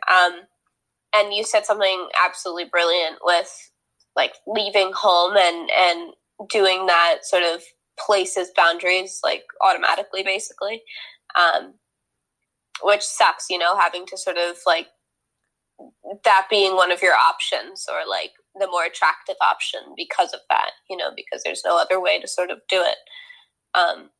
Um, 0.09 0.32
and 1.14 1.34
you 1.34 1.43
said 1.43 1.66
something 1.66 2.09
absolutely 2.24 2.66
brilliant 2.66 3.16
with 3.22 3.53
like 4.14 4.34
leaving 4.47 4.93
home 4.95 5.36
and 5.36 5.70
and 5.76 6.12
doing 6.49 6.86
that 6.86 7.18
sort 7.22 7.43
of 7.43 7.62
places 7.99 8.51
boundaries 8.57 9.20
like 9.24 9.43
automatically, 9.62 10.22
basically. 10.22 10.82
Um, 11.34 11.74
which 12.82 13.03
sucks, 13.03 13.47
you 13.51 13.59
know, 13.59 13.76
having 13.76 14.07
to 14.07 14.16
sort 14.16 14.36
of 14.36 14.57
like 14.66 14.86
that 16.24 16.46
being 16.50 16.74
one 16.74 16.90
of 16.90 17.02
your 17.02 17.14
options 17.14 17.86
or 17.90 18.00
like 18.08 18.32
the 18.58 18.66
more 18.66 18.84
attractive 18.84 19.36
option 19.40 19.80
because 19.96 20.32
of 20.32 20.40
that 20.48 20.72
you 20.88 20.96
know 20.96 21.11
because 21.14 21.42
there's 21.44 21.62
no 21.64 21.78
other 21.78 22.00
way 22.00 22.20
to 22.20 22.26
sort 22.26 22.50
of 22.50 22.58
do 22.68 22.82
it 22.82 22.96
um 23.74 24.11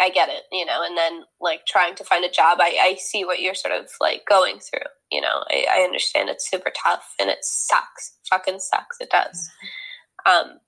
i 0.00 0.08
get 0.08 0.28
it 0.28 0.44
you 0.52 0.64
know 0.64 0.82
and 0.84 0.96
then 0.96 1.22
like 1.40 1.60
trying 1.66 1.94
to 1.94 2.04
find 2.04 2.24
a 2.24 2.30
job 2.30 2.58
i 2.60 2.76
i 2.80 2.96
see 2.98 3.24
what 3.24 3.40
you're 3.40 3.54
sort 3.54 3.74
of 3.74 3.88
like 4.00 4.22
going 4.28 4.58
through 4.58 4.86
you 5.10 5.20
know 5.20 5.44
i, 5.50 5.66
I 5.70 5.80
understand 5.82 6.28
it's 6.28 6.50
super 6.50 6.72
tough 6.82 7.14
and 7.20 7.28
it 7.28 7.38
sucks 7.42 8.16
fucking 8.30 8.58
sucks 8.58 8.96
it 9.00 9.10
does 9.10 9.50
um 10.24 10.58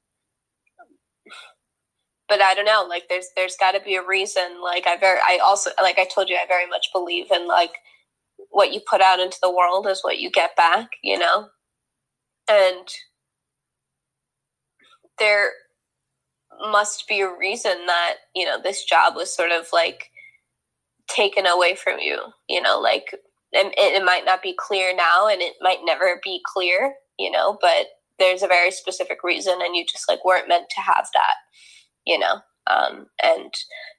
but 2.29 2.43
I 2.43 2.55
don't 2.55 2.67
know. 2.67 2.85
Like, 2.87 3.05
there's 3.09 3.29
there's 3.37 3.57
got 3.59 3.73
to 3.73 3.81
be 3.81 3.97
a 3.97 4.07
reason. 4.07 4.61
Like, 4.63 4.87
I 4.87 4.99
very, 4.99 5.19
I 5.19 5.39
also, 5.43 5.71
like 5.81 5.99
I 5.99 6.05
told 6.05 6.29
you, 6.29 6.37
I 6.37 6.47
very 6.47 6.67
much 6.67 6.89
believe 6.93 7.31
in 7.33 7.49
like 7.49 7.73
what 8.51 8.73
you 8.73 8.81
put 8.89 9.01
out 9.01 9.21
into 9.21 9.39
the 9.43 9.55
world 9.55 9.87
is 9.87 10.01
what 10.03 10.19
you 10.19 10.31
get 10.31 10.57
back, 10.57 10.89
you 11.03 11.19
know? 11.19 11.49
And 12.51 12.89
there 15.19 15.51
must 16.71 17.07
be 17.09 17.21
a 17.21 17.39
reason 17.39 17.87
that, 17.87 18.15
you 18.35 18.45
know, 18.45 18.59
this 18.63 18.85
job 18.85 19.15
was 19.15 19.35
sort 19.35 19.53
of 19.53 19.67
like 19.73 20.11
taken 21.09 21.47
away 21.47 21.75
from 21.75 21.99
you, 21.99 22.21
you 22.49 22.61
know, 22.61 22.81
like 22.81 23.15
it, 23.53 23.75
it 23.77 24.05
might 24.05 24.25
not 24.25 24.43
be 24.43 24.55
clear 24.59 24.95
now 24.95 25.29
and 25.29 25.41
it 25.41 25.55
might 25.61 25.79
never 25.85 26.21
be 26.23 26.41
clear, 26.45 26.95
you 27.19 27.31
know, 27.31 27.59
but 27.61 27.87
there's 28.19 28.43
a 28.43 28.49
very 28.49 28.71
specific 28.71 29.23
reason 29.23 29.55
and 29.63 29.77
you 29.77 29.85
just 29.91 30.09
like 30.09 30.25
weren't 30.25 30.49
meant 30.49 30.67
to 30.75 30.81
have 30.81 31.07
that, 31.15 31.35
you 32.07 32.19
know? 32.19 32.41
Um, 32.67 33.07
and 33.23 33.53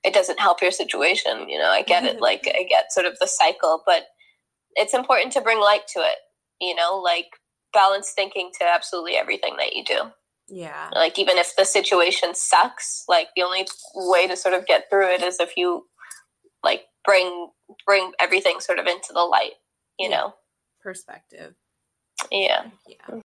it 0.04 0.14
doesn't 0.14 0.40
help 0.40 0.62
your 0.62 0.72
situation, 0.72 1.50
you 1.50 1.58
know, 1.58 1.70
I 1.70 1.82
get 1.82 2.06
it. 2.06 2.22
Like 2.22 2.48
I 2.48 2.64
get 2.64 2.92
sort 2.92 3.08
of 3.08 3.18
the 3.20 3.28
cycle, 3.28 3.82
but 3.86 4.04
it's 4.76 4.94
important 4.94 5.34
to 5.34 5.42
bring 5.42 5.60
light 5.60 5.88
to 5.96 6.00
it, 6.00 6.18
you 6.62 6.76
know, 6.76 6.98
like 6.98 7.28
balance 7.74 8.12
thinking 8.16 8.52
to 8.60 8.68
absolutely 8.68 9.16
everything 9.16 9.56
that 9.58 9.74
you 9.74 9.84
do. 9.84 10.12
Yeah. 10.48 10.90
Like 10.94 11.20
even 11.20 11.38
if 11.38 11.56
the 11.56 11.66
situation 11.66 12.34
sucks, 12.34 13.04
like 13.08 13.28
the 13.36 13.44
only 13.44 13.68
way 13.96 14.28
to 14.28 14.36
sort 14.36 14.56
of 14.56 14.66
get 14.66 14.90
through 14.90 15.10
it 15.14 15.22
is 15.22 15.40
if 15.40 15.56
you 15.56 15.86
like 16.64 16.84
bring 17.06 17.50
bring 17.86 18.12
everything 18.20 18.60
sort 18.60 18.80
of 18.80 18.88
into 18.88 19.14
the 19.14 19.22
light, 19.22 19.54
you 20.00 20.10
yeah. 20.10 20.18
know. 20.18 20.34
Perspective. 20.82 21.54
Yeah. 22.32 22.66
Yeah. 22.88 23.16